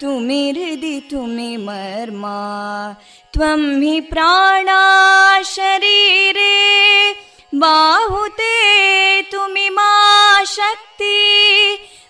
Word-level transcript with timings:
तुमि 0.00 0.50
हृदि 0.50 1.08
तुमि 1.10 1.56
मर्मा। 1.56 2.36
त्वं 3.34 3.82
हि 3.82 4.00
प्राणा 4.00 5.42
शरीरे। 5.42 7.12
बाहुते 7.54 8.50
तुमि 9.22 9.70
मा 9.70 10.44
शक्ति। 10.44 11.38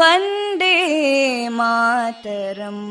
वन्दे 0.00 0.74
मातरम् 1.58 2.84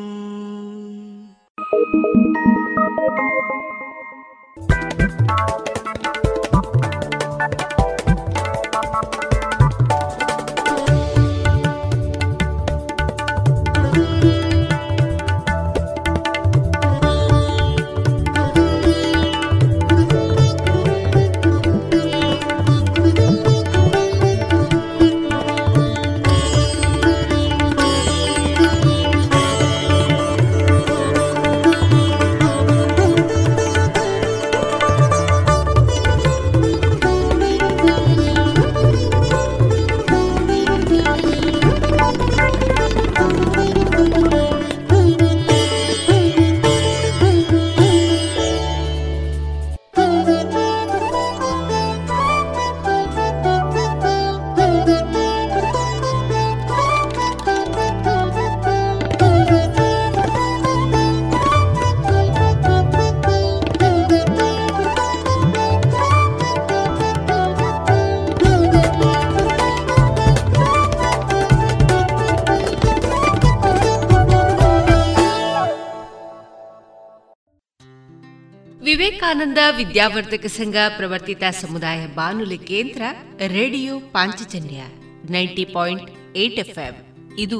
ವಿವೇಕಾನಂದ 79.15 79.57
ವಿದ್ಯಾವರ್ಧಕ 79.77 80.45
ಸಂಘ 80.45 80.75
ಪ್ರವರ್ತಿತ 80.97 81.43
ಸಮುದಾಯ 81.61 82.07
ಬಾನುಲಿ 82.07 82.57
ಕೇಂದ್ರ 82.57 83.01
radio 83.47 83.99
Panchajanya 83.99 84.81
ninety 85.29 85.65
point 85.65 86.37
eight 86.37 86.59
F 86.59 87.39
ಇದು 87.39 87.59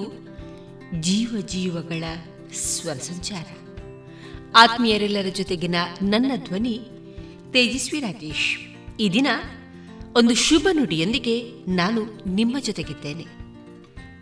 ಜೀವ 1.00 1.38
ಜೀವಗಳ 1.46 2.04
ಸ್ವರ 2.54 2.94
ಸಂಚಾರ. 2.94 3.46
ಆತ್ಮೀಯರೆಲ್ಲರ 4.56 5.30
ಜೊತೆಗಿನ 5.30 5.75
ನನ್ನ 6.02 6.31
ಧ್ವನಿ 6.36 6.80
ತೇಜಸ್ವಿ 7.54 8.00
ರಾಜೇಶ್. 8.00 8.60
ಈ 8.98 9.10
ದಿನ 9.13 9.28
ಒಂದು 10.16 10.36
ಶುಭ 10.36 10.68
ನುಡಿಯೊಂದಿಗೆ 10.72 11.51
ನಾನು 11.68 12.34
ನಿಮ್ಮ 12.34 12.60
ಜೊತೆಗಿದ್ದೇನೆ. 12.60 13.25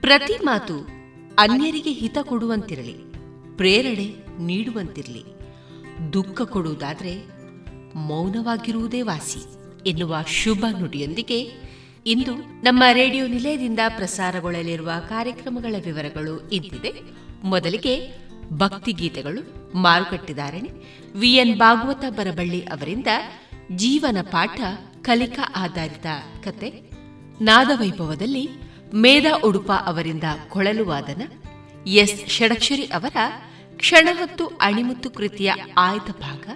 ಪ್ರತಿ 0.02 0.34
ಮಾತು 0.34 0.88
ಅನ್ಯರಿಗೆ 1.40 1.92
ಹಿತ 1.92 2.18
ಕೊಡುವಂತಿರಲಿ, 2.22 2.96
ಪ್ರೇರಣೆ 3.58 4.16
ನೀಡುವಂತಿರಲಿ. 4.40 5.33
ದುಃಖ 6.14 6.42
ಕೊಡುವುದಾದರೆ 6.42 7.14
ಮೌನವಾಗಿರುವುದೇ 7.96 9.02
ವಾಸಿ 9.02 9.42
ಎನ್ನುವ 9.90 10.18
ಶುಭ 10.28 10.66
ನುಡಿಯೊಂದಿಗೆ 10.80 11.40
ಇಂದು 12.06 12.36
ನಮ್ಮ 12.36 12.84
ರೇಡಿಯೋ 12.92 13.28
ನಿಲಯದಿಂದ 13.28 13.80
ಪ್ರಸಾರಗೊಳ್ಳಲಿರುವ 13.90 14.92
ಕಾರ್ಯಕ್ರಮಗಳ 15.10 15.76
ವಿವರಗಳು 15.86 16.50
ಇದ್ದಿದೆ 16.50 16.92
ಮೊದಲಿಗೆ 17.44 18.24
ಭಕ್ತಿಗೀತೆಗಳು 18.54 19.42
ಮಾರುಕಟ್ಟೆದಾರಣೆ 19.78 20.70
ವಿಎನ್ 21.16 21.58
ಭಾಗವತ 21.58 22.06
ಬರಬಳ್ಳಿ 22.10 22.62
ಅವರಿಂದ 22.62 23.08
ಜೀವನ 23.76 24.18
ಪಾಠ, 24.22 24.62
ಕಲಿಕಾ 25.02 25.54
ಆಧಾರಿತ 25.56 26.06
ಕತೆ, 26.44 26.70
ನಾದವೈಭವದಲ್ಲಿ 27.42 28.50
ಮೇಧಾ 28.94 29.40
ಉಡುಪ 29.44 29.72
ಅವರಿಂದ 29.72 30.24
ಕೊಳಲು 30.50 30.86
ವಾದನ, 30.86 31.22
ಎಸ್. 31.88 32.30
ಷಡಕ್ಷರಿ 32.30 32.84
ಅವರ 32.84 33.18
ಕ್ಷಣ 33.84 34.10
ಹೊತ್ತು 34.20 34.48
ಅಣಿಮುತ್ತು 34.48 35.10
ಕೃತಿಯ 35.10 35.52
ಆಯ್ದ 35.78 36.12
ಭಾಗ 36.12 36.48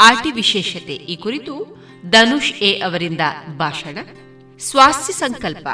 ಆಟಿ 0.00 0.30
ವಿಶೇಷತೆ. 0.30 0.94
ಈ 0.94 1.16
ಕುರಿತು 1.16 1.84
ಧನುಷ್ 2.10 2.52
ಎ 2.52 2.80
ಅವರಿಂದ 2.80 3.20
ಭಾಷಣ. 3.56 3.98
ಸ್ವಾಸ್ಥ್ಯ 4.58 5.12
ಸಂಕಲ್ಪ. 5.12 5.68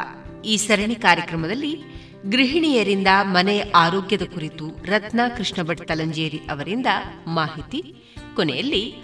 ಈ 0.45 0.57
ಸರಣಿ 0.57 0.95
ಕಾರ್ಯಕ್ರಮದಲ್ಲಿ 0.95 1.83
ಗೃಹಿಣಿಯರಿಂದ 2.31 3.07
ಮನೆಯ 3.23 3.63
ಆರೋಗ್ಯದ 3.75 4.23
ಕುರಿತು 4.23 4.69
ರತ್ನಾ 4.85 5.29
ಕೃಷ್ಣ 5.29 5.63
ಭಟ್ 5.63 5.89
ತಲಂಜೇರಿ 5.89 6.41
ಅವರಿಂದ 6.51 6.87
ಮಾಹಿತಿ. 7.27 7.97
ಕೊನೆಯಲ್ಲಿ 8.37 8.95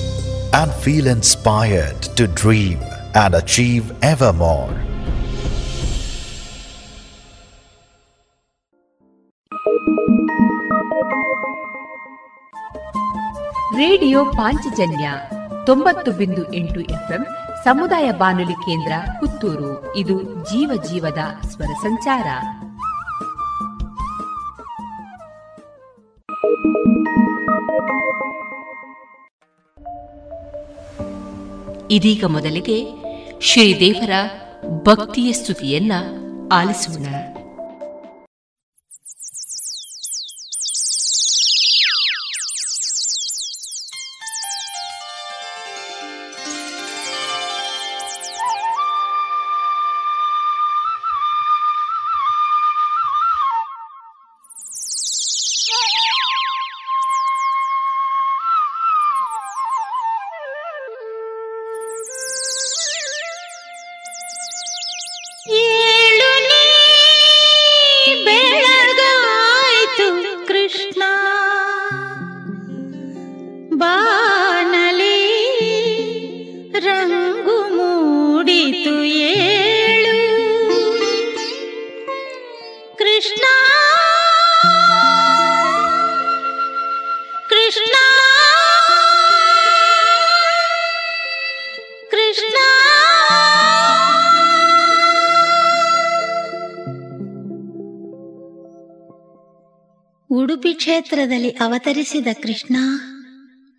and 0.53 0.71
feel 0.73 1.07
inspired 1.07 2.01
to 2.17 2.27
dream 2.27 2.79
and 3.15 3.35
achieve 3.35 3.85
ever 4.03 4.33
more. 4.33 4.69
Radio 13.77 14.25
Panchajanya 14.25 15.11
ತೊಂಬತ್ತು 15.65 16.11
ಬಿಂದು 16.11 16.53
ಎಂಟು 16.53 16.79
ಎಫ್ಎಂ 16.79 17.23
ಸಮುದಾಯ 17.63 18.11
ಬಾನುಲಿ 18.11 18.53
ಕೇಂದ್ರ 18.53 18.93
ಪುತ್ತೂರು 19.19 19.95
ಇದು 19.95 20.15
ಜೀವ 20.23 20.83
ಜೀವದ 20.83 21.21
ಸ್ವರ 21.47 21.71
ಸಂಚಾರ 21.81 22.27
ಇದೀಗ 31.91 32.25
ಮೊದಲಿಗೆ 32.25 32.85
ಶ್ರೀದೇವರ 33.41 34.09
ಭಕ್ತಿಯ 34.83 35.31
ಸ್ತುತಿಯನ್ನ 35.31 35.91
ಆಲಿಸೋಣ. 36.51 37.05
ಕ್ಷೇತ್ರದಲ್ಲಿ 101.21 101.49
ಅವತರಿಸಿದ 101.49 102.27
ಕೃಷ್ಣ 102.43 102.75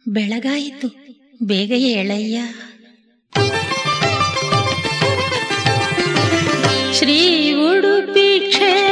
ಬೆಳಗಾಯಿತು. 0.09 0.89
ಬೇಗ 1.43 1.73
ಎಳೆಯ 1.73 2.37
ಶ್ರೀ 6.93 7.19
ಉಡುಪಿ 7.53 8.29
ಕ್ಷೇತ್ರದೇ 8.49 8.92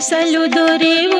దశలు 0.00 0.42
దొరివు 0.54 1.19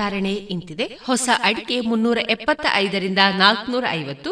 ಧಾರಣೆ 0.00 0.32
ಇಂತಿದೆ. 0.54 0.86
ಹೊಸ 1.06 1.28
ಅಡಿಕೆ 1.48 1.76
ಮುನ್ನೂರ 1.90 2.18
ಎಪ್ಪತ್ತ 2.34 2.66
ಐದರಿಂದ 2.84 3.22
ನಾಲ್ಕನೂರ 3.42 3.84
ಐವತ್ತು, 4.00 4.30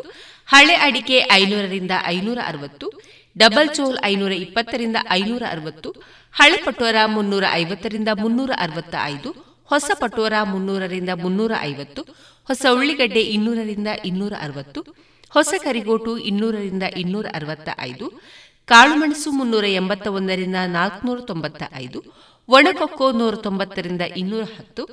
ಹಳೆ 0.53 0.75
ಅಡಿಕೆ 0.87 1.19
ಐನೂರರಿಂದ 1.41 1.95
ಐನೂರ 2.15 2.39
ಅರವತ್ತು, 2.51 2.87
ಡಬಲ್ 3.37 3.71
ಚೋಲ್ 3.77 3.99
ಐನೂರ 4.05 4.33
ಇಪ್ಪತ್ತರಿಂದ 4.45 4.99
ಐನೂರ 5.19 5.43
ಅರವತ್ತು, 5.51 5.91
ಹಳೆ 6.35 6.59
ಪಟೋರ 6.65 6.97
ಮುನ್ನೂರ 7.17 7.45
ಐವತ್ತರಿಂದ 7.63 8.11
ಮುನ್ನೂರ 8.23 8.53
ಅರವತ್ತ 8.59 8.95
ಐದು 9.13 9.31
ಹೊಸ 9.71 9.91
ಪಟೋರ 10.01 10.35
ಮುನ್ನೂರರಿಂದ 10.53 11.13
ಮುನ್ನೂರ 11.23 11.53
ಐವತ್ತು, 11.63 12.03
ಹೊಸ 12.49 12.65
ಉಳ್ಳಿಗಡ್ಡೆ 12.79 13.23
ಇನ್ನೂರರಿಂದ 13.35 13.91
ಇನ್ನೂರ 14.05 14.35
ಅರವತ್ತು, 14.41 14.81
ಹೊಸ 15.33 15.55
ಕರಿಗೋಟು 15.65 16.13
ಇನ್ನೂರರಿಂದ 16.31 16.85
ಇನ್ನೂರ 17.03 17.27
ಅರವತ್ತ 17.35 17.69
ಐದು 17.81 18.07
ಕಾಳುಮೆಣಸು 18.69 19.31
ಮುನ್ನೂರ 19.31 19.67
ಎಂಬತ್ತ 19.81 20.07
ಒಂದರಿಂದ 20.19 20.59
ನಾಲ್ಕುನೂರ 20.73 21.21
ತೊಂಬತ್ತ 21.21 21.63
ಐದು 21.75 22.01
ಒಣಕೊಕ್ಕೋ 22.49 23.07
ನೂರ 23.13 23.35
ತೊಂಬತ್ತರಿಂದ 23.47 24.05
ಇನ್ನೂರ 24.17 24.45
ಹತ್ತು 24.59 24.85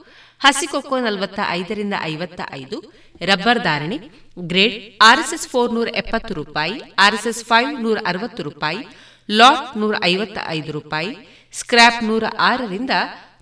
ಹಸಿಕೊಕ್ಕೋ 0.41 0.99
ನಲವತ್ತ 0.99 1.39
ಐದರಿಂದ 1.49 1.93
ಐವತ್ತ 2.03 2.41
ಐದು, 2.53 2.77
ರಬ್ಬರ್ 3.21 3.63
ಧಾರಣೆ, 3.63 3.97
ಗ್ರೇಡ್ 4.39 4.75
ಆರ್ಎಸ್ಎಸ್ 5.03 5.47
ಫೋರ್ 5.47 5.73
ನೂರ 5.73 5.87
ಎಪ್ಪತ್ತು 5.95 6.33
ರೂಪಾಯಿ 6.33 6.81
ಆರ್ಎಸ್ಎಸ್ 6.99 7.43
ಫೈವ್ 7.45 7.71
ನೂರ 7.83 7.97
ಅರವತ್ತು 8.05 8.43
ರೂಪಾಯಿ, 8.43 8.81
ಲಾಟ್ 9.29 9.77
ನೂರ 9.77 9.95
ಐವತ್ತ 10.03 10.37
ಐದು 10.47 10.71
ರೂಪಾಯಿ 10.71 11.11
ಸ್ಕ್ರಾಪ್ 11.53 12.03
ನೂರ 12.03 12.23
ಆರರಿಂದ 12.39 12.93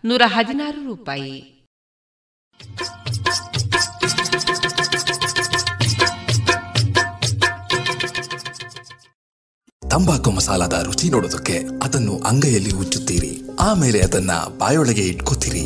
ನೂರ 0.05 0.21
ಹದಿನಾರು 0.25 0.81
ರೂಪಾಯಿ. 0.85 1.35
ತಂಬಾಕು 9.83 10.31
ಮಸಾಲದ 10.31 10.83
ರುಚಿ 10.85 11.09
ನೋಡೋದಕ್ಕೆ 11.09 11.57
ಅದನ್ನು 11.83 12.15
ಅಂಗೈಯಲ್ಲಿ 12.19 12.71
ಉಚ್ಚುತ್ತೀರಿ 12.73 13.33
ಆಮೇಲೆ 13.59 13.99
ಅದನ್ನ 14.01 14.31
ಬಾಯೊಳಗೆ 14.57 15.01
ಇಟ್ಕೋತೀರಿ. 15.01 15.65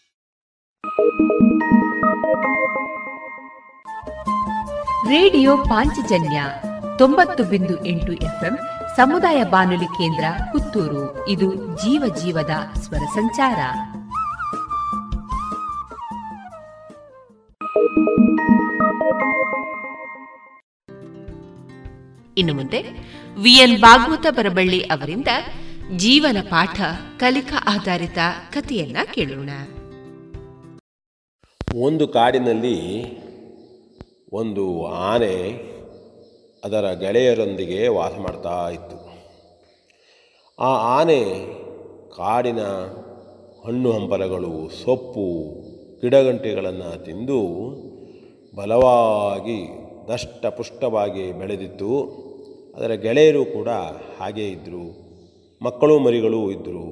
ರೇಡಿಯೋ 5.07 5.57
ಪಾಂಚಜನ್ಯ 5.57 6.43
ತೊಂಬತ್ತು 6.97 7.43
ಬಿಂದು 7.43 7.85
ಎಂಟು 7.85 8.13
ಎಫ್ಎಂ 8.13 8.57
ಸಮುದಾಯ 8.95 9.43
ಬಾನುಲಿ 9.43 9.85
ಕೇಂದ್ರ 9.85 10.23
ಪುತ್ತೂರು. 10.51 11.27
ಇದು 11.27 11.55
ಜೀವ 11.55 12.15
ಜೀವದ 12.15 12.79
ಸ್ವರ 12.79 12.97
ಸಂಚಾರ. 12.97 13.57
ಇನ್ನು 22.37 22.53
ಮುಂದೆ 22.53 22.81
ವಿಎನ್ 23.41 23.81
ಭಾಗವತ 23.81 24.25
ಬರಬಳ್ಳಿ 24.29 24.81
ಅವರಿಂದ 24.81 25.27
ಜೀವನ 25.97 26.37
ಪಾಠ 26.41 26.81
ಕಲಿಕಾ 27.19 27.63
ಆಧಾರಿತ 27.67 28.17
ಕಥೆಯನ್ನ 28.51 28.97
ಕೇಳೋಣ. 29.13 29.49
ಒಂದು 31.85 32.07
ಕಾಡಿನಲ್ಲಿ 32.07 33.20
ಒಂದು 34.31 34.65
ಆನೆ 34.85 35.35
ಅದರ 36.63 36.85
ಗೆಳೆಯರೊಂದಿಗೆ 36.91 37.87
ವಾಸ 37.87 38.15
ಮಾಡ್ತಾ 38.19 38.69
ಇತ್ತು. 38.69 38.97
ಆ 40.59 40.99
ಆನೆ 40.99 41.21
ಕಾಡಿನ 42.15 42.61
ಹಣ್ಣು 43.65 43.91
ಹಂಪಲಗಳು, 43.91 44.53
ಸೊಪ್ಪು, 44.83 45.27
ಗಿಡಗಂಟೆಗಳನ್ನು 46.01 47.03
ತಿಂದು 47.03 47.39
ಬಲವಾಗಿ 48.55 49.59
ದಷ್ಟಪುಷ್ಟವಾಗಿ 50.07 51.31
ಬೆಳೆದಿತ್ತು. 51.31 51.91
ಅದರ 52.77 52.91
ಗೆಳೆಯರು 53.05 53.45
ಕೂಡ 53.45 53.69
ಹಾಗೇ 54.19 54.47
ಇದ್ದರು 54.47 54.85
ಮಕ್ಕಳು, 55.61 55.99
ಮರಿಗಳು 55.99 56.51
ಇದ್ದರು 56.51 56.87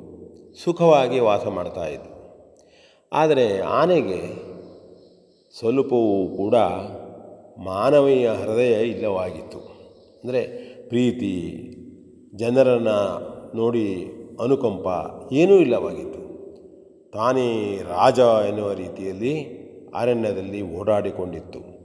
ಸುಖವಾಗಿ 0.64 1.20
ವಾಸ 1.20 1.46
ಮಾಡ್ತಾಯಿದ್ರು 1.48 2.16
ಆದರೆ 3.12 3.60
ಆನೆಗೆ 3.60 4.22
ಸ್ವಲ್ಪವೂ 5.60 6.38
ಕೂಡ 6.38 6.56
ಮಾನವೀಯ 7.64 8.30
ಹೃದಯ 8.30 8.84
ಇಲ್ಲವಾಗಿತ್ತು. 8.88 9.60
ಅಂದರೆ 10.24 10.42
ಪ್ರೀತಿ, 10.90 11.34
ಜನರನ್ನು 12.38 12.98
ನೋಡಿ 13.58 14.06
ಅನುಕಂಪ 14.44 14.88
ಏನೂ 15.34 15.56
ಇಲ್ಲವಾಗಿತ್ತು. 15.56 16.20
ತಾನೇ 17.12 17.78
ರಾಜ 17.78 18.20
ಎನ್ನುವ 18.20 18.74
ರೀತಿಯಲ್ಲಿ 18.74 19.34
ಅರಣ್ಯದಲ್ಲಿ 19.96 20.78
ಓಡಾಡಿಕೊಂಡಿತ್ತು. 20.78 21.80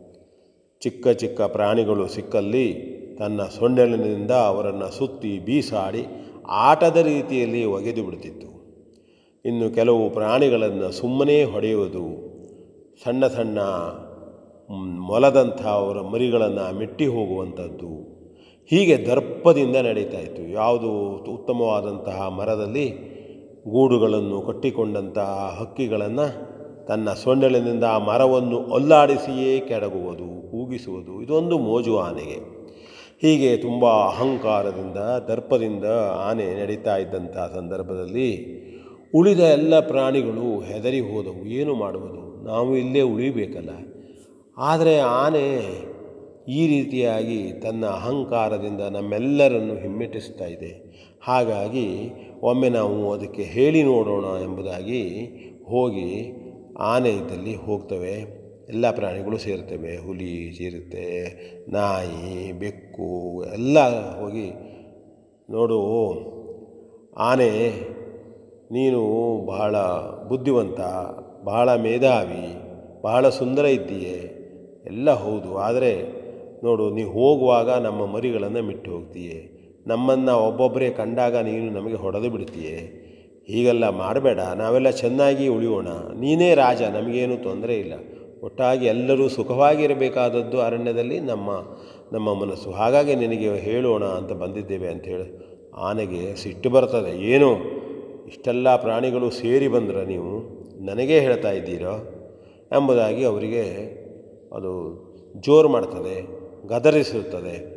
ಚಿಕ್ಕ 0.81 1.09
ಚಿಕ್ಕ 1.09 1.43
ಪ್ರಾಣಿಗಳು 1.43 2.09
ಸಿಕ್ಕಲ್ಲಿ 2.09 2.95
ತನ್ನ 3.19 3.43
ಸೊಂಡೆಲಿನಿಂದ 3.43 4.31
ಅವರನ್ನು 4.31 4.91
ಸುತ್ತಿ 4.91 5.39
ಬೀಸಾಡಿ 5.39 6.07
ಆಟದ 6.49 6.97
ರೀತಿಯಲ್ಲಿ 6.97 7.65
ಒಗೆದು 7.65 8.05
ಬಿಡುತ್ತಿತ್ತು 8.05 8.49
ಇನ್ನು 9.45 9.75
ಕೆಲವು 9.75 10.11
ಪ್ರಾಣಿಗಳನ್ನು 10.11 10.93
ಸುಮ್ಮನೆ 10.93 11.45
ಹೊಡೆಯುವುದು 11.45 12.05
ಸಣ್ಣ 13.05 13.27
ಸಣ್ಣ 13.27 13.59
ಮೊಲದಂಥ 14.71 15.67
ಅವರ 15.67 16.01
ಮರಿಗಳನ್ನು 16.01 16.79
ಮೆಟ್ಟಿ 16.79 17.07
ಹೋಗುವಂಥದ್ದು. 17.07 18.15
ಹೀಗೆ 18.71 18.97
ದರ್ಪದಿಂದ 18.97 19.77
ನಡೀತಾ 19.77 20.19
ಇತ್ತು. 20.19 20.53
ಯಾವುದು 20.53 21.11
ಉತ್ತಮವಾದಂತಹ 21.35 22.29
ಮರದಲ್ಲಿ 22.29 23.15
ಗೂಡುಗಳನ್ನು 23.69 24.43
ಕಟ್ಟಿಕೊಂಡಂತಹ 24.43 25.57
ಹಕ್ಕಿಗಳನ್ನು 25.61 26.55
ತನ್ನ 26.87 27.09
ಸೊಂಡಲಿನಿಂದ 27.11 27.85
ಆ 27.85 27.99
ಮರವನ್ನು 27.99 28.65
ಅಲ್ಲಾಡಿಸಿಯೇ 28.75 29.61
ಕೆಡಗುವುದು 29.61 30.51
ಕೂಗಿಸುವುದು 30.51 31.23
ಇದೊಂದು 31.23 31.59
ಮೋಜು 31.59 31.99
ಆನೆಗೆ. 31.99 32.55
ಹೀಗೆ 33.23 33.57
ತುಂಬ 33.57 33.87
ಅಹಂಕಾರದಿಂದ, 33.87 34.97
ದರ್ಪದಿಂದ 35.29 35.85
ಆನೆ 36.31 36.61
ನಡೀತಾ 36.61 36.97
ಇದ್ದಂಥ 36.97 37.37
ಸಂದರ್ಭದಲ್ಲಿ 37.37 38.65
ಉಳಿದ 39.15 39.41
ಎಲ್ಲ 39.41 39.81
ಪ್ರಾಣಿಗಳು 39.81 40.61
ಹೆದರಿ 40.61 41.01
ಹೋದವು. 41.01 41.47
ಏನು 41.47 41.75
ಮಾಡುವುದು? 41.75 42.45
ನಾವು 42.45 42.77
ಇಲ್ಲೇ 42.77 43.01
ಉಳಿಬೇಕಲ್ಲ. 43.01 43.71
ಆದರೆ 44.59 44.99
ಆನೆ 44.99 45.47
ಈ 46.49 46.67
ರೀತಿಯಾಗಿ 46.67 47.53
ತನ್ನ 47.53 47.87
ಅಹಂಕಾರದಿಂದ 47.87 48.81
ನಮ್ಮೆಲ್ಲರನ್ನು 48.81 49.75
ಹಿಮ್ಮೆಟ್ಟಿಸ್ತಾ 49.75 50.45
ಇದೆ. 50.45 50.73
ಹಾಗಾಗಿ 51.27 51.89
ಒಮ್ಮೆ 52.43 52.69
ನಾವು 52.69 53.13
ಅದಕ್ಕೆ 53.13 53.43
ಹೇಳಿ 53.43 53.83
ನೋಡೋಣ 53.83 54.43
ಎಂಬುದಾಗಿ 54.43 55.03
ಹೋಗಿ 55.69 56.11
ಆನೆ 56.79 57.11
ಇದ್ದಲ್ಲಿ 57.11 57.55
ಹೋಗ್ತವೆ. 57.55 58.45
ಎಲ್ಲ 58.69 58.91
ಪ್ರಾಣಿಗಳು 58.91 59.39
ಸೇರ್ತವೆ. 59.39 59.97
ಹುಲಿ 59.97 60.53
ಸೇರುತ್ತೆ 60.53 61.07
ನಾಯಿ, 61.73 62.53
ಬೆಕ್ಕು 62.53 63.45
ಎಲ್ಲ 63.45 63.79
ಹೋಗಿ 64.21 64.51
ನೋಡು, 65.51 65.81
ಆನೆ 67.19 67.51
ನೀನು 68.73 69.01
ಬಹಳ 69.47 69.77
ಬುದ್ಧಿವಂತ, 70.29 70.81
ಬಹಳ 71.45 71.77
ಮೇಧಾವಿ, 71.77 72.47
ಬಹಳ 73.03 73.29
ಸುಂದರ 73.29 73.65
ಇದ್ದೀಯೆ. 73.65 74.34
ಎಲ್ಲ 74.87 75.11
ಹೌದು. 75.11 75.57
ಆದರೆ 75.59 76.25
ನೋಡು 76.65 76.91
ನೀವು 76.91 77.13
ಹೋಗುವಾಗ 77.13 77.71
ನಮ್ಮ 77.71 78.07
ಮರಿಗಳನ್ನು 78.07 78.63
ಮಿಟ್ಟು 78.63 78.91
ಹೋಗ್ತೀಯೇ. 78.91 79.51
ನಮ್ಮನ್ನು 79.87 80.37
ಒಬ್ಬೊಬ್ಬರೇ 80.37 80.91
ಕಂಡಾಗ 80.91 81.37
ನೀನು 81.37 81.73
ನಮಗೆ 81.73 81.95
ಹೊಡೆದು 81.95 82.31
ಬಿಡ್ತೀಯೇ. 82.31 83.01
ಹೀಗೆಲ್ಲ 83.47 83.89
ಮಾಡಬೇಡ. 83.89 84.39
ನಾವೆಲ್ಲ 84.39 84.91
ಚೆನ್ನಾಗಿ 84.91 85.49
ಉಳಿಯೋಣ. 85.49 85.89
ನೀನೇ 86.21 86.55
ರಾಜ, 86.55 86.83
ನಮಗೇನು 86.83 87.37
ತೊಂದರೆ 87.37 87.77
ಇಲ್ಲ. 87.77 87.93
ಒಟ್ಟಾಗಿ 88.43 88.87
ಎಲ್ಲರೂ 88.87 89.29
ಸುಖವಾಗಿರಬೇಕಾದದ್ದು 89.29 90.61
ಅರಣ್ಯದಲ್ಲಿ 90.61 91.21
ನಮ್ಮ 91.21 91.51
ನಮ್ಮ 92.13 92.35
ಮನಸ್ಸು. 92.35 92.71
ಹಾಗಾಗಿ 92.71 93.15
ನಿನಗೆ 93.15 93.55
ಹೇಳೋಣ 93.55 94.05
ಅಂತ 94.05 94.33
ಬಂದಿದ್ದೇವೆ 94.33 94.89
ಅಂಥೇಳಿ 94.89 95.55
ಆನೆಗೆ 95.77 96.37
ಸಿಟ್ಟು 96.37 96.71
ಬರ್ತದೆ. 96.71 97.23
ಏನು? 97.23 97.55
ಇಷ್ಟೆಲ್ಲ 98.27 98.77
ಪ್ರಾಣಿಗಳು 98.77 99.31
ಸೇರಿ 99.31 99.69
ಬಂದ್ರೆ 99.69 100.07
ನೀವು 100.07 100.41
ನನಗೇ 100.85 101.21
ಹೇಳ್ತಾ 101.21 101.51
ಇದ್ದೀರೋ 101.51 102.11
ಎಂಬುದಾಗಿ 102.73 103.25
ಅವರಿಗೆ 103.25 104.04
ಅದು 104.55 105.05
ಜೋರು 105.41 105.69
ಮಾಡ್ತದೆ 105.69 106.45
ಗದರಿಸುತ್ತದೆ 106.69 107.75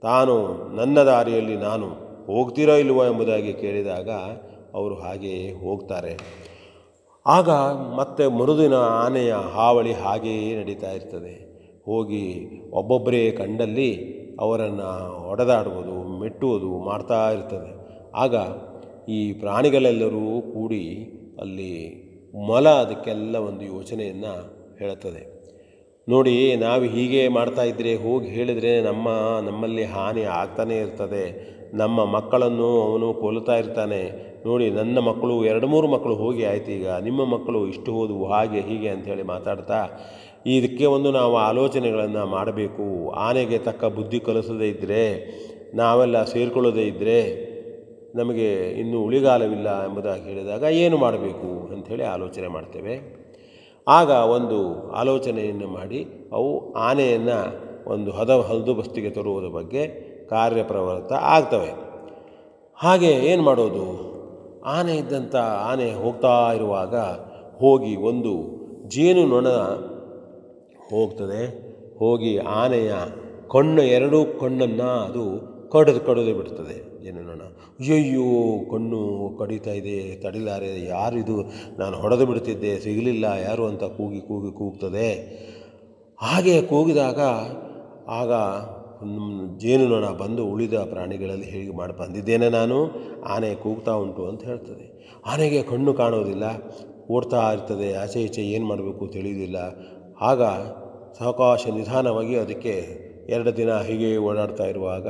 ತಾನು 0.00 0.64
ನನ್ನ 0.76 1.02
ದಾರಿಯಲ್ಲಿ 1.02 1.56
ನಾನು 1.56 1.86
ಹೋಗ್ತೀರೋ 2.26 2.74
ಇಲ್ವೋ 2.74 3.04
ಎಂಬುದಾಗಿ 3.04 3.52
ಕೇಳಿದಾಗ 3.52 4.10
ಅವರು 4.74 4.94
ಹಾಗೆಯೇ 4.94 5.52
ಹೋಗ್ತಾರೆ. 5.52 6.18
ಆಗ 7.26 7.50
ಮತ್ತೆ 7.96 8.26
ಮರುದಿನ 8.26 8.74
ಆನೆಯ 8.74 9.34
ಹಾವಳಿ 9.34 9.92
ಹಾಗೆಯೇ 9.92 10.60
ನಡೀತಾ 10.60 10.92
ಇರ್ತದೆ. 10.92 11.48
ಹೋಗಿ 11.84 12.48
ಒಬ್ಬೊಬ್ಬರೇ 12.70 13.30
ಕಂಡಲ್ಲಿ 13.30 14.18
ಅವರನ್ನು 14.40 15.18
ಹೊಡೆದಾಡುವುದು 15.20 16.20
ಮೆಟ್ಟುವುದು 16.20 16.78
ಮಾಡ್ತಾ 16.78 17.30
ಇರ್ತದೆ. 17.30 17.78
ಆಗ 18.14 18.34
ಈ 19.08 19.32
ಪ್ರಾಣಿಗಳೆಲ್ಲರೂ 19.32 20.40
ಕೂಡಿ 20.40 21.12
ಅಲ್ಲಿ 21.40 22.08
ಮೊಲ 22.34 22.68
ಅದಕ್ಕೆಲ್ಲ 22.68 23.36
ಒಂದು 23.36 23.64
ಯೋಚನೆಯನ್ನು 23.64 24.58
ಹೇಳುತ್ತದೆ 24.78 25.37
ನೋಡಿ, 26.08 26.56
ನಾವು 26.56 26.82
ಹೀಗೆ 26.82 27.28
ಮಾಡ್ತಾಯಿದ್ರೆ 27.28 27.94
ಹೋಗಿ 27.94 28.28
ಹೇಳಿದರೆ 28.28 28.80
ನಮ್ಮ, 28.80 29.08
ನಮ್ಮಲ್ಲಿ 29.40 29.84
ಹಾನಿ 29.84 30.22
ಆಗ್ತಾನೇ 30.22 30.76
ಇರ್ತದೆ. 30.78 31.24
ನಮ್ಮ 31.74 32.04
ಮಕ್ಕಳನ್ನು 32.04 32.82
ಅವನು 32.82 33.14
ಕೊಲ್ತಾ 33.14 33.56
ಇರ್ತಾನೆ. 33.56 34.28
ನೋಡಿ, 34.46 34.70
ನನ್ನ 34.70 34.98
ಮಕ್ಕಳು, 34.98 35.44
ಎರಡು 35.44 35.66
ಮೂರು 35.66 35.88
ಮಕ್ಕಳು 35.88 36.14
ಹೋಗಿ 36.14 36.44
ಆಯ್ತು 36.44 36.70
ಈಗ. 36.70 36.88
ನಿಮ್ಮ 36.88 37.24
ಮಕ್ಕಳು 37.24 37.68
ಇಷ್ಟು 37.68 37.92
ಹೋದವು 37.92 38.26
ಹಾಗೆ, 38.26 38.60
ಹೀಗೆ 38.60 38.88
ಅಂಥೇಳಿ 38.88 39.22
ಮಾತಾಡ್ತಾ, 39.22 39.80
ಇದಕ್ಕೆ 40.46 40.86
ಒಂದು 40.86 41.10
ನಾವು 41.10 41.36
ಆಲೋಚನೆಗಳನ್ನು 41.36 42.26
ಮಾಡಬೇಕು. 42.26 43.10
ಆನೆಗೆ 43.10 43.58
ತಕ್ಕ 43.58 43.84
ಬುದ್ಧಿ 43.84 44.20
ಕಲಿಸದೇ 44.20 44.68
ಇದ್ದರೆ 44.68 45.02
ನಾವೆಲ್ಲ 45.74 46.24
ಸೇರಿಕೊಳ್ಳೋದೇ 46.24 46.82
ಇದ್ದರೆ 46.82 47.48
ನಮಗೆ 48.14 48.70
ಇನ್ನೂ 48.70 49.02
ಉಳಿಗಾಲವಿಲ್ಲ 49.02 49.84
ಎಂಬುದಾಗಿ 49.84 50.22
ಹೇಳಿದಾಗ, 50.22 50.62
ಏನು 50.62 50.96
ಮಾಡಬೇಕು 50.96 51.74
ಅಂಥೇಳಿ 51.74 52.02
ಆಲೋಚನೆ 52.02 52.48
ಮಾಡ್ತೇವೆ. 52.48 53.17
ಆಗ 53.88 54.08
ಒಂದು 54.08 54.90
ಆಲೋಚನೆಯನ್ನು 54.90 55.66
ಮಾಡಿ 55.66 56.28
ಅವು 56.32 56.72
ಆನೆಯನ್ನು 56.72 57.68
ಒಂದು 57.90 58.10
ಹದ 58.10 58.30
ಹಲ್ದುಬಸ್ತಿಗೆ 58.30 59.10
ತರುವುದರ 59.10 59.48
ಬಗ್ಗೆ 59.48 59.86
ಕಾರ್ಯಪ್ರವೃತ್ತ 60.30 61.12
ಆಗ್ತವೆ. 61.12 61.74
ಹಾಗೆ 62.74 63.06
ಏನು 63.06 63.42
ಮಾಡೋದು? 63.42 64.08
ಆನೆ 64.66 64.96
ಇದ್ದಂಥ 64.96 65.36
ಆನೆ 65.36 65.92
ಹೋಗ್ತಾ 65.92 66.52
ಇರುವಾಗ 66.52 66.96
ಹೋಗಿ 67.60 67.96
ಒಂದು 67.96 68.32
ಜೇನು 68.88 69.26
ನೊಣ 69.26 69.48
ಹೋಗ್ತದೆ. 70.90 71.68
ಹೋಗಿ 71.98 72.38
ಆನೆಯ 72.38 72.92
ಕಣ್ಣು 73.50 73.82
ಎರಡೂ 73.82 74.24
ಕಣ್ಣನ್ನು 74.24 74.90
ಅದು 75.04 75.57
ಕಡಿದು 75.72 76.00
ಕಡಿದು 76.00 76.32
ಬಿಡ್ತದೆ. 76.34 76.76
ಜೇನುನೊಣ 77.04 77.42
ಅಯ್ಯಯ್ಯೋ, 77.80 78.28
ಕಣ್ಣು 78.70 79.00
ಕಡಿತಾ 79.38 79.70
ಇದೆ, 79.70 79.96
ತಡಿಲಾರೆ, 80.16 80.70
ಯಾರಿದು? 80.86 81.36
ನಾನು 81.78 81.96
ಹೊಡೆದು 81.96 82.26
ಬಿಡ್ತಿದ್ದೆ, 82.26 82.72
ಸಿಗಲಿಲ್ಲ, 82.80 83.24
ಯಾರು 83.48 83.64
ಅಂತ 83.66 83.84
ಕೂಗಿ 83.98 84.20
ಕೂಗಿ 84.20 84.50
ಕೂಗ್ತದೆ. 84.58 85.08
ಹಾಗೆ 86.18 86.62
ಕೂಗಿದಾಗ 86.62 87.20
ಆಗ 88.20 88.32
ಜೇನುನೊಣ 89.58 90.06
ಬಂದು 90.22 90.42
ಉಳಿದ 90.46 90.76
ಪ್ರಾಣಿಗಳಲ್ಲಿ 90.92 91.46
ಹೇಗೆ 91.46 91.72
ಮಾಡಿ 91.76 91.94
ಬಂದಿದ್ದೇನೆ 91.98 92.48
ನಾನು? 92.48 92.78
ಆನೆ 93.24 93.50
ಕೂಗ್ತಾ 93.54 93.92
ಉಂಟು 93.92 94.22
ಅಂತ 94.26 94.42
ಹೇಳ್ತದೆ. 94.44 94.86
ಆನೆಗೆ 95.26 95.60
ಕಣ್ಣು 95.62 95.92
ಕಾಣೋದಿಲ್ಲ, 95.94 96.44
ಓಡ್ತಾ 97.10 97.42
ಇರ್ತದೆ, 97.52 97.94
ಆಚೆ 97.94 98.20
ಈಚೆ 98.20 98.42
ಏನು 98.42 98.66
ಮಾಡಬೇಕು 98.66 99.06
ತಿಳಿಯೋದಿಲ್ಲ 99.06 99.58
ಆಗ 100.20 100.42
ಸಾವಕಾಶ 101.18 101.62
ನಿಧಾನವಾಗಿ 101.76 102.34
ಅದಕ್ಕೆ 102.36 102.74
ಎರಡು 103.28 103.56
ದಿನ 103.56 103.70
ಹೀಗೆ 103.78 104.16
ಓಡಾಡ್ತಾ 104.16 104.64
ಇರುವಾಗ 104.64 105.08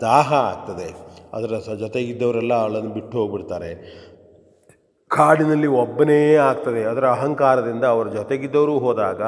ದಾಹ 0.00 0.34
ಆಗ್ತದೆ. 0.34 0.94
ಅದರ 1.32 1.58
ಸ 1.58 1.70
ಜೊತೆಗಿದ್ದವರೆಲ್ಲ 1.70 2.54
ಅವಳನ್ನು 2.54 2.90
ಬಿಟ್ಟು 2.90 3.18
ಹೋಗ್ಬಿಡ್ತಾರೆ. 3.18 3.70
ಕಾಡಿನಲ್ಲಿ 5.08 5.66
ಒಬ್ಬನೇ 5.66 6.34
ಆಗ್ತದೆ. 6.34 6.84
ಅದರ 6.84 7.06
ಅಹಂಕಾರದಿಂದ 7.06 7.84
ಅವರ 7.84 8.08
ಜೊತೆಗಿದ್ದವರು 8.08 8.78
ಹೋದಾಗ 8.78 9.22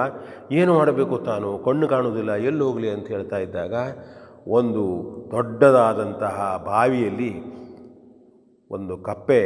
ಏನು 0.53 0.75
ಮಾಡಬೇಕು 0.75 1.19
ತಾನು? 1.19 1.59
ಕಣ್ಣು 1.59 1.89
ಕಾಣುವುದಿಲ್ಲ, 1.89 2.35
ಎಲ್ಲಿ 2.35 2.63
ಹೋಗಲಿ 2.63 2.91
ಅಂತ 2.91 3.09
ಹೇಳ್ತಾ 3.09 3.39
ಇದ್ದಾಗ 3.39 3.75
ಒಂದು 4.49 4.83
ದೊಡ್ಡದಾದಂತಹ 5.31 6.63
ಬಾವಿಯಲ್ಲಿ 6.67 7.61
ಒಂದು 8.71 8.97
ಕಪ್ಪೆ 8.97 9.41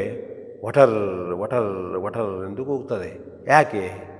ವಟರ್ 0.66 1.34
ವಟರ್ 1.34 1.96
ವಟರ್ 1.96 2.48
ಎಂದು 2.48 2.64
ಕೂಗ್ತದೆ. 2.64 3.10
ಯಾಕೆ? 3.48 4.13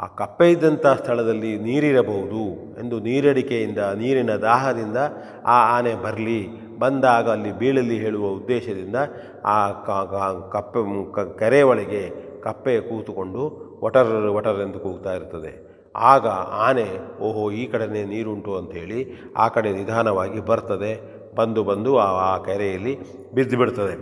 ಆ 0.00 0.06
ಕಪ್ಪೆ 0.06 0.50
ಇದ್ದಂಥ 0.50 0.86
ಸ್ಥಳದಲ್ಲಿ 0.86 1.58
ನೀರಿರಬಹುದು 1.58 2.42
ಎಂದು 2.80 3.00
ನೀರಡಿಕೆಯಿಂದ, 3.00 3.78
ನೀರಿನ 3.78 4.30
ದಾಹದಿಂದ 4.30 4.96
ಆ 5.44 5.78
ಆನೆ 5.78 5.94
ಬರಲಿ, 5.94 6.40
ಬಂದಾಗ 6.78 7.30
ಅಲ್ಲಿ 7.30 7.58
ಬೀಳಲಿ 7.58 7.98
ಹೇಳುವ 7.98 8.26
ಉದ್ದೇಶದಿಂದ 8.26 8.96
ಆ 9.44 9.70
ಕಪ್ಪೆ 10.52 11.38
ಕೆರೆ 11.38 11.62
ಒಳಗೆ 11.62 12.02
ಕಪ್ಪೆ 12.42 12.80
ಕೂತುಕೊಂಡು 12.80 13.42
ಒಟರ್ 13.82 14.12
ಒಟರ್ 14.26 14.60
ಎಂದು 14.60 14.78
ಕೂಗ್ತಾ 14.78 15.14
ಇರ್ತದೆ. 15.14 15.68
ಆಗ 15.96 16.26
ಆನೆ, 16.68 16.86
ಓಹೋ, 17.20 17.50
ಈ 17.50 17.66
ಕಡೆನೇ 17.66 18.04
ನೀರುಂಟು 18.04 18.56
ಅಂಥೇಳಿ 18.56 19.00
ಆ 19.36 19.48
ಕಡೆ 19.48 19.72
ನಿಧಾನವಾಗಿ 19.72 20.40
ಬರ್ತದೆ. 20.40 20.92
ಬಂದು 21.36 21.64
ಬಂದು 21.64 21.98
ಆ 21.98 22.38
ಕೆರೆಯಲ್ಲಿ 22.38 22.94
ಬಿದ್ದು 23.32 23.58
ಬಿಡ್ತದೆ. 23.58 23.96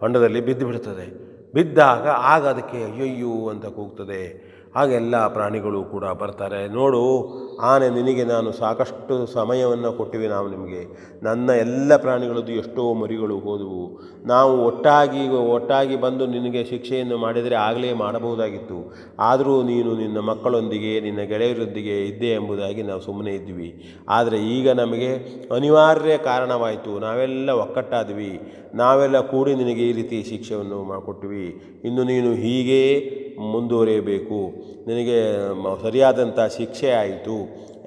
ಹೊಂಡದಲ್ಲಿ 0.00 0.40
ಬಿದ್ದು 0.40 0.66
ಬಿಡ್ತದೆ. 0.66 1.06
ಬಿದ್ದಾಗ 1.54 2.08
ಆಗ 2.08 2.46
ಅದಕ್ಕೆ 2.46 2.78
ಅಯ್ಯಯ್ಯೋ 2.84 3.48
ಅಂತ 3.48 3.66
ಕೂಗ್ತದೆ. 3.66 4.51
ಹಾಗೆಲ್ಲ 4.76 5.14
ಪ್ರಾಣಿಗಳು 5.28 5.80
ಕೂಡ 5.84 6.04
ಬರ್ತಾರೆ. 6.20 6.60
ನೋಡು, 6.68 7.02
ಆನೆ 7.70 7.88
ನಿನಗೆ 7.90 8.24
ನಾನು 8.24 8.52
ಸಾಕಷ್ಟು 8.52 9.16
ಸಮಯವನ್ನು 9.34 9.90
ಕೊಟ್ಟಿವೆ. 9.92 10.28
ನಾವು 10.28 10.46
ನಿಮಗೆ 10.50 10.80
ನನ್ನ 11.22 11.50
ಎಲ್ಲ 11.64 11.96
ಪ್ರಾಣಿಗಳದ್ದು 11.96 12.52
ಎಷ್ಟೋ 12.52 12.84
ಮರಿಗಳು 12.94 13.36
ಹೋದವು. 13.38 13.84
ನಾವು 14.26 14.52
ಒಟ್ಟಾಗಿ 14.66 15.22
ಒಟ್ಟಾಗಿ 15.56 15.96
ಬಂದು 15.96 16.26
ನಿನಗೆ 16.26 16.62
ಶಿಕ್ಷೆಯನ್ನು 16.64 17.18
ಮಾಡಿದರೆ 17.18 17.54
ಆಗಲೇ 17.54 17.92
ಮಾಡಬಹುದಾಗಿತ್ತು. 17.92 18.78
ಆದರೂ 19.20 19.62
ನೀನು 19.62 19.92
ನಿನ್ನ 19.96 20.18
ಮಕ್ಕಳೊಂದಿಗೆ, 20.30 21.00
ನಿನ್ನ 21.00 21.22
ಗೆಳೆಯರೊಂದಿಗೆ 21.32 21.96
ಇದ್ದೆ 22.06 22.32
ಎಂಬುದಾಗಿ 22.32 22.82
ನಾವು 22.82 23.00
ಸುಮ್ಮನೆ 23.00 23.34
ಇದ್ವಿ 23.34 23.70
ಆದರೆ 24.08 24.40
ಈಗ 24.56 24.68
ನಮಗೆ 24.82 25.12
ಅನಿವಾರ್ಯ 25.54 26.16
ಕಾರಣವಾಯಿತು. 26.30 26.98
ನಾವೆಲ್ಲ 26.98 27.50
ಒಕ್ಕಟ್ಟಾದ್ವಿ. 27.64 28.32
ನಾವೆಲ್ಲ 28.74 29.20
ಕೂಡಿ 29.20 29.54
ನಿನಗೆ 29.54 29.82
ಈ 29.88 29.92
ರೀತಿ 29.92 30.18
ಶಿಕ್ಷೆಯನ್ನು 30.28 30.78
ಮಾಡಿಕೊಟ್ವಿ 30.90 31.46
ಇನ್ನು 31.84 32.02
ನೀನು 32.04 32.30
ಹೀಗೇ 32.44 32.84
ಮುಂದುವರಿಯಬೇಕು. 33.38 34.52
ನಿನಗೆ 34.86 35.18
ಸರಿಯಾದಂಥ 35.82 36.40
ಶಿಕ್ಷೆ 36.56 36.90
ಆಯಿತು 36.90 37.36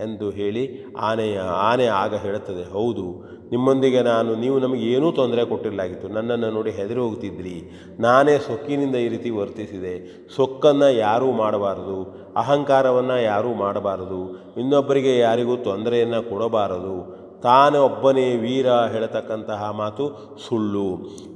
ಎಂದು 0.04 0.30
ಹೇಳಿ 0.30 0.94
ಆನೆಯ, 1.00 1.40
ಆನೆ 1.40 1.86
ಆಗ 1.86 2.16
ಹೇಳುತ್ತದೆ, 2.16 2.74
ಹೌದು, 2.74 3.36
ನಿಮ್ಮೊಂದಿಗೆ 3.52 4.02
ನಾನು, 4.02 4.36
ನೀವು 4.36 4.60
ನಮಗೆ 4.60 4.86
ಏನೂ 4.86 5.12
ತೊಂದರೆ 5.12 5.46
ಕೊಟ್ಟಿರಲಾಗಿತ್ತು. 5.46 6.08
ನನ್ನನ್ನು 6.08 6.52
ನೋಡಿ 6.52 6.72
ಹೆದರಿ 6.72 7.00
ಹೋಗ್ತಿದ್ರಿ 7.00 7.72
ನಾನೇ 8.00 8.38
ಸೊಕ್ಕಿನಿಂದ 8.38 8.96
ಈ 8.96 9.08
ರೀತಿ 9.08 9.30
ವರ್ತಿಸಿದೆ. 9.30 10.26
ಸೊಕ್ಕನ್ನು 10.36 10.90
ಯಾರೂ 10.94 11.32
ಮಾಡಬಾರದು. 11.32 12.24
ಅಹಂಕಾರವನ್ನು 12.36 13.22
ಯಾರೂ 13.22 13.54
ಮಾಡಬಾರದು. 13.54 14.44
ಇನ್ನೊಬ್ಬರಿಗೆ 14.60 15.18
ಯಾರಿಗೂ 15.18 15.56
ತೊಂದರೆಯನ್ನು 15.56 16.30
ಕೊಡಬಾರದು. 16.30 17.26
ತಾನೇ 17.42 17.78
ಒಬ್ಬನೇ 17.78 18.36
ವೀರ, 18.36 18.68
ಹೇಳತಕ್ಕಂತಹ 18.68 19.72
ಮಾತು 19.72 20.38
ಸುಳ್ಳು. 20.48 20.88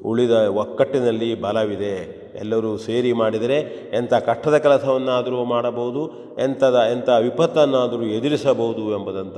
ಉಳಿದ 0.06 0.32
ಒಕ್ಕಟ್ಟಿನಲ್ಲಿ 0.32 1.42
ಬಲವಿದೆ. 1.42 2.19
ಎಲ್ಲರೂ 2.36 2.78
ಸೇರಿ 2.78 3.14
ಮಾಡಿದರೆ 3.14 3.60
ಎಂಥ 3.94 4.14
ಕಷ್ಟದ 4.14 4.58
ಕೆಲಸವನ್ನಾದರೂ 4.58 5.46
ಮಾಡಬಹುದು, 5.46 6.14
ಎಂಥದ, 6.40 6.76
ಎಂಥ 6.92 7.10
ವಿಪತ್ತನ್ನಾದರೂ 7.10 8.04
ಎದುರಿಸಬಹುದು 8.04 8.92
ಎಂಬುದಂಥ 8.92 9.38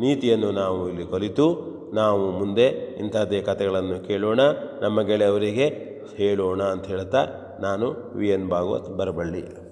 ನೀತಿಯನ್ನು 0.00 0.50
ನಾವು 0.50 0.88
ಇಲ್ಲಿ 0.88 1.10
ಕಲಿತು, 1.10 1.72
ನಾವು 1.94 2.30
ಮುಂದೆ 2.30 2.96
ಇಂಥದ್ದೇ 2.98 3.42
ಕಥೆಗಳನ್ನು 3.42 4.08
ಕೇಳೋಣ, 4.08 4.40
ನಮ್ಮ 4.80 5.02
ಗೆಳೆಯವರಿಗೆ 5.02 5.92
ಹೇಳೋಣ 6.16 6.62
ಅಂತ 6.62 6.86
ಹೇಳ್ತಾ 6.86 7.26
ನಾನು 7.60 8.16
ವಿ 8.16 8.28
ಎನ್ 8.28 8.48
ಭಾಗವತ್ 8.48 8.98
ಬರಬಳ್ಳಿ. 8.98 9.62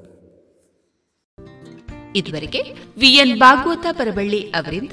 ಇದುವರೆಗೆ 2.19 2.63
ವಿ 2.99 3.09
ಎನ್ 3.09 3.39
ಭಾಗವತ 3.39 3.87
ಬರಬಳ್ಳಿ 3.91 4.41
ಅವರಿಂದ 4.41 4.93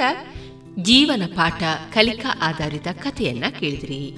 ಜೀವನ 0.82 1.22
ಪಾಠ 1.36 1.64
ಕಲಿಕಾ 1.94 2.40
ಆಧಾರಿತ 2.42 2.88
ಕಥೆಯನ್ನ 2.94 3.44
ಕೇಳಿದ್ರಿ. 3.60 4.18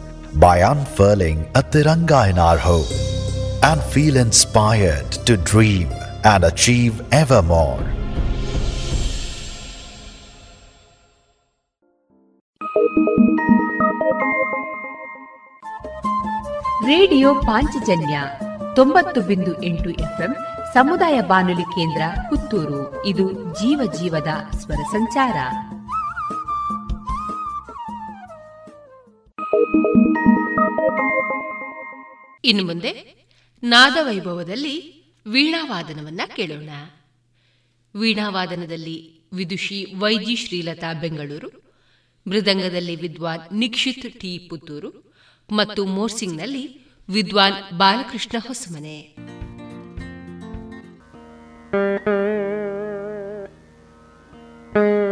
by 0.35 0.59
unfurling 0.59 1.45
a 1.55 1.61
Tiranga 1.61 2.29
in 2.29 2.37
our 2.37 2.57
home 2.57 2.91
and 3.63 3.81
feel 3.81 4.15
inspired 4.15 5.11
to 5.11 5.37
dream 5.37 5.87
and 6.23 6.43
achieve 6.43 7.01
ever 7.11 7.41
more. 7.41 7.79
Radio 16.85 17.35
Panchajanya 17.35 18.21
ತೊಂಬತ್ತು 18.75 19.21
ಬಿಂದು 19.21 19.63
ಎಂಟು 19.63 19.89
ಎಫ್ಎಂ 19.89 20.35
ಸಮುದಾಯ 20.73 21.21
ಬಾನುಲಿ 21.21 21.63
ಕೇಂದ್ರ 21.63 22.01
ಪುತ್ತೂರು 22.29 23.05
ಇದು 23.05 23.31
ಜೀವ 23.31 23.91
ಜೀವದ 23.99 24.57
ಸ್ವರ 24.59 24.81
ಸಂಚಾರ 24.91 25.37
ಇನ್ನು 32.51 32.63
ಮುಂದೆ 32.63 32.91
ನಾದವೈಭವದಲ್ಲಿ 33.63 34.75
ವೀಣಾವಾದನವನ್ನ 35.25 36.21
ಕೇಳೋಣ 36.35 36.69
ವೀಣಾವಾದನದಲ್ಲಿ 37.95 38.97
ವಿದುಷಿ 39.33 39.79
ವೈಜಿ 39.99 40.35
ಶ್ರೀಲತಾ 40.35 40.93
ಬೆಂಗಳೂರು, 40.93 41.49
ಮೃದಂಗದಲ್ಲಿ 42.27 42.95
ವಿದ್ವಾನ್ 42.95 43.59
ನಿಕ್ಷಿತ್ 43.59 44.19
ಟಿ 44.19 44.31
ಪುತ್ತೂರು 44.49 44.91
ಮತ್ತು 45.49 45.85
ಮೋರ್ಸಿಂಗ್ನಲ್ಲಿ 45.85 46.63
ವಿದ್ವಾನ್ 47.09 47.77
ಬಾಲಕೃಷ್ಣ 47.77 48.37
ಹೊಸಮನೆ 48.47 48.97
Thank. 54.73 55.10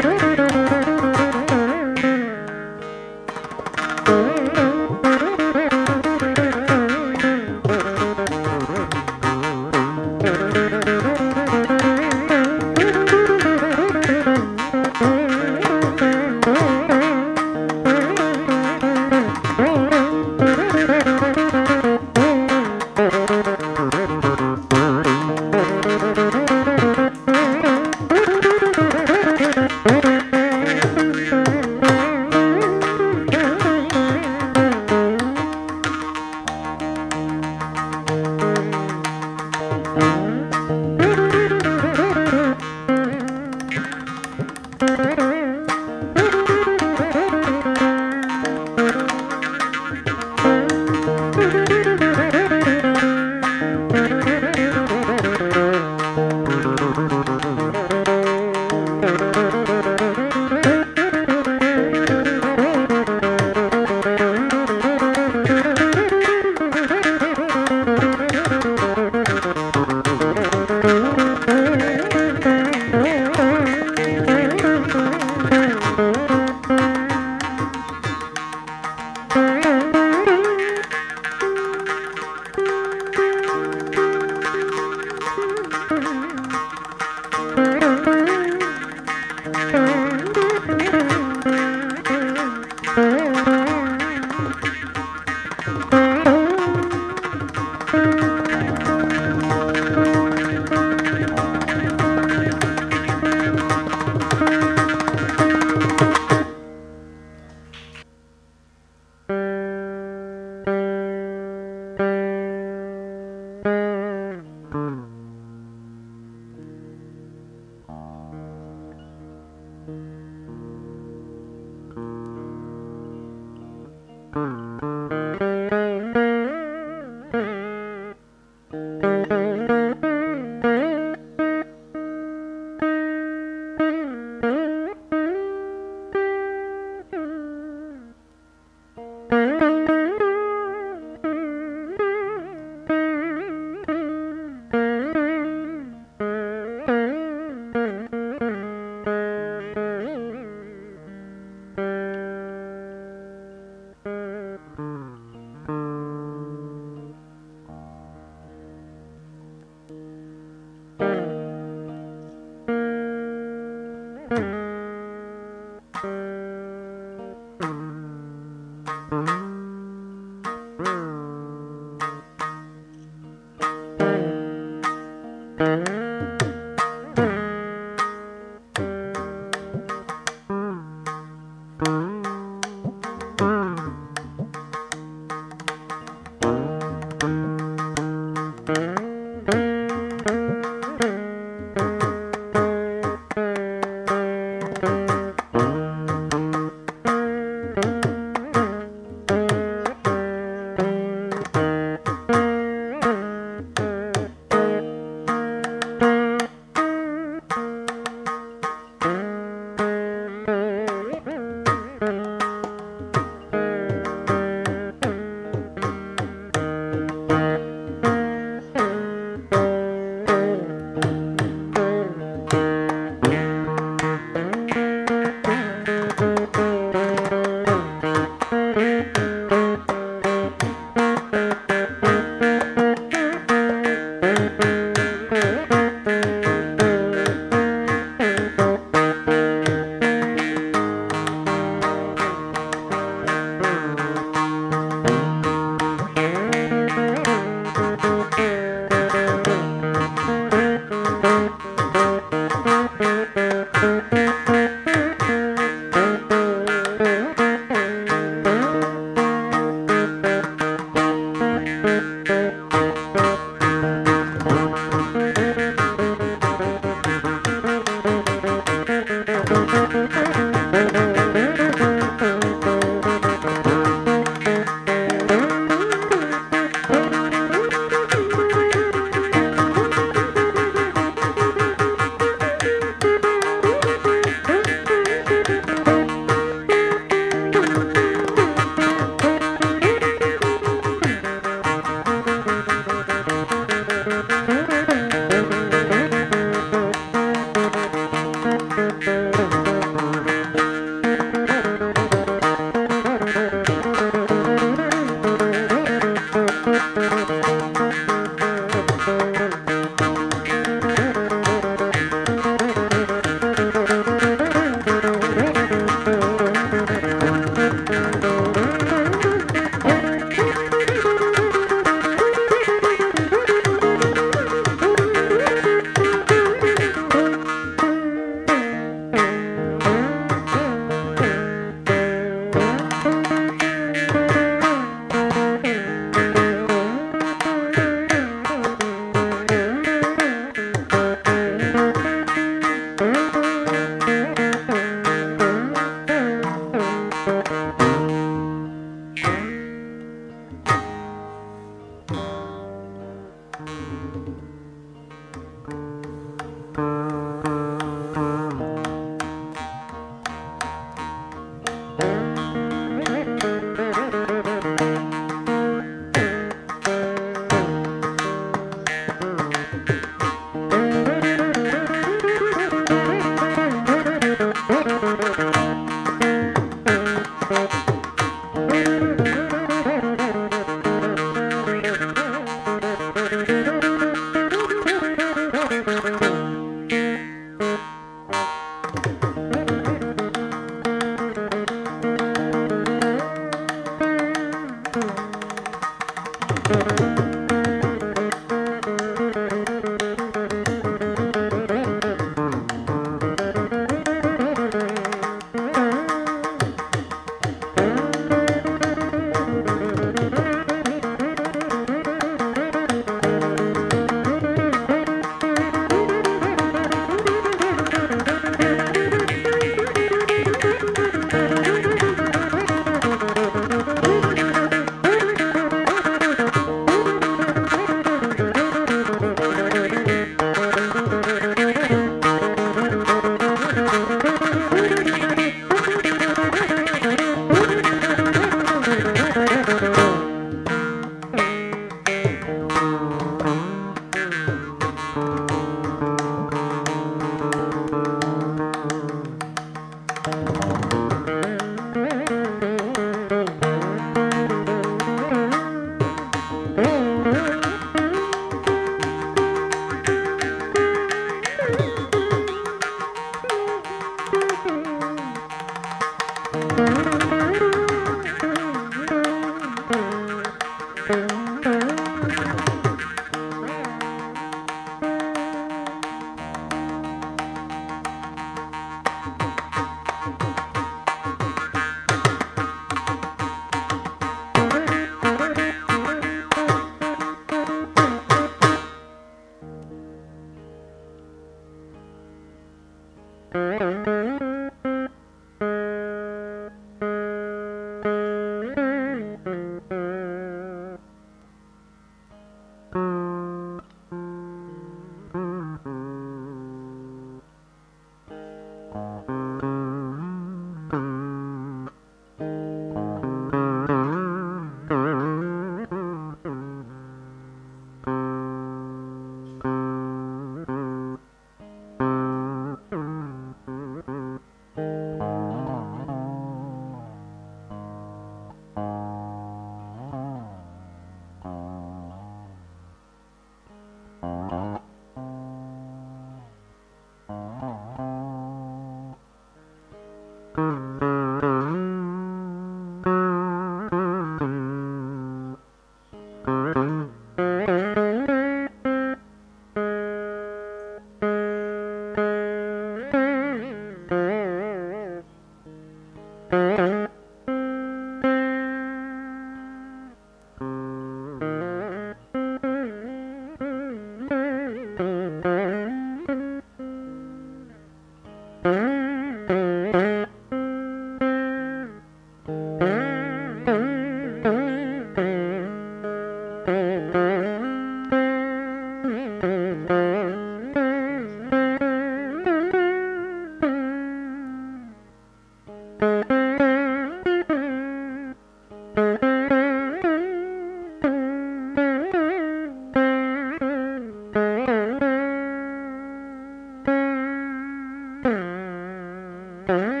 Mm-hmm. 599.71 600.00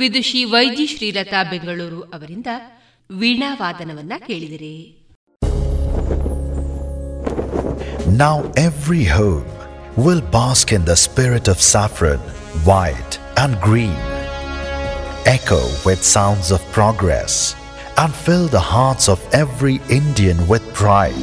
ವಿದುಷಿ 0.00 0.40
ವೈಜಿ 0.52 0.86
ಶ್ರೀಲತಾ 0.92 1.40
ಬೆಂಗಳೂರು 1.52 2.00
ಅವರಿಂದ 2.16 2.50
ವೀಣಾವಾದನವನ್ನ 3.22 4.14
ಕೇಳಿದಿರಿ 4.28 4.76
Now 8.20 8.36
every 8.68 9.04
home 9.18 9.48
will 10.04 10.22
bask 10.36 10.66
in 10.76 10.82
the 10.90 10.96
spirit 11.04 11.46
of 11.52 11.58
saffron, 11.70 12.20
white 12.68 13.14
and 13.42 13.54
green. 13.66 13.98
Echo 15.26 15.60
with 15.86 16.02
sounds 16.16 16.48
of 16.56 16.60
progress 16.78 17.34
and 18.02 18.14
fill 18.26 18.46
the 18.48 18.64
hearts 18.74 19.06
of 19.14 19.20
every 19.42 19.76
Indian 20.00 20.38
with 20.52 20.64
pride. 20.82 21.20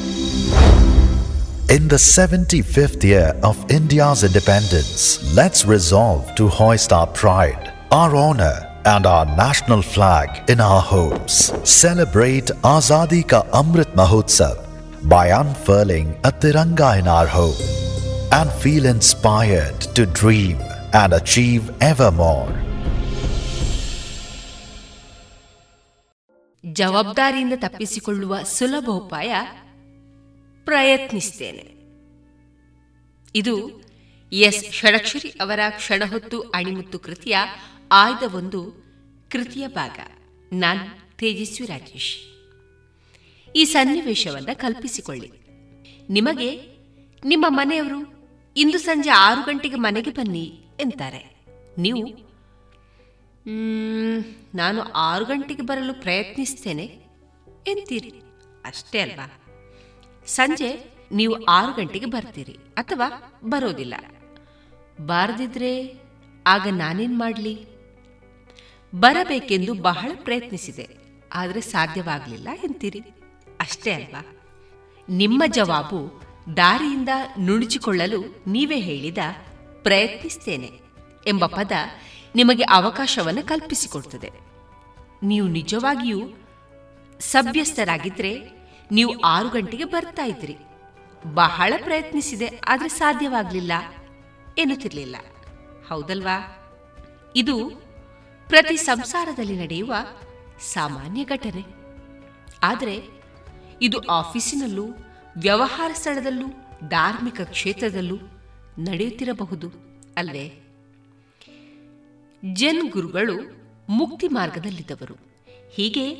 In 1.69 1.85
the 1.87 2.01
75th 2.17 3.03
year 3.03 3.29
of 3.51 3.65
India's 3.79 4.23
independence, 4.29 5.01
let's 5.39 5.63
resolve 5.75 6.25
to 6.35 6.47
hoist 6.59 6.91
our 6.99 7.09
pride 7.21 7.65
our 7.93 8.15
honor 8.15 8.66
and 8.90 9.04
our 9.06 9.26
national 9.36 9.82
flag 9.82 10.28
in 10.50 10.60
our 10.60 10.80
homes. 10.82 11.34
Celebrate 11.80 12.48
Azadi 12.74 13.22
Ka 13.26 13.40
Amrit 13.60 13.90
Mahotsav 13.94 14.56
by 15.14 15.26
unfurling 15.40 16.08
a 16.24 16.30
Tiranga 16.32 16.90
in 17.00 17.06
our 17.06 17.26
home 17.26 17.60
and 18.32 18.50
feel 18.62 18.86
inspired 18.86 19.78
to 19.96 20.06
dream 20.20 20.56
and 20.92 21.12
achieve 21.20 21.64
ever 21.92 22.10
more. 22.22 22.48
ಜವಾಬ್ದಾರಿಯಿಂದ 26.64 27.54
ತಪ್ಪಿಸಿಕೊಳ್ಳುವ 27.64 28.34
ಸುಲಭ 28.56 28.88
ಉಪಾಯ 29.00 29.32
ಪ್ರಯತ್ನಿಸ್ತೇನೆ 30.66 31.64
ಇದು 33.34 33.54
S 34.32 34.62
Shadakshari 34.78 35.30
ಅವರ 35.44 35.60
ಕ್ಷಣಹೊತ್ತು 35.78 36.38
ಅಣಿಮುತ್ತು 36.58 36.98
ಕೃತಿಯ 37.06 37.36
ಆಯ್ದ 37.92 38.34
ಒಂದು 38.34 38.70
ಕೃತಿಯ 39.32 39.68
ಭಾಗ. 39.68 39.98
ನಾನು 40.52 41.16
ತೇಜಸ್ವಿ 41.16 41.66
ರಾಜೇಶ್. 41.66 42.16
ಈ 43.56 43.64
ಸನ್ನಿವೇಶವನ್ನು 43.64 44.58
ಕಲ್ಪಿಸಿಕೊಳ್ಳಿ. 44.58 45.32
ನಿಮಗೆ 46.10 46.76
ನಿಮ್ಮ 47.24 47.46
ಮನೆಯವರು 47.48 48.28
ಇಂದು 48.56 48.78
ಸಂಜೆ 48.78 49.10
ಆರು 49.10 49.40
ಗಂಟೆಗೆ 49.40 49.74
ಮನೆಗೆ 49.74 50.10
ಬನ್ನಿ 50.10 50.60
ಎಂತಾರೆ. 50.80 51.44
ನೀವು? 51.78 52.28
ನಾನು 54.54 54.82
ಆರು 54.82 55.24
ಗಂಟೆಗೆ 55.24 55.62
ಬರಲು 55.62 55.94
ಪ್ರಯತ್ನಿಸ್ತೇನೆ 55.94 56.84
ಎಂತೀರಿ. 57.66 58.12
ಅಷ್ಟೇ 58.64 59.00
ಅಲ್ವಾ? 59.00 59.40
ಸಂಜೆ 60.26 60.94
ನೀವು 61.12 61.44
ಆರು 61.44 61.72
ಗಂಟೆಗೆ 61.72 62.06
ಬರ್ತೀರಿ 62.06 62.58
ಅಥವಾ 62.76 63.32
ಬರೋದಿಲ್ಲ. 63.44 63.94
ಬಾರದಿದ್ರೆ 65.06 66.00
ಆಗ 66.46 66.68
ನಾನೇನು 66.70 67.18
ಮಾಡಲಿ? 67.18 67.77
ಬರಬೇಕೆಂದು 68.92 69.74
ಬಹಳ 69.74 70.10
ಪ್ರಯತ್ನಿಸಿದೆ. 70.24 70.88
ಆದರೆ 71.34 71.60
ಸಾಧ್ಯವಾಗಲಿಲ್ಲ 71.60 72.48
ಎಂತೀರಿ. 72.64 73.00
ಅಷ್ಟೇ 73.60 73.92
ಅಲ್ವಾ? 73.92 74.22
ನಿಮ್ಮ 75.08 75.42
ಜವಾಬು 75.46 76.00
ದಾರಿಯಿಂದ 76.56 77.08
ನುಣುಚಿಕೊಳ್ಳಲು 77.40 78.20
ನೀವೇ 78.46 78.78
ಹೇಳಿದ 78.80 79.18
ಪ್ರಯತ್ನಿಸ್ತೇನೆ 79.82 80.70
ಎಂಬ 81.26 81.46
ಪದ 81.46 81.72
ನಿಮಗೆ 82.36 82.62
ಅವಕಾಶವನ್ನು 82.62 83.46
ಕಲ್ಪಿಸಿಕೊಡ್ತದೆ. 83.46 84.30
ನೀವು 85.22 85.46
ನಿಜವಾಗಿಯೂ 85.48 86.20
ಸಭ್ಯಸ್ಥರಾಗಿದ್ದರೆ 87.20 88.32
ನೀವು 88.90 89.20
ಆರು 89.20 89.48
ಗಂಟೆಗೆ 89.48 89.84
ಬರ್ತಾ 89.84 90.24
ಇದ್ರಿ 90.24 90.56
ಬಹಳ 91.34 91.72
ಪ್ರಯತ್ನಿಸಿದೆ, 91.84 92.48
ಆದರೆ 92.68 92.88
ಸಾಧ್ಯವಾಗಲಿಲ್ಲ 92.88 93.72
ಎನ್ನುತ್ತಿರಲಿಲ್ಲ. 94.58 95.16
ಹೌದಲ್ವಾ? 95.88 96.36
ಇದು 97.36 97.56
ಪ್ರತಿ 98.48 98.76
ಸಂಸಾರದಲ್ಲಿ 98.76 99.56
ನಡೆಯುವ 99.56 99.94
ಸಾಮಾನ್ಯ 100.60 101.24
ಘಟನೆ. 101.24 101.64
ಆದರೆ 102.62 103.02
ಇದು 103.82 103.98
ಆಫೀಸಿನಲ್ಲೂ, 103.98 104.84
ವ್ಯವಹಾರ 105.36 105.90
ಸ್ಥಳದಲ್ಲೂ, 105.94 106.46
ಧಾರ್ಮಿಕ 106.88 107.40
ಕ್ಷೇತ್ರದಲ್ಲೂ 107.40 108.16
ನಡೆಯುತ್ತಿರಬಹುದು 108.78 109.72
ಅಲ್ವೇ? 110.16 110.52
ಜನ್ 112.52 112.90
ಗುರುಗಳು 112.90 113.34
ಮುಕ್ತಿ 113.88 114.28
ಮಾರ್ಗದಲ್ಲಿದ್ದವರು. 114.28 115.16
ಹೀಗೆ 115.70 116.14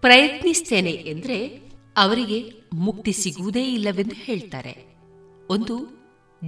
ಪ್ರಯತ್ನಿಸ್ತೇನೆ 0.00 0.90
ಎಂದರೆ 0.90 1.70
ಅವರಿಗೆ 1.96 2.52
ಮುಕ್ತಿ 2.72 3.12
ಸಿಗುವುದೇ 3.12 3.72
ಇಲ್ಲವೆಂದು 3.72 4.14
ಹೇಳ್ತಾರೆ. 4.14 4.94
ಒಂದು 5.50 5.98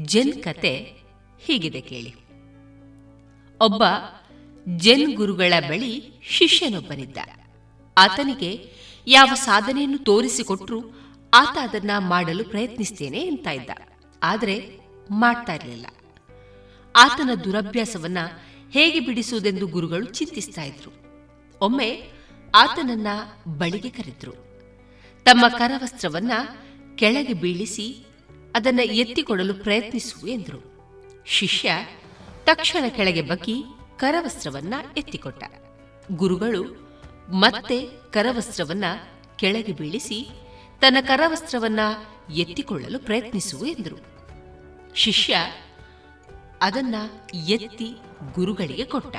ಜನ್ 0.03 0.43
ಕತೆ 0.43 0.93
ಹೀಗಿದೆ 1.41 1.81
ಕೇಳಿ. 1.81 2.15
ಒಬ್ಬ 3.61 3.83
ಜನ್ 4.69 5.15
ಗುರುಗಳ 5.15 5.55
ಬಳಿ 5.69 6.13
ಶಿಷ್ಯನೊಬ್ಬನಿದ್ದ. 6.23 7.19
ಆತನಿಗೆ, 7.99 8.73
ಯಾವ 9.07 9.29
ಸಾಧನೆಯನ್ನು 9.35 9.99
ತೋರಿಸಿಕೊಟ್ರೂ 9.99 10.81
ಆತ 11.35 11.59
ಅದನ್ನ 11.59 11.91
ಮಾಡಲು 11.99 12.45
ಪ್ರಯತ್ನಿಸ್ತೇನೆ 12.45 13.27
ಅಂತ 13.27 13.47
ಇದ್ದ 13.47 13.71
ಆದರೆ 14.23 14.81
ಮಾಡ್ತಾ 15.11 15.55
ಇರಲಿಲ್ಲ. 15.55 15.87
ಆತನ 16.97 17.31
ದುರಭ್ಯಾಸವನ್ನ 17.45 18.19
ಹೇಗೆ 18.71 19.01
ಬಿಡಿಸುವುದೆಂದು 19.01 19.67
ಗುರುಗಳು 19.67 20.05
ಚಿಂತಿಸ್ತಾ 20.05 20.63
ಇದ್ರು. 20.63 20.91
ಒಮ್ಮೆ 21.61 22.11
ಆತನನ್ನ 22.55 23.07
ಬಳಿಗೆ 23.49 23.89
ಕರೆದ್ರು. 23.89 24.33
ತಮ್ಮ 25.25 25.49
ಕರವಸ್ತ್ರವನ್ನ 25.49 26.33
ಕೆಳಗೆ 26.97 27.33
ಬೀಳಿಸಿ 27.33 28.07
ಅದನ್ನ 28.55 28.81
ಎತ್ತಿಕೊಡಲು 28.83 29.55
ಪ್ರಯತ್ನಿಸು 29.55 30.27
ಎಂದರು. 30.27 30.71
ಶಿಷ್ಯ 31.27 31.73
ತಕ್ಷಣ 32.45 32.89
ಕೆಳಗೆ 32.89 33.23
ಬಗ್ಗಿ 33.23 33.65
ಕರವಸ್ತ್ರವನ್ನ 34.01 34.75
ಎತ್ತಿಕೊಟ್ಟ. 34.97 35.45
ಗುರುಗಳು 36.13 36.63
ಮತ್ತೆ 37.31 37.89
ಕರವಸ್ತ್ರವನ್ನ 38.13 38.85
ಕೆಳಗೆ 39.37 39.73
ಬೀಳಿಸಿ 39.73 40.29
ತನ್ನ 40.81 40.97
ಕರವಸ್ತ್ರವನ್ನ 41.01 41.81
ಎತ್ತಿಕೊಳ್ಳಲು 42.33 42.99
ಪ್ರಯತ್ನಿಸು 42.99 43.67
ಎಂದರು. 43.67 43.97
ಶಿಷ್ಯ 44.95 45.37
ಅದನ್ನ 46.63 46.95
ಎತ್ತಿ 47.35 47.97
ಗುರುಗಳಿಗೆ 48.35 48.85
ಕೊಟ್ಟ. 48.85 49.17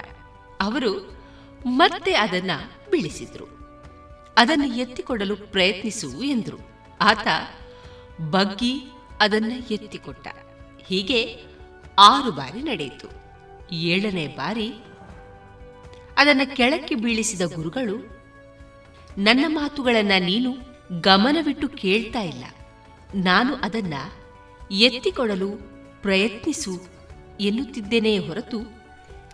ಅವರು 0.61 1.23
ಮತ್ತೆ 1.65 2.13
ಅದನ್ನ 2.13 2.51
ಬೀಳಿಸಿದ್ರು. 2.91 3.45
ಅದನ್ನು 4.37 4.67
ಎತ್ತಿಕೊಡಲು 4.67 5.35
ಪ್ರಯತ್ನಿಸು 5.35 6.23
ಎಂದರು. 6.23 6.57
ಆತ 7.01 7.27
ಬಗ್ಗಿ 8.29 8.81
ಅದನ್ನ 9.19 9.51
ಎತ್ತಿಕೊಟ್ಟ. 9.71 10.27
ಹೀಗೆ 10.85 11.43
ಆರು 11.99 12.31
ಬಾರಿ 12.31 12.61
ನಡೆಯಿತು. 12.61 13.20
ಏಳನೇ 13.71 14.27
ಬಾರಿ 14.27 14.73
ಅದನ್ನು 16.17 16.55
ಕೆಳಕ್ಕೆ 16.55 16.95
ಬೀಳಿಸಿದ 16.95 17.41
ಗುರುಗಳು, 17.41 17.95
ನನ್ನ 19.17 19.45
ಮಾತುಗಳನ್ನು 19.47 20.25
ನೀನು 20.25 20.51
ಗಮನವಿಟ್ಟು 21.01 21.69
ಕೇಳ್ತಾ 21.69 22.21
ಇಲ್ಲ. 22.21 22.43
ನಾನು 23.15 23.55
ಅದನ್ನ 23.55 23.93
ಎತ್ತಿಕೊಡಲು 24.71 25.49
ಪ್ರಯತ್ನಿಸು 26.01 26.73
ಎನ್ನುತ್ತಿದ್ದೇನೆ 27.39 28.17
ಹೊರತು 28.17 28.59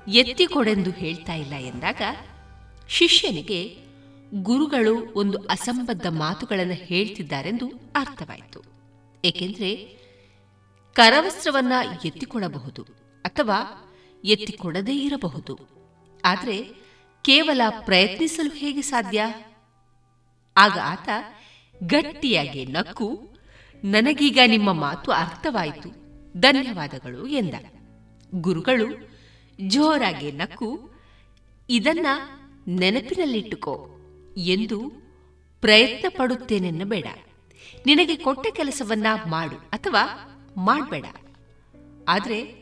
ಎತ್ತಿಕೊಡೆಂದು 0.08 0.92
ಹೇಳ್ತಾ 0.92 1.34
ಇಲ್ಲ 1.34 1.54
ಎಂದಾಗ 1.54 2.02
ಶಿಷ್ಯನಿಗೆ 2.90 3.78
ಗುರುಗಳು 4.34 5.14
ಒಂದು 5.14 5.38
ಅಸಂಬದ್ಧ 5.38 6.08
ಮಾತುಗಳನ್ನು 6.08 6.74
ಹೇಳ್ತಿದ್ದಾರೆಂದು 6.74 7.68
ಅರ್ಥವಾಯಿತು. 7.96 8.64
ಏಕೆಂದರೆ 9.26 9.76
ಕರವಸ್ತ್ರವನ್ನು 10.94 12.08
ಎತ್ತಿಕೊಳ್ಳಬಹುದು 12.08 12.82
ಅಥವಾ 13.26 13.84
ಎತ್ತಿಕೊಡದೇ 14.24 14.96
ಇರಬಹುದು. 14.96 15.60
ಆದರೆ 16.26 16.88
ಕೇವಲ 17.22 17.62
ಪ್ರಯತ್ನಿಸಲು 17.86 18.52
ಹೇಗೆ 18.52 18.82
ಸಾಧ್ಯ? 18.82 19.24
ಆಗ 20.58 20.80
ಆತ 20.84 21.10
ಗಟ್ಟಿಯಾಗಿ 21.84 22.66
ನಕ್ಕು, 22.66 23.30
ನನಗೀಗ 23.84 24.40
ನಿಮ್ಮ 24.48 24.74
ಮಾತು 24.74 25.12
ಅರ್ಥವಾಯಿತು. 25.12 25.90
ಧನ್ಯವಾದಗಳು 26.40 27.28
ಎಂದ. 27.28 27.54
ಗುರುಗಳು 28.34 29.10
ಜೋರಾಗಿ 29.68 30.32
ನಕ್ಕು, 30.32 30.90
ಇದನ್ನ 31.70 32.06
ನೆನಪಿನಲ್ಲಿಟ್ಟುಕೋ 32.68 33.90
ಎಂದು 34.38 34.90
ಪ್ರಯತ್ನ 35.62 36.08
ಪಡುತ್ತೇನೆನ್ನಬೇಡ. 36.18 37.06
ನಿನಗೆ 37.86 38.16
ಕೊಟ್ಟ 38.16 38.48
ಕೆಲಸವನ್ನ 38.56 39.06
ಮಾಡು 39.26 39.56
ಅಥವಾ 39.56 40.04
ಮಾಡಬೇಡ. 40.58 41.06
ಆದರೆ 42.08 42.57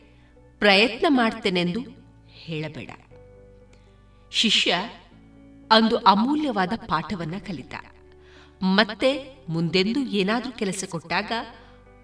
ಪ್ರಯತ್ನ 0.66 1.06
ಮಾಡ್ತೇನೆಂದು 1.10 1.80
ಹೇಳಬೇಡ. 2.28 2.92
ಶಿಷ್ಯ 4.32 4.76
ಅಂದು 5.72 5.98
ಅಮೂಲ್ಯವಾದ 5.98 6.74
ಪಾಠವನ್ನ 6.76 7.34
ಕಲಿತ. 7.48 7.74
ಮತ್ತೆ 8.62 9.36
ಮುಂದೆಂದು 9.50 10.00
ಏನಾದರೂ 10.00 10.52
ಕೆಲಸ 10.52 10.84
ಕೊಟ್ಟಾಗ 10.90 11.32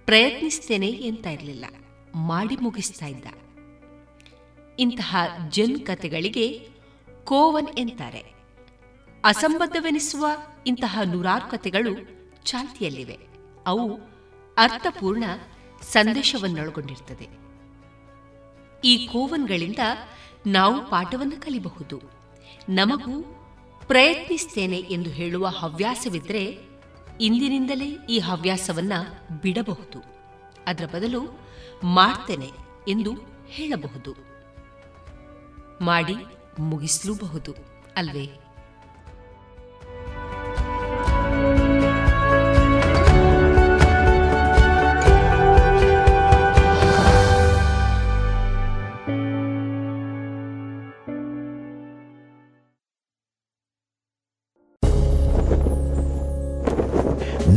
ಪ್ರಯತ್ನಿಸ್ತೇನೆ 0.06 0.92
ಅಂತ 0.92 1.28
ಇರಲಿಲ್ಲ. 1.28 1.66
ಮಾಡಿ 2.16 2.56
ಮುಗಿಸ್ತಾ 2.56 3.06
ಇದ್ದ. 3.06 3.26
ಇಂತಹ 4.80 5.16
ಜನ್ 5.50 5.86
ಕಥೆಗಳಿಗೆ 5.86 6.70
ಕೋವನ್ 7.24 7.80
ಎಂತಾರೆ. 7.80 8.24
ಅಸಂಬದ್ಧವೆನಿಸುವ 9.26 10.26
ಇಂತಹ 10.68 11.00
ನೂರಾರು 11.06 11.52
ಕಥೆಗಳು 11.52 11.94
ಚಾಲ್ತಿಯಲ್ಲಿವೆ. 12.44 13.18
ಅವು 13.66 14.00
ಅರ್ಥಪೂರ್ಣ 14.58 15.24
ಸಂದೇಶವನ್ನೊಳಗೊಂಡಿರ್ತದೆ. 15.82 17.51
ಈ 18.84 19.08
ಕೋವನ್ಗಳಿಂದ 19.08 19.80
ನಾವು 20.48 20.90
ಪಾಠವನ್ನು 20.90 21.42
ಕಲಿಬಹುದು. 21.42 22.02
ನಮಗೂ 22.70 23.24
ಪ್ರಯತ್ನಿಸ್ತೇನೆ 23.88 24.78
ಎಂದು 24.78 25.10
ಹೇಳುವ 25.10 25.48
ಹವ್ಯಾಸವಿದ್ದರೆ 25.48 26.60
ಇಂದಿನಿಂದಲೇ 27.22 27.98
ಈ 28.10 28.20
ಹವ್ಯಾಸವನ್ನ 28.20 28.94
ಬಿಡಬಹುದು. 29.42 30.04
ಅದರ 30.68 30.86
ಬದಲು 30.86 31.40
ಮಾಡ್ತೇನೆ 31.84 32.50
ಎಂದು 32.88 33.12
ಹೇಳಬಹುದು. 33.48 34.16
ಮಾಡಿ 35.82 36.16
ಮುಗಿಸಲೂಬಹುದು, 36.60 37.56
ಅಲ್ವೇ? 37.98 38.41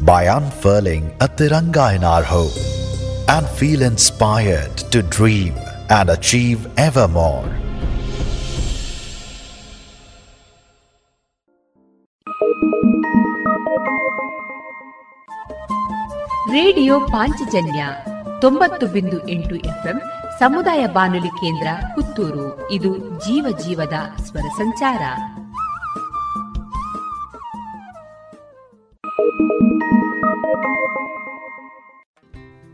by 0.00 0.26
unfurling 0.28 1.10
a 1.20 1.28
tiranga 1.28 1.94
in 1.94 2.04
our 2.04 2.22
home 2.22 2.56
and 3.28 3.46
feel 3.48 3.82
inspired 3.82 4.76
to 4.90 5.02
dream 5.02 5.54
and 5.90 6.10
achieve 6.10 6.66
ever 6.76 7.08
more. 7.08 7.44
Radio 16.52 17.00
Panchajanya 17.00 17.86
ತೊಂಬತ್ತು 18.40 18.86
ಬಿಂದು 18.86 19.28
ಎಂಟು 19.28 19.56
ಎಫ್ಎಂ 19.56 20.02
ಸಮುದಾಯ 20.38 20.86
ಬಾನುಲಿ 20.86 21.28
ಕೇಂದ್ರ 21.28 21.66
ಪುತ್ತೂರು 21.94 22.70
ಇದು 22.70 22.98
ಜೀವ 22.98 23.58
ಜೀವದ 23.58 24.22
ಸ್ವರ 24.24 24.48
ಸಂಚಾರ 24.56 25.02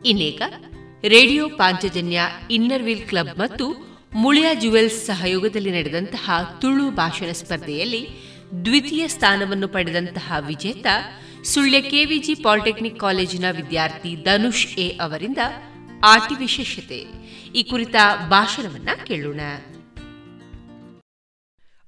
ಇನ್ನೇಕ 0.05 0.43
radio 1.05 1.49
Panchajanya 1.49 2.21
inner 2.51 2.83
wheel 2.83 3.09
club 3.09 3.39
ಮತ್ತು 3.39 3.91
ಮುಳಿಯ 4.15 4.47
ಜುವೆಲ್ಸ್ 4.55 5.05
ಸಹಯೋಗದಲ್ಲಿ 5.05 5.71
ನಡೆದಂತಹ 5.71 6.59
ತುಳು 6.61 6.91
ಭಾಷಣ 6.91 7.33
ಸ್ಪರ್ಧೆಯಲ್ಲಿ 7.33 8.09
ದ್ವಿತೀಯ 8.65 9.09
ಸ್ಥಾನವನ್ನು 9.09 9.69
ಪಡೆದಂತಹ 9.69 10.33
ವಿಜೇತ 10.47 10.87
ಸುಳ್ಯ 11.45 11.81
ಕೆವಿಜಿ 11.81 12.35
ಪಾಲಿಟೆಕ್ನಿಕ್ 12.35 12.99
ಕಾಲೇಜಿನ 12.99 13.45
ವಿದ್ಯಾರ್ಥಿ 13.51 14.17
ಧನುಷ್ 14.17 14.79
ಎ 14.79 14.99
ಅವರಿಂದ 14.99 15.39
ಆಟಿ 16.07 16.35
ವಿಶೇಷತೆ. 16.39 17.07
ಈ 17.55 17.63
ಕುರಿತ 17.63 17.95
ಭಾಷಣವನ್ನ 18.29 18.89
ಕೇಳೋಣ. 19.07 19.41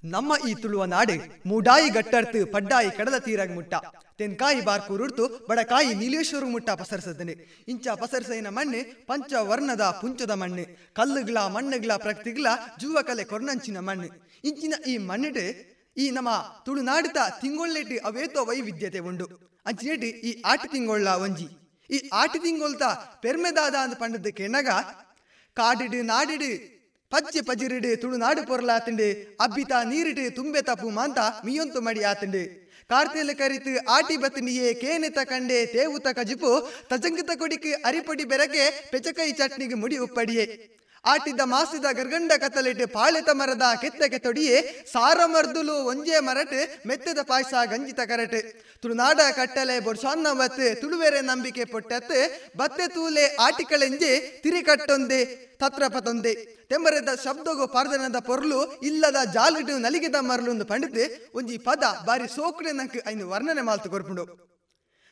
ನಮ್ಮ 0.04 0.32
ಈ 0.48 0.54
ತುಳುವ 0.54 0.84
ನಾಡೆ 0.84 1.16
ಮೂಡಾಯಿ 1.46 1.88
ಗಟ್ಟರ್ತು 1.90 2.40
ಪಡ್ಡಾಯಿ 2.52 2.90
ಕಡಲ 2.90 3.18
ತೀರಾಗ 3.18 3.50
ಮುಟ್ಟ. 3.54 3.74
ತೆನ್ಕಾಯಿ 4.18 4.60
ಬಾರ್ಕೂರುಡ್ತು 4.60 5.24
ಬಡಕಾಯಿ 5.48 5.94
ನೀಲೇಶ್ವರ 5.94 6.44
ಮುಟ್ಟ 6.44 6.70
ಪಸರಿಸದನೆ. 6.70 7.64
ಇಂಚ 7.68 7.88
ಪಸರಿಸೈನ 7.88 8.48
ಮಣ್ಣೆ 8.48 8.82
ಪಂಚ 8.82 9.32
ವರ್ಣದ 9.32 9.84
ಪುಂಚದ 10.00 10.30
ಮಣ್ಣೆ. 10.30 10.64
ಕಲ್ಲುಗಳ 10.94 11.38
ಮಣ್ಣುಗಳ 11.38 11.96
ಪ್ರಕೃತಿಗಳ 11.96 12.46
ಜೂವಕಲೆ 12.80 13.24
ಕೊರ್ನಂಚಿನ 13.24 13.78
ಮಣ್ಣು. 13.78 14.08
ಇಂಚಿನ 14.44 14.74
ಈ 14.86 14.96
ಮಣ್ಣಿಡು 14.98 15.46
ಈ 15.96 16.10
ನಮ್ಮ 16.10 16.28
ತುಳುನಾಡಿತ 16.64 17.16
ತಿಂಗೊಳ್ಳೆಟಿ 17.40 17.96
ಅವೇತೋ 17.96 18.44
ವೈವಿಧ್ಯತೆ 18.44 18.98
ಉಂಡು. 18.98 19.26
ಅಂಚಿನೇಟಿ 19.66 20.08
ಈ 20.08 20.42
ಆಟ 20.42 20.62
ತಿಂಗೊಳ್ಳ 20.72 21.08
ಒಂಜಿ. 21.08 21.48
ಈ 21.90 22.10
ಆಟ 22.12 22.36
ತಿಂಗೊಳ್ತ 22.42 22.82
ಪೆರ್ಮೆದಾದ 23.22 23.74
ಅಂತ 23.74 23.94
ಪಂಡದ 23.94 24.26
ಕೆಣಗ 24.26 24.68
ಕಾಡಿಡು 25.56 26.02
ನಾಡಿಡು 26.02 26.81
ಪಜ್ಜೆ 27.12 27.40
ಪಜಿರಿಡೆ 27.50 27.92
ತುಳುನಾಡು 28.02 28.42
ಪೊರಲಾತಿಂಡೆ, 28.50 29.08
ಅಬ್ಬಿತ 29.44 29.72
ನೀರಿಡೆ 29.92 30.26
ತುಂಬೆ 30.40 30.60
ತಪ್ಪು 30.70 30.90
ಮಾಂತ 30.98 31.18
ಮಿಯೊಂತು 31.46 31.80
ಮಡಿ 31.86 32.04
ಆತಿಂಡೆ 32.10 32.44
ಕಾರ್ತೆಲ 32.90 33.30
ಕರಿತು 33.40 33.72
ಆಟಿ 33.96 34.16
ಬತ್ತನಿಯೇ 34.22 34.68
ತಕಂಡೆ 35.18 35.58
ತೇವು 35.74 35.98
ತಕ 36.06 36.20
ಜಿಪು 36.28 36.50
ತಜಂಗಿತ 36.90 37.30
ಕೊಡಿಕೆ 37.42 37.72
ಅರಿಪಡಿ 37.88 38.24
ಬೆರಕೆ, 38.32 38.64
ಪೆಚಕೈ 38.92 39.28
ಚಟ್ನಿಗೆ 39.38 39.76
ಮುಡಿ 39.82 39.98
ಉಪ್ಪಡಿಯೇ. 40.06 40.44
ಆಟಿದ್ದ 41.04 41.42
ಮಾಸಿದ 41.52 41.86
ಗರ್ಗಂಡ 41.98 42.32
ಕತ್ತಲಿಟ್ಟು 42.42 42.86
ಪಾಳೆತ 42.96 43.30
ಮರದ 43.38 43.66
ಕೆತ್ತಗೆ 43.82 44.18
ತೊಡಿಯೇ 44.26 44.56
ಸಾರ 44.92 45.18
ಮರ್ದುಲು 45.32 45.76
ಒಂಜೆ 45.92 46.18
ಮರಟ್ 46.26 46.58
ಮೆತ್ತದ 46.88 47.20
ಪಾಯಸ 47.30 47.54
ಗಂಜಿತ 47.72 48.00
ಕರಟ್. 48.10 48.38
ತುಳುನಾಡ 48.82 49.20
ಕಟ್ಟಲೆ 49.38 49.76
ಬೊಡ್ಸೊನ್ನವತ್ತು 49.86 50.68
ತುಳುವೆರೆ 50.82 51.20
ನಂಬಿಕೆ 51.30 51.64
ಪೊಟ್ಟತ್ತೆ, 51.72 52.20
ಬತ್ತೆ 52.60 52.86
ತೂಲೆ 52.94 53.24
ಆಟಿಕಳೆಂಜೆ 53.46 54.12
ತಿರಿ 54.44 54.62
ಕಟ್ಟೊಂದೆ 54.68 55.20
ತತ್ರಪತೊಂದೆ. 55.62 56.34
ತೆಂಬರೆದ 56.70 57.10
ಶಬ್ದಗು 57.24 57.66
ಪಾರ್ದನದ 57.74 58.18
ಪೊರ್ಲು, 58.28 58.60
ಇಲ್ಲದ 58.88 59.18
ಜಾಲಿಟು 59.34 59.74
ನಲಿಗೆದ 59.86 60.18
ಮರಲು 60.30 60.54
ಪಂಡಿತೆ, 60.70 61.04
ಒಂಜಿ 61.38 61.58
ಪದ 61.68 61.84
ಬಾರಿ 62.06 62.28
ಸೋಕುಡೆ 62.36 62.72
ನಂಕ್ 62.78 62.96
ಐನು 63.12 63.26
ವರ್ಣನೆ 63.34 63.64
ಮಾಲ್ತು 63.70 63.90
ಕೊರ್ಪುಂಡು. 63.96 64.26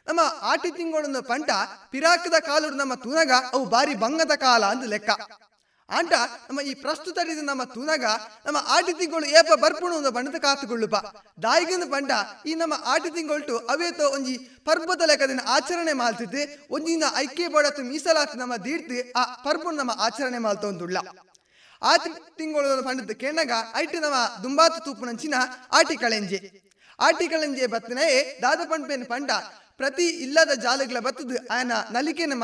ನಮ್ಮ 0.07 0.21
ಆಟಿ 0.53 0.71
ತಿಂಗಳೊಂದು 0.77 1.21
ಪಂಟ 1.31 1.51
ಪಿರಾಕದ 1.93 2.37
ಕಾಲು 2.47 2.69
ನಮ್ಮ 2.81 2.95
ತುನಗ 3.05 3.33
ಅವು 3.55 3.65
ಬಾರಿ 3.75 3.95
ಬಂಗದ 4.07 4.35
ಕಾಲ 4.47 4.65
ಅಂದು 4.75 4.87
ಲೆಕ್ಕ. 4.95 5.11
ಅಂಟ 5.99 6.13
ನಮ್ಮ 6.49 6.61
ಈ 6.71 6.73
ಪ್ರಸ್ತುತ 6.83 7.19
ನಮ್ಮ 7.51 7.63
ತುನಗ, 7.75 8.05
ನಮ್ಮ 8.47 8.59
ಆಟಿ 8.75 8.93
ತಿಂಗಳು 9.01 9.27
ಏಪ 9.39 9.51
ಬರ್ಪುಣ 9.63 9.93
ಒಂದು 10.01 10.11
ಬಣ್ಣದ 10.17 10.39
ಕಾತುಕೊಳ್ಳುಪ 10.45 10.97
ದಾಯಿಗಿನ 11.45 11.87
ಬಂಡ, 11.95 12.13
ಈ 12.51 12.53
ನಮ್ಮ 12.63 12.75
ಆಟಿ 12.93 13.11
ತಿಂಗೊಳ್ಟು 13.17 13.57
ಅವೇತೋ 13.73 14.07
ಒಂಜಿ 14.17 14.35
ಪರ್ಬದ 14.69 15.03
ಲೆಕ್ಕದಿನ 15.11 15.43
ಆಚರಣೆ 15.57 15.95
ಮಾಲ್ತಿದ್ದೆ, 16.03 16.43
ಒಂಜಿನ 16.77 17.05
ಐಕ್ಯ 17.25 17.49
ಬಡತು 17.57 17.83
ಮೀಸಲಾತಿ 17.91 18.39
ನಮ್ಮ 18.43 18.57
ದೀಡ್ತಿ 18.67 18.99
ಆ 19.21 19.25
ಪರ್ಬು 19.47 19.71
ನಮ್ಮ 19.81 19.95
ಆಚರಣೆ 20.07 20.41
ಮಾಲ್ತೊಂದುಳ್ಳ 20.47 20.99
ಆಟಿ 21.83 22.11
ತಿಂಗಳು 22.39 22.83
ಪಂಡದ 22.89 23.13
ಕೆಣಗ 23.23 23.53
ಐಟಿ 23.83 23.99
ನಮ್ಮ 24.07 24.17
ದುಂಬಾತು 24.43 24.79
ತೂಪುನಂಚಿನ 24.87 25.35
ಆಟಿ 25.79 25.95
ಕಳೆಂಜೆ. 26.03 26.39
ಆಟಿ 26.99 27.27
ಕಳೆಂಜೆ 27.33 27.67
ಬತ್ತನೇ 27.75 28.07
ದಾದ 28.43 28.61
ಪಂಪೇನ್ 28.73 29.05
ಪಂಡ, 29.13 29.31
ಪ್ರತಿ 29.81 30.07
ಇಲ್ಲದ 30.25 30.53
ಜಾಲಗಳ 30.65 30.99
ಬತ್ತದು 31.07 31.37
ಆಯನ 31.55 31.73
ನಲಿಕೆನ 31.97 32.35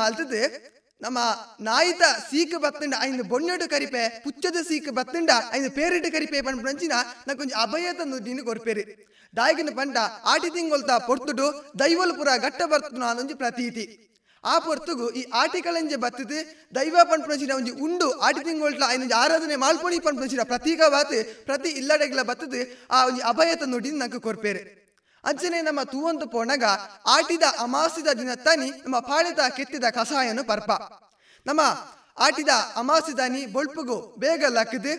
ನಮ್ಮ 1.01 1.19
ನಾಯಿತ 1.67 2.03
ಸೀಕ 2.29 2.53
ಬತ್ತಂಡ, 2.63 2.93
ಐದು 3.07 3.23
ಬೊಣ್ಣೆಡು 3.31 3.65
ಕರಿಪೆ, 3.73 4.03
ಪುಚ್ಚದ 4.23 4.57
ಸೀಕ 4.69 4.87
ಬತ್ತಂಡ, 4.99 5.31
ಐದು 5.57 5.69
ಪೇರಿಟ್ಟು 5.77 6.09
ಕರಿಪೆ 6.15 6.39
ಪಂಡ 6.47 6.65
ನಂಚಿನ 6.67 6.93
ನಾ 7.27 7.33
ಕೊಂಚ 7.39 7.53
ಅಭಯತ 7.65 7.99
ನುಡಿನ 8.11 8.41
ಕೊರ್ಪೇರಿ. 8.47 8.83
ದಾಯಿಗಿನ 9.37 9.71
ಪಂಡ 9.79 9.97
ಆಟಿ 10.33 10.49
ತಿಂಗೊಲ್ತ 10.55 10.91
ಪೊರ್ತುಡು, 11.07 11.47
ದೈವಲ್ 11.81 12.13
ಪುರ 12.19 12.29
ಗಟ್ಟ 12.45 12.61
ಬರ್ತುನ 12.71 13.03
ಅನ್ನೊಂಜಿ 13.11 13.35
ಪ್ರತೀತಿ. 13.43 13.85
ಆ 14.43 14.55
ಪೊರ್ತುಗು 14.65 15.05
ಈ 15.19 15.21
ಆಟಿಕಳಂಜೆ 15.41 15.97
ಬತ್ತಿದೆ, 16.05 16.39
ದೈವ 16.77 16.97
ಪಂಪನಚಿನ 17.11 17.51
ಒಂಜಿ 17.59 17.73
ಉಂಡು 17.85 18.07
ಆಟಿ 18.27 18.41
ತಿಂಗೊಳ್ಟ 18.47 18.81
ಐನೊಂಜಿ 18.95 19.15
ಆರಾಧನೆ 19.21 19.55
ಮಾಲ್ಪೊಣಿ 19.63 19.97
ಪಂಪನಚಿನ 20.07 20.43
ಪ್ರತೀಕವಾತಿ 20.51 21.19
ಪ್ರತಿ 21.49 21.69
ಇಲ್ಲಡೆಗಳ 21.81 22.23
ಬತ್ತದೆ 22.31 22.61
ಆ 22.95 22.99
ಒಂಜಿ 23.09 23.23
ಅಭಯತ 23.31 23.63
ನಂಗೆ 23.73 24.21
ಕೊರ್ಪೇರೆ. 24.27 24.61
ಅಂಚನೆ 25.27 25.59
ನಮ್ಮ 25.61 25.81
ತೂವಂತು 25.83 26.25
ಪೋಣಗ 26.27 26.63
ಆಟಿದ 27.05 27.45
ಅಮಾಸಿದ 27.59 28.09
ದಿನ 28.19 28.33
ತನಿ 28.45 28.69
ನಮ್ಮ 28.69 28.99
ಪಾಳಿದ 28.99 29.39
ಕೆತ್ತಿದ 29.57 29.83
ಕಸಾಯನು 29.89 30.43
ಪರ್ಪ. 30.43 30.71
ನಮ್ಮ 31.45 31.61
ಆಟಿದ 32.25 32.51
ಅಮಾಸಿದಾನಿ 32.75 33.41
ಬೊಳ್ಪುಗು 33.45 33.97
ಬೇಗ 34.19 34.43
ಲಕ್ಕದೆ 34.49 34.93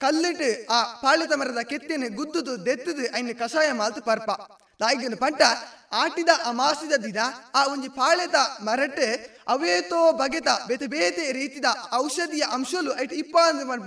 ಕಲ್ಲಿಟ್ಟು 0.00 0.50
ಆ 0.72 0.78
ಪಾಳಿದ 1.02 1.32
ಮರದ 1.32 1.62
ಕೆತ್ತಿನ 1.62 2.04
ಗುದ್ದುದು 2.16 2.66
ದೆತ್ತದು 2.66 3.04
ಅಯ್ನ 3.14 3.32
ಕಷಾಯ 3.38 3.72
ಮಾಲ್ತು 3.72 4.02
ಪರ್ಪ. 4.02 4.30
ದಾಯಿಗನು 4.80 5.16
ಪಂಟ 5.16 5.42
ಆಟಿದ, 6.02 6.30
ಅಮಾಸಿದ 6.44 6.94
ದಿನ 7.04 7.20
ಆ 7.54 7.60
ಒಂಜಿ 7.72 7.88
ಪಾಳೆದ 7.88 8.38
ಮರಟೆ 8.66 9.08
ಅವೇತೋ 9.48 10.00
ಬಗೆತ 10.20 10.48
ಬೇತೆ 10.68 10.86
ಬೇತೆ 10.94 11.24
ರೀತಿದ 11.32 11.68
ಔಷಧಿಯ 11.94 12.44
ಅಂಶಲು 12.56 12.90
ಐಟ್ 13.02 13.14
ಇಪ್ಪ 13.22 13.36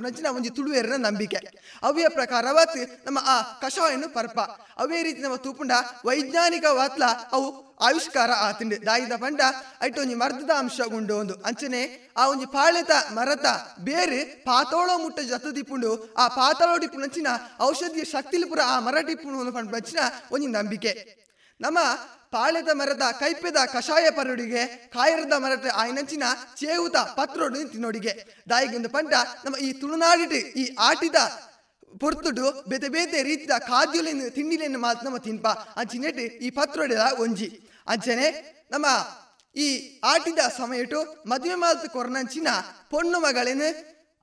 ನಂಚಿನ 0.04 0.28
ಒಂಜಿ 0.36 0.50
ತುಳುವೇರಿನ 0.50 0.98
ನಂಬಿಕೆ. 1.08 1.40
ಅವಿಯ 1.84 2.08
ಪ್ರಕಾರವತ್ 2.10 2.78
ನಮ್ಮ 3.06 3.20
ಆ 3.34 3.36
ಕಷಾಯನು 3.62 4.10
ಪರ್ಪ. 4.14 4.40
ಅವೇ 4.84 5.00
ರೀತಿ 5.08 5.22
ನಮ್ಮ 5.22 5.38
ತೂಪುಂಡ 5.46 5.72
ವೈಜ್ಞಾನಿಕ 6.06 6.66
ವಾತ್ಲ 6.80 7.04
ಅವು 7.32 7.48
ಆವಿಷ್ಕಾರ 7.86 8.32
ಆತಿಂಡೆ. 8.32 8.78
ದಾಯಿದ 8.86 9.16
ಪಂಡ 9.22 9.42
ಐಟ್ 9.82 10.00
ಒಂಜಿ 10.00 10.16
ಮರ್ದದ 10.16 10.52
ಅಂಶ 10.58 10.82
ಉಂಡು 10.98 11.18
ಒಂದು. 11.18 11.34
ಅಂಚನೆ 11.34 11.82
ಆ 12.18 12.28
ಒಂಜಿ 12.28 12.46
ಪಾಳೆತ 12.46 12.92
ಮರತ 13.14 13.46
ಬೇರೆ 13.80 14.20
ಪಾತೋಳ 14.24 14.90
ಮುಟ್ಟ 14.98 15.20
ಜತ 15.20 15.48
ದಿಪ್ಪುಂಡು 15.56 15.92
ಆ 16.14 16.28
ಪಾತಾಳ 16.28 16.78
ಡಿಪ್ಪು 16.78 17.00
ನಂಚಿನ 17.00 17.28
ಔಷಧಿಯ 17.62 18.04
ಶಕ್ತಿಲಿ 18.04 18.46
ಪುರ 18.46 18.60
ಆ 18.66 18.80
ಮರ 18.80 18.98
ಡಿಪ್ಪುಂಡು 19.08 19.72
ಪಂಚಿನ 19.72 20.00
ಒಂಜಿ 20.32 20.48
ನಂಬಿಕೆ. 20.48 20.94
ನಮ್ಮ 21.62 21.80
ಪಾಳೆದ 22.32 22.70
ಮರದ 22.74 23.04
ಕೈಪೆದ 23.20 23.56
ಕಷಾಯ 23.74 24.10
ಪರುಡಿಗೆ, 24.10 24.92
ಕಾಯರದ 24.94 25.34
ಮರದ 25.38 25.68
ಆಯ್ನಂಚಿನ 25.76 26.24
ಚೇವುತ 26.60 26.98
ಪತ್ರೋಡು 26.98 27.70
ತಿನ್ನೋಡಿಗೆ 27.70 28.44
ದಾಯಿಗೆಂದು 28.50 28.90
ಪಂಡ 28.90 29.14
ನಮ್ಮ 29.46 29.56
ಈ 29.58 29.74
ತುಳುನಾಡಿಟ್ಟು 29.74 30.36
ಈ 30.36 30.76
ಆಟಿದ 30.80 31.16
ಪೊರ್ತುಡು 32.02 32.70
ಬೇತೆ 32.70 32.90
ಬೇತೆ 32.90 33.24
ರೀತಿದ 33.24 33.54
ಖಾದ್ಯಲೆನ್ 33.60 34.32
ತಿಂಡಿಲೆನ್ 34.32 34.78
ಮಾತ್ರ 34.78 35.06
ನಮ್ಮ 35.06 35.18
ತಿನ್ಪ. 35.18 35.48
ಅಂಚಿನೆಟ್ 35.48 36.20
ಈ 36.20 36.50
ಪತ್ರೊಡೆದ 36.50 37.06
ಒಂಜಿ. 37.20 37.50
ಅಂಚನೆ, 37.88 38.28
ನಮ್ಮ 38.72 38.86
ಈ 39.56 39.68
ಆಟಿದ 40.04 40.40
ಸಮಯಟು 40.58 41.00
ಮದುವೆ 41.30 41.56
ಮಾತು 41.56 41.90
ಕೊರನಂಚಿನ 41.90 42.48
ಪೊಣ್ಣು 42.90 43.20
ಮಗಳೇನು 43.20 43.70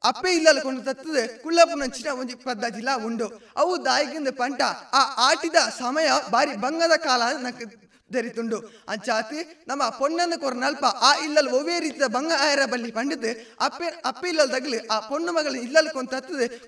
ಅಪ್ಪೆ 0.04 0.30
ಇಲ್ಲಲ್ಲ 0.32 0.60
ಕೊಂಡು 0.60 0.82
ತತ್ತದೆ 0.82 1.22
ಕುಳ್ಳಪ್ಪನಂಚಿನ 1.42 2.08
ಒಂಜಿ 2.20 2.34
ಪದ್ಧತಿಲ 2.34 2.88
ಉಂಡು. 3.06 3.26
ಅವು 3.56 3.84
ದಾಯಿಗಿಂದ 3.84 4.28
ಪಂಟ 4.28 4.62
ಆ 4.92 5.30
ಆಟಿದ 5.30 5.56
ಸಮಯ 5.78 6.08
ಬಾರಿ 6.30 6.52
ಬಂಗದ 6.56 6.96
ಕಾಲ 6.96 7.22
ನಕ್ 7.36 7.62
ಧರಿತುಂಡು. 8.10 8.58
ಅಂಚಾತಿ, 8.92 9.40
ನಮ್ಮ 9.68 9.82
ಪೊಣ್ಣನ್ನು 10.00 10.36
ಕೊರ 10.42 10.54
ನಲ್ಪ 10.64 10.84
ಆ 11.08 11.10
ಇಲ್ಲಲ್ 11.26 11.50
ಒವೇ 11.58 11.76
ರೀತಿಯ 11.86 12.06
ಬಂಗ 12.16 12.32
ಆಯರ 12.44 12.62
ಬಲ್ಲಿ 12.72 12.90
ಪಂಡಿತ್, 12.98 13.30
ಅಪ್ಪೆ 13.66 13.88
ಅಪ್ಪೆ 14.10 14.28
ಇಲ್ಲಲ್ 14.32 14.52
ಆ 14.94 14.98
ಪೊಣ್ಣು 15.10 15.32
ಮಗಳ 15.38 15.54
ಇಲ್ಲಲ್ 15.66 15.90
ಕೊಂತ 15.96 16.14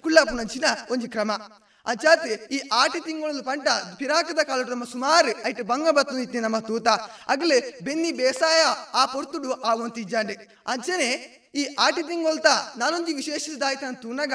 ಕುಳ್ಳಾಪುಣಂಚಿನ 0.04 0.64
ಒಂಜಿ 0.90 1.08
ಕ್ರಮ. 1.14 1.32
ಅಂಚಾತಿ, 1.86 2.32
ಈ 2.54 2.58
ಆಟಿ 2.72 3.00
ತಿಂಗಳಲ್ಲಿ 3.00 3.42
ಪಂಟ 3.48 3.66
ಪಿರಾಕದ 3.98 4.40
ಕಾಲ 4.48 4.60
ನಮ್ಮ 4.70 4.84
ಸುಮಾರು 4.92 5.32
ಐಟ್ 5.48 5.60
ಬಂಗ 5.72 5.88
ಬತ್ತು 5.98 6.14
ಇತ್ತಿ 6.18 6.38
ನಮ್ಮ 6.46 6.58
ತೂತ. 6.68 6.88
ಅಗಲೇ 7.34 7.58
ಬೆನ್ನಿ 7.86 8.10
ಬೇಸಾಯ 8.20 8.62
ಆ 9.00 9.02
ಪೊರ್ತುಡು 9.12 9.50
ಆ 9.68 9.74
ಒಂತಿಜ್ಜಾಂಡೆ 9.82 10.34
ಅಂಚನೆ, 10.72 11.08
ಈ 11.60 11.62
ಆಟಿ 11.84 12.02
ತಿಂಗೊಳ್ತ 12.08 12.48
ನಾನೊಂದು 12.80 13.12
ವಿಶೇಷದಾಯ್ತು 13.20 13.86
ಅಂತ 13.86 14.00
ತೂನಗ 14.06 14.34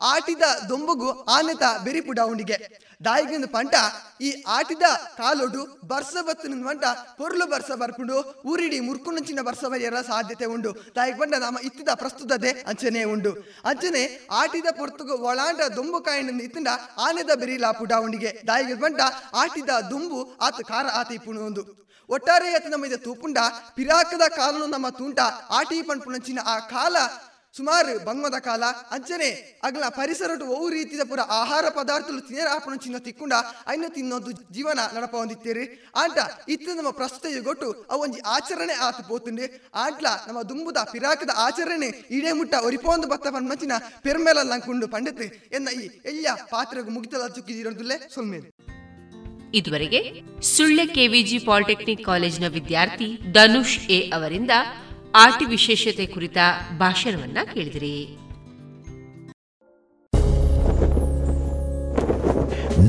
ಆಟಿದ 0.00 0.44
ದೊಂಬುಗು 0.70 1.08
ಆನೆತ 1.36 1.62
ಬೆರಿಪುಡ 1.84 2.18
ಉಂಡಿಗೆ 2.32 2.58
ದಾಯಿಗಿಂದ 3.06 3.46
ಪಂಟ, 3.54 3.74
ಈ 4.20 4.28
ಆಟಿದ 4.56 4.82
ಕಾಲೊಡು 5.18 5.62
ಬರ್ಸ 5.90 6.14
ಬತ್ತಿನ 6.26 6.54
ಪಂಟ 6.66 6.84
ಪೊರ್ಲು 7.18 7.46
ಬರ್ಸ 7.52 7.70
ಬರ್ಪುಂಡು, 7.80 8.16
ಊರಿಡಿ 8.50 8.78
ಮುರ್ಕುನಂಚಿನ 8.86 9.40
ಬರ್ಸ 9.48 9.64
ಬರೆಯರ 9.72 10.00
ಸಾಧ್ಯತೆ 10.10 10.46
ಉಂಡು. 10.54 10.70
ದಾಯಿಗೆ 10.96 11.18
ಪಂಡ 11.18 11.34
ನಮ್ಮ 11.44 11.58
ಇತ್ತಿದ 11.68 11.90
ಪ್ರಸ್ತುತತೆ 12.02 12.50
ಅಂಚನೆ 12.70 13.02
ಉಂಡು. 13.14 13.32
ಅಂಚನೆ 13.70 14.02
ಆಟಿದ 14.40 14.68
ಪೊರ್ತುಗು 14.78 15.16
ಒಳಾಂಡ 15.30 15.60
ದೊಂಬು 15.76 16.00
ಕಾಯಿನ 16.06 16.40
ಇತ್ತಿಂದ 16.48 16.70
ಆನೆದ 17.06 17.30
ಬೆರಿಲ 17.42 17.66
ಪುಡ 17.80 17.92
ದಾಯಿಗೆ 18.50 18.76
ಪಂಟ 18.82 19.00
ಆಟಿದ 19.42 19.70
ದುಂಬು 19.90 20.20
ಆತ 20.40 20.60
ಕಾರ 20.72 20.86
ಆತ 21.00 21.10
ಇಪ್ಪುಣು 21.18 21.40
ಒಂದು 21.50 21.64
ಒಟ್ಟಾರೆ 22.10 22.48
ಆತ 22.56 22.66
ನಮ್ಮ 22.72 22.86
ಇದು 22.88 22.98
ತೂಪುಂಡ, 23.04 23.38
ಪಿರಾಕದ 23.76 24.24
ಕಾಲನು 24.36 24.66
ನಮ್ಮ 24.66 24.88
ತುಂಟ, 24.98 25.18
ಆಟಿ 25.50 25.78
ಪನ್ಪುನಂಚಿನ 25.88 26.38
ಆ 26.46 26.58
ಕಾಲ 26.58 26.96
ಸುಮಾರು 27.56 28.04
ಬಂಗದ 28.04 28.38
ಕಾಲ, 28.38 28.62
ಅಂಚನೆ, 28.90 29.60
ಅಗ್ಲ 29.64 29.88
ಪರಿಸರಟು 29.88 30.46
ಓ 30.46 30.68
ರೀತಿದ 30.68 31.00
ಪುರ 31.08 31.20
ಆಹಾರ 31.20 31.64
ಪದಾರ್ಥಲು 31.68 32.20
ತಿನ್ನರಾಪಣ 32.20 32.74
ಚಿನ್ನ 32.74 32.98
ತಿಕ್ಕುಂಡ 32.98 33.32
ಐನ 33.68 33.84
ತಿನ್ನೋದು 33.88 34.30
ಜೀವನ 34.30 34.78
ನಡಪ 34.94 35.16
ಹೊಂದಿತ್ತೇರಿ. 35.16 35.92
ಆಂಟ 35.96 36.18
ಇತ್ತ 36.48 36.68
ನಮ್ಮ 36.76 36.90
ಪ್ರಸ್ತುತ 36.90 37.32
ಯುಗೊಟ್ಟು 37.36 37.72
ಅವೊಂಜಿ 37.72 38.20
ಆಚರಣೆ 38.26 38.72
ಆತು 38.72 39.08
ಪೋತುಂಡೆ. 39.08 39.70
ಆಂಟ್ಲ, 39.74 40.06
ನಮ್ಮ 40.28 40.42
ದುಂಬುದ 40.42 40.76
ಪಿರಾಕದ 40.92 41.30
ಆಚರಣೆ 41.36 41.86
ಇಡೇ 42.10 42.32
ಮುಟ್ಟ 42.32 42.54
ಒರಿಪೋಂದು 42.64 43.08
ಬತ್ತ 43.08 43.26
ಪನ್ಮಂಚಿನ 43.26 43.72
ಪೆರ್ಮೆಲ 44.02 44.58
ಕುಂಡು 44.58 44.88
ಪಂಡಿತ್ 44.88 45.54
ಎನ್ನ 45.54 45.68
ಈ 45.68 45.90
ಎಲ್ಲ 46.04 46.26
ಪಾತ್ರೆಗೂ 46.50 46.90
ಮುಗಿತದ 46.90 47.34
ಚುಕ್ಕಿದಿರೋದುಲ್ಲೇ 47.34 48.08
ಸೊಲ್ಮೇಲೆ. 48.14 48.78
ಇದುವರೆಗೆ 49.54 50.22
ಸುಳ್ಳೆ 50.42 50.86
ಕೆವಿಜಿ 50.86 51.38
ಪಾಲಿಟೆಕ್ನಿಕ್ 51.38 52.04
ಕಾಲೇಜಿನ 52.04 52.48
ವಿದ್ಯಾರ್ಥಿ 52.48 53.32
ಧನುಷ್ 53.32 53.78
ಎ 53.78 54.10
ಅವರಿಂದ 54.10 54.50
ಆಟಿ 55.23 55.45
ವಿಶೇಷತೆ 55.55 56.05
ಕುರಿತ 56.13 56.37
ಭಾಷಣವನ್ನ 56.83 57.39
ಕೇಳಿದಿರಿ 57.53 57.95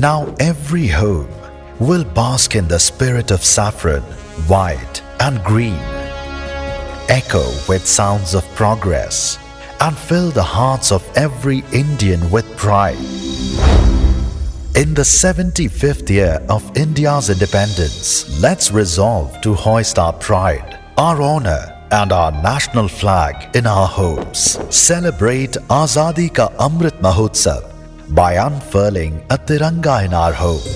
Now 0.07 0.19
every 0.39 0.87
home 1.01 1.33
will 1.79 2.03
bask 2.03 2.55
in 2.55 2.67
the 2.67 2.79
spirit 2.79 3.29
of 3.31 3.43
saffron, 3.45 4.01
white 4.47 5.01
and 5.19 5.35
green, 5.43 5.79
echo 7.09 7.45
with 7.69 7.85
sounds 7.87 8.33
of 8.33 8.43
progress, 8.55 9.37
and 9.79 9.95
fill 9.97 10.31
the 10.31 10.43
hearts 10.43 10.91
of 10.91 11.03
every 11.15 11.63
Indian 11.71 12.29
with 12.29 12.45
pride. 12.57 12.97
In 14.75 14.93
the 14.93 15.03
75th 15.03 16.09
year 16.09 16.35
of 16.49 16.69
India's 16.75 17.29
independence, 17.29 18.07
let's 18.41 18.71
resolve 18.71 19.39
to 19.41 19.53
hoist 19.53 19.97
our 19.97 20.11
pride, 20.13 20.77
our 20.97 21.21
honor, 21.21 21.63
and 21.91 22.11
our 22.11 22.31
national 22.31 22.87
flag 22.87 23.55
in 23.55 23.65
our 23.65 23.87
homes. 23.87 24.41
Celebrate 24.69 25.55
Azadi 25.81 26.27
Ka 26.33 26.47
Amrit 26.67 26.97
Mahotsav 27.01 27.63
by 28.09 28.31
unfurling 28.47 29.15
a 29.29 29.37
Tiranga 29.37 30.05
in 30.05 30.13
our 30.13 30.33
home 30.33 30.67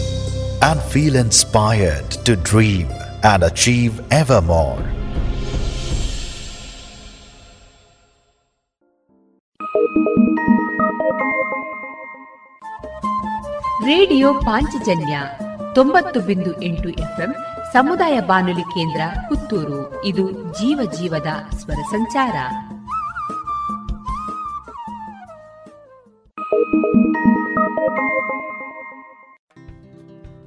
and 0.61 0.81
feel 0.93 1.15
inspired 1.15 2.09
to 2.27 2.35
dream 2.35 2.87
and 3.23 3.43
achieve 3.43 4.01
ever 4.11 4.41
more. 4.41 4.79
Radio 13.85 14.33
Panchajanya 14.33 15.17
ತೊಂಬತ್ತು 15.75 16.19
ಬಿಂದು 16.21 16.61
ಎಂಟು 16.61 16.89
FM 16.89 17.31
ಸಮುದಾಯ 17.74 18.20
ಬಾನುಲಿ 18.20 18.62
ಕೇಂದ್ರ 18.62 19.00
ಪುತ್ತೂರು. 19.28 20.04
ಇದು 20.04 20.30
ಜೀವ 20.30 20.90
ಜೀವದ 20.98 21.26
ಸ್ವರ 21.56 21.74
ಸಂಚಾರ. 21.74 22.36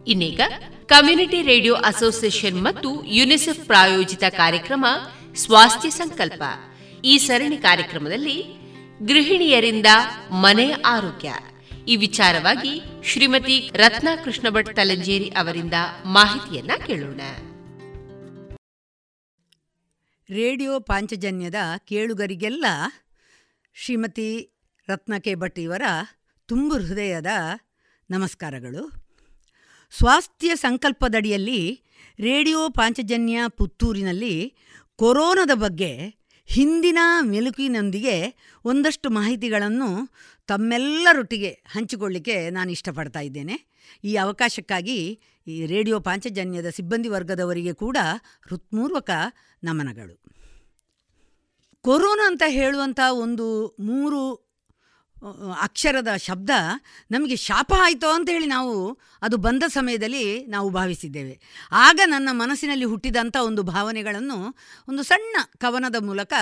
ಇನ್ನೀಗ 0.08 0.40
ಕಮ್ಯುನಿಟಿ 0.86 1.42
ರೇಡಿಯೋ 1.42 1.76
ಅಸೋಸಿಯೇಷನ್ 1.76 2.64
ಮತ್ತು 2.64 3.04
ಯುನಿಸೆಫ್ 3.06 3.66
ಪ್ರಾಯೋಜಿತ 3.66 4.24
ಕಾರ್ಯಕ್ರಮ 4.30 4.86
ಸ್ವಾಸ್ಥ್ಯ 5.36 5.90
ಸಂಕಲ್ಪ. 5.90 6.44
ಈ 7.06 7.18
ಸರಣಿ 7.18 7.58
ಕಾರ್ಯಕ್ರಮದಲ್ಲಿ 7.58 8.44
ಗೃಹಿಣಿಯರಿಂದ 9.06 9.86
ಮನೆ 10.32 10.72
ಆರೋಗ್ಯ. 10.72 11.34
ಈ 11.88 11.96
ವಿಚಾರವಾಗಿ 11.96 12.82
ಶ್ರೀಮತಿ 13.04 13.72
ರತ್ನಾ 13.74 14.16
ಕೃಷ್ಣ 14.16 14.50
ಭಟ್ 14.50 14.76
ತಲಂಜೇರಿ 14.76 15.30
ಅವರಿಂದ 15.30 15.74
ಮಾಹಿತಿಯನ್ನ 16.06 16.72
ಕೇಳೋಣ. 16.88 17.22
ರೇಡಿಯೋ 20.30 20.80
ಪಾಂಚಜನ್ಯದ 20.80 21.56
ಕೇಳುಗರಿಗೆಲ್ಲ 21.78 22.66
ಶ್ರೀಮತಿ 23.74 24.52
ರತ್ನಕೆ 24.88 25.36
ಭಟ್ 25.36 25.60
ಇವರ 25.60 25.82
ತುಂಬು 26.46 26.76
ಹೃದಯದ 26.76 27.26
ನಮಸ್ಕಾರಗಳು. 28.10 28.92
ಸ್ವಾಸ್ಥ್ಯ 29.98 30.56
ಸಂಕಲ್ಪದಡಿಯಲ್ಲಿ 30.56 31.82
ರೇಡಿಯೋ 32.20 32.70
ಪಾಂಚಜನ್ಯ 32.70 33.44
ಪುತ್ತೂರಿನಲ್ಲಿ 33.58 34.54
ಕೊರೋನಾದ 34.96 35.52
ಬಗ್ಗೆ 35.54 36.18
ಹಿಂದಿನ 36.46 36.98
ಮೆಲುಕಿನೊಂದಿಗೆ 37.22 38.36
ಒಂದಷ್ಟು 38.66 39.10
ಮಾಹಿತಿಗಳನ್ನು 39.10 40.10
ತಮ್ಮೆಲ್ಲರೊಟ್ಟಿಗೆ 40.48 41.64
ಹಂಚಿಕೊಳ್ಳಿಕ್ಕೆ 41.68 42.50
ನಾನು 42.50 42.72
ಇಷ್ಟಪಡ್ತಾ 42.72 43.20
ಇದ್ದೇನೆ. 43.20 43.66
ಈ 44.04 44.16
ಅವಕಾಶಕ್ಕಾಗಿ 44.16 45.22
ಈ 45.48 45.66
ರೇಡಿಯೋ 45.66 46.00
ಪಾಂಚಜನ್ಯದ 46.00 46.70
ಸಿಬ್ಬಂದಿ 46.70 47.10
ವರ್ಗದವರಿಗೆ 47.10 47.74
ಕೂಡ 47.74 47.98
ಹೃತ್ಪೂರ್ವಕ 48.50 49.10
ನಮನಗಳು. 49.64 50.24
ಕೊರೋನಾ 51.82 52.28
ಅಂತ 52.28 52.44
ಹೇಳುವಂಥ 52.48 53.00
ಒಂದು 53.12 53.76
ಮೂರು 53.80 54.48
ಅಕ್ಷರದ 55.62 56.08
ಶಬ್ದ 56.18 56.50
ನಮಗೆ 57.12 57.36
ಶಾಪ 57.36 57.74
ಆಯಿತೋ 57.82 58.10
ಅಂತೇಳಿ 58.10 58.46
ನಾವು 58.46 59.00
ಅದು 59.22 59.38
ಬಂದ 59.38 59.64
ಸಮಯದಲ್ಲಿ 59.68 60.46
ನಾವು 60.46 60.70
ಭಾವಿಸಿದ್ದೇವೆ. 60.70 61.40
ಆಗ 61.72 62.00
ನನ್ನ 62.06 62.30
ಮನಸ್ಸಿನಲ್ಲಿ 62.32 62.86
ಹುಟ್ಟಿದಂಥ 62.86 63.38
ಒಂದು 63.38 63.64
ಭಾವನೆಗಳನ್ನು 63.64 64.56
ಒಂದು 64.90 65.04
ಸಣ್ಣ 65.04 65.36
ಕವನದ 65.58 65.96
ಮೂಲಕ 66.00 66.34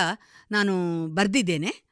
ನಾನು 0.50 1.06
ಬರೆದಿದ್ದೇನೆ. 1.08 1.85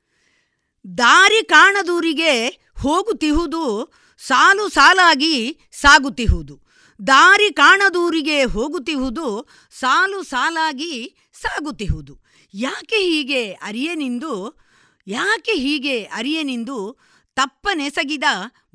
ದಾರಿ 0.86 1.46
ಕಾಣದೂರಿಗೆ 1.46 2.48
ಹೋಗುತ್ತಿಹುದು, 2.82 3.92
ಸಾಲು 4.18 4.68
ಸಾಲಾಗಿ 4.68 5.58
ಸಾಗುತ್ತಿಹುದು. 5.72 6.60
ದಾರಿ 7.06 7.52
ಕಾಣದೂರಿಗೆ 7.52 8.44
ಹೋಗುತ್ತಿಹುದು, 8.44 9.48
ಸಾಲು 9.80 10.22
ಸಾಲಾಗಿ 10.22 11.16
ಸಾಗುತ್ತಿಹುದು. 11.32 12.20
ಯಾಕೆ 12.54 12.96
ಹೀಗೆ 12.96 13.52
ಅರಿಯನಿಂದು, 13.52 14.60
ಯಾಕೆ 15.06 15.52
ಹೀಗೆ 15.52 16.04
ಅರಿಯನಿಂದು, 16.04 16.98
ತಪ್ಪನೆಸಗಿದ 17.36 18.24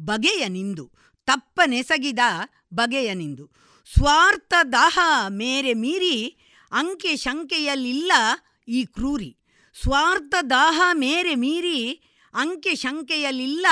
ಬಗೆಯ 0.02 0.48
ನಿಂದು 0.48 0.92
ತಪ್ಪನೆಸಗಿದ 1.28 2.20
ಬಗೆಯ 2.74 3.14
ನಿಂದು 3.14 3.46
ಸ್ವಾರ್ಥ 3.98 4.54
ದಾಹ 4.72 5.00
ಮೇರೆ 5.30 5.74
ಮೀರಿ 5.74 6.38
ಅಂಕೆ 6.72 7.16
ಶಂಕೆಯಲ್ಲಿಲ್ಲ 7.16 8.12
ಈ 8.68 8.86
ಕ್ರೂರಿ. 8.86 9.39
ಸ್ವಾರ್ಥ 9.84 10.36
ದಾಹ 10.50 10.82
ಮೇರೆ 10.94 11.36
ಮೀರಿ 11.36 12.02
ಅಂಕೆ 12.34 12.76
ಶಂಕೆಯಲ್ಲಿಲ್ಲ 12.76 13.66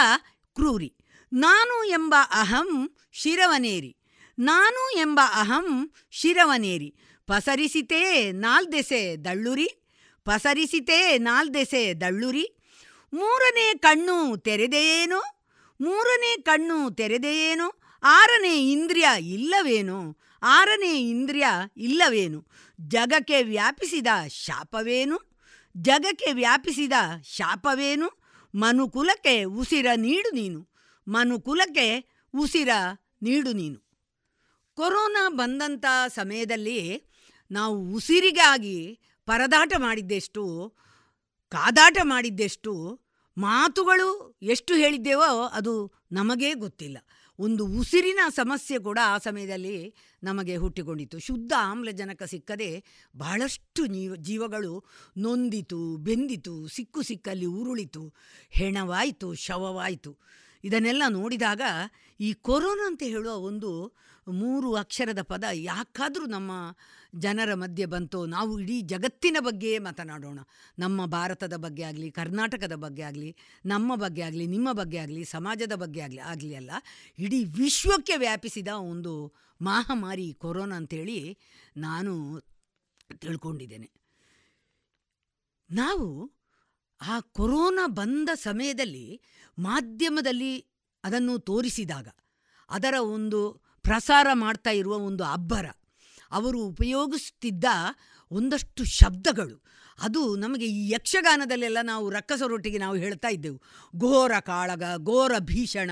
ಕ್ರೂರಿ. 0.56 0.96
ನಾನು 1.34 1.84
ಎಂಬ 1.84 2.16
ಅಹಂ 2.32 2.96
ಶಿರವನೇರಿ. 3.12 3.98
ನಾನು 4.40 4.90
ಎಂಬ 4.98 5.20
ಅಹಂ 5.24 5.92
ಶಿರವನೇರಿ. 6.12 6.96
ಪಸರಿಸಿತೇ 7.28 8.32
ನಾಲ್ದೆಸೆ 8.32 9.16
ದಳ್ಳುರಿ. 9.18 9.68
ಪಸರಿಸಿತೇ 10.26 11.18
ನಾಲ್ದೆಸೆ 11.18 11.94
ದಳ್ಳುರಿ. 11.94 12.58
ಮೂರನೇ 13.14 13.74
ಕಣ್ಣು 13.78 14.38
ತೆರೆದೆಯೇನೋ? 14.38 15.24
ಮೂರನೇ 15.82 16.38
ಕಣ್ಣು 16.42 16.92
ತೆರೆದೆಯೇನೋ? 16.92 17.80
ಆರನೇ 18.04 18.72
ಇಂದ್ರಿಯ 18.72 19.08
ಇಲ್ಲವೇನು? 19.20 20.18
ಆರನೇ 20.44 21.10
ಇಂದ್ರಿಯ 21.10 21.46
ಇಲ್ಲವೇನು? 21.78 22.46
ಜಗಕ್ಕೆ 22.82 23.44
ವ್ಯಾಪಿಸಿದ 23.44 24.08
ಶಾಪವೇನು? 24.28 25.37
ಜಗಕ್ಕೆ 25.82 26.34
ವ್ಯಾಪಿಸಿದ 26.34 26.94
ಶಾಪವೇನು? 27.24 28.24
ಮನುಕುಲಕ್ಕೆ 28.56 29.44
ಉಸಿರ 29.44 29.86
ನೀಡು 29.96 30.36
ನೀನು. 30.36 30.70
ಮನುಕುಲಕ್ಕೆ 31.08 32.10
ಉಸಿರ 32.34 32.70
ನೀಡು 33.22 33.54
ನೀನು. 33.54 33.88
ಕೊರೋನಾ 34.76 35.30
ಬಂದಂಥ 35.30 35.86
ಸಮಯದಲ್ಲಿ 36.08 37.08
ನಾವು 37.52 37.94
ಉಸಿರಿಗಾಗಿ 37.94 39.00
ಪರದಾಟ 39.26 39.74
ಮಾಡಿದ್ದೆಷ್ಟು, 39.78 40.74
ಕಾದಾಟ 41.50 41.98
ಮಾಡಿದ್ದೆಷ್ಟು, 42.04 43.02
ಮಾತುಗಳು 43.38 44.40
ಎಷ್ಟು 44.42 44.74
ಹೇಳಿದ್ದೇವೋ 44.74 45.44
ಅದು 45.44 45.92
ನಮಗೇ 46.12 46.54
ಗೊತ್ತಿಲ್ಲ. 46.54 46.98
ಒಂದು 47.40 47.66
ಉಸಿರಿನ 47.66 48.20
ಸಮಸ್ಯೆ 48.30 48.78
ಕೂಡ 48.80 49.00
ಆ 49.06 49.18
ಸಮಯದಲ್ಲಿ 49.18 49.94
ನಮಗೆ 50.24 50.56
ಹುಟ್ಟಿಕೊಂಡಿತು 50.56 51.20
ಶುದ್ಧ 51.20 51.54
ಆಮ್ಲಜನಕ 51.58 52.24
ಸಿಕ್ಕದೆ 52.24 52.84
ಬಹಳಷ್ಟು 53.18 53.86
ಜೀವ 53.86 54.16
ಜೀವಗಳು 54.16 54.84
ನೊಂದಿತು, 55.18 55.98
ಬೆಂದಿತು, 55.98 56.68
ಸಿಕ್ಕು 56.68 57.02
ಸಿಕ್ಕಲ್ಲಿ 57.02 57.46
ಉರುಳಿತು, 57.46 58.14
ಹೆಣವಾಯಿತು, 58.50 59.34
ಶವವಾಯಿತು. 59.34 60.18
ಇದನ್ನೆಲ್ಲ 60.64 61.04
ನೋಡಿದಾಗ 61.10 61.62
ಈ 62.20 62.34
ಕೊರೋನಾ 62.34 62.88
ಅಂತ 62.88 63.04
ಹೇಳುವ 63.06 63.36
ಒಂದು 63.36 63.94
ಮೂರು 64.28 64.76
ಅಕ್ಷರದ 64.76 65.22
ಪದ 65.22 65.44
ಯಾಕಾದರೂ 65.54 66.26
ನಮ್ಮ 66.26 66.52
ಜನರ 67.20 67.54
ಮಧ್ಯೆ 67.54 67.86
ಬಂತು 67.86 68.20
ನಾವು 68.26 68.52
ಇಡೀ 68.60 68.82
ಜಗತ್ತಿನ 68.82 69.38
ಬಗ್ಗೆಯೇ 69.40 69.80
ಮಾತನಾಡೋಣ. 69.80 70.40
ನಮ್ಮ 70.80 71.06
ಭಾರತದ 71.06 71.56
ಬಗ್ಗೆ 71.56 71.84
ಆಗಲಿ, 71.84 72.12
ಕರ್ನಾಟಕದ 72.12 72.76
ಬಗ್ಗೆ 72.76 73.04
ಆಗಲಿ, 73.04 73.32
ನಮ್ಮ 73.66 73.96
ಬಗ್ಗೆ 73.96 74.22
ಆಗಲಿ, 74.22 74.48
ನಿಮ್ಮ 74.48 74.72
ಬಗ್ಗೆ 74.72 74.98
ಆಗಲಿ, 74.98 75.24
ಸಮಾಜದ 75.26 75.76
ಬಗ್ಗೆ 75.76 76.02
ಆಗಲಿ 76.02 76.22
ಆಗಲಿ 76.32 76.56
ಅಲ್ಲ, 76.56 76.72
ಇಡೀ 77.20 77.40
ವಿಶ್ವಕ್ಕೆ 77.58 78.18
ವ್ಯಾಪಿಸಿದ 78.18 78.68
ಒಂದು 78.68 79.14
ಮಹಾಮಾರಿ 79.62 80.28
ಕೊರೋನಾ 80.34 80.76
ಅಂತೇಳಿ 80.76 81.20
ನಾನು 81.78 82.14
ತಿಳ್ಕೊಂಡಿದ್ದೇನೆ. 83.20 83.90
ನಾವು 85.70 86.08
ಆ 87.02 87.16
ಕೊರೋನಾ 87.20 87.88
ಬಂದ 87.88 88.30
ಸಮಯದಲ್ಲಿ 88.36 89.08
ಮಾಧ್ಯಮದಲ್ಲಿ 89.58 90.54
ಅದನ್ನು 91.04 91.34
ತೋರಿಸಿದಾಗ, 91.40 92.08
ಅದರ 92.70 92.96
ಒಂದು 93.00 93.40
ಪ್ರಸಾರ 93.86 94.28
ಮಾಡ್ತಾ 94.34 94.70
ಇರುವ 94.70 94.96
ಒಂದು 95.10 95.24
ಅಬ್ಬರ 95.24 95.66
ಅವರು 96.32 96.60
ಉಪಯೋಗಿಸುತ್ತಿದ್ದ 96.60 97.66
ಒಂದಷ್ಟು 98.32 98.84
ಶಬ್ದಗಳು. 98.86 99.68
ಅದು 100.02 100.36
ನಮಗೆ 100.36 100.66
ಈ 100.66 100.92
ಯಕ್ಷಗಾನದಲ್ಲೆಲ್ಲ 100.92 101.78
ನಾವು 101.84 102.10
ರಕ್ಕಸರೊಟ್ಟಿಗೆ 102.10 102.78
ನಾವು 102.78 102.96
ಹೇಳ್ತಾ 102.96 103.28
ಇದ್ದೆವು. 103.28 103.62
ಘೋರ 103.98 104.32
ಕಾಳಗ, 104.40 104.84
ಘೋರ 104.98 105.32
ಭೀಷಣ, 105.40 105.92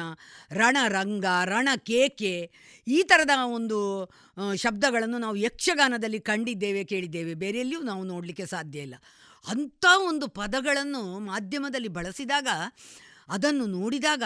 ರಣರಂಗ 0.52 1.26
ರಣ 1.46 1.70
ಕೇಕೆ 1.78 2.52
ಈ 2.88 3.04
ಥರದ 3.04 3.30
ಒಂದು 3.46 4.10
ಶಬ್ದಗಳನ್ನು 4.56 5.18
ನಾವು 5.18 5.36
ಯಕ್ಷಗಾನದಲ್ಲಿ 5.36 6.20
ಕಂಡಿದ್ದೇವೆ, 6.20 6.84
ಕೇಳಿದ್ದೇವೆ. 6.84 7.34
ಬೇರೆಯಲ್ಲಿಯೂ 7.34 7.82
ನಾವು 7.82 8.04
ನೋಡಲಿಕ್ಕೆ 8.04 8.46
ಸಾಧ್ಯ 8.46 8.80
ಇಲ್ಲ. 8.80 8.96
ಅಂಥ 9.48 9.86
ಒಂದು 10.10 10.28
ಪದಗಳನ್ನು 10.28 11.20
ಮಾಧ್ಯಮದಲ್ಲಿ 11.20 11.88
ಬಳಸಿದಾಗ 11.88 12.48
ಅದನ್ನು 13.30 13.66
ನೋಡಿದಾಗ 13.78 14.24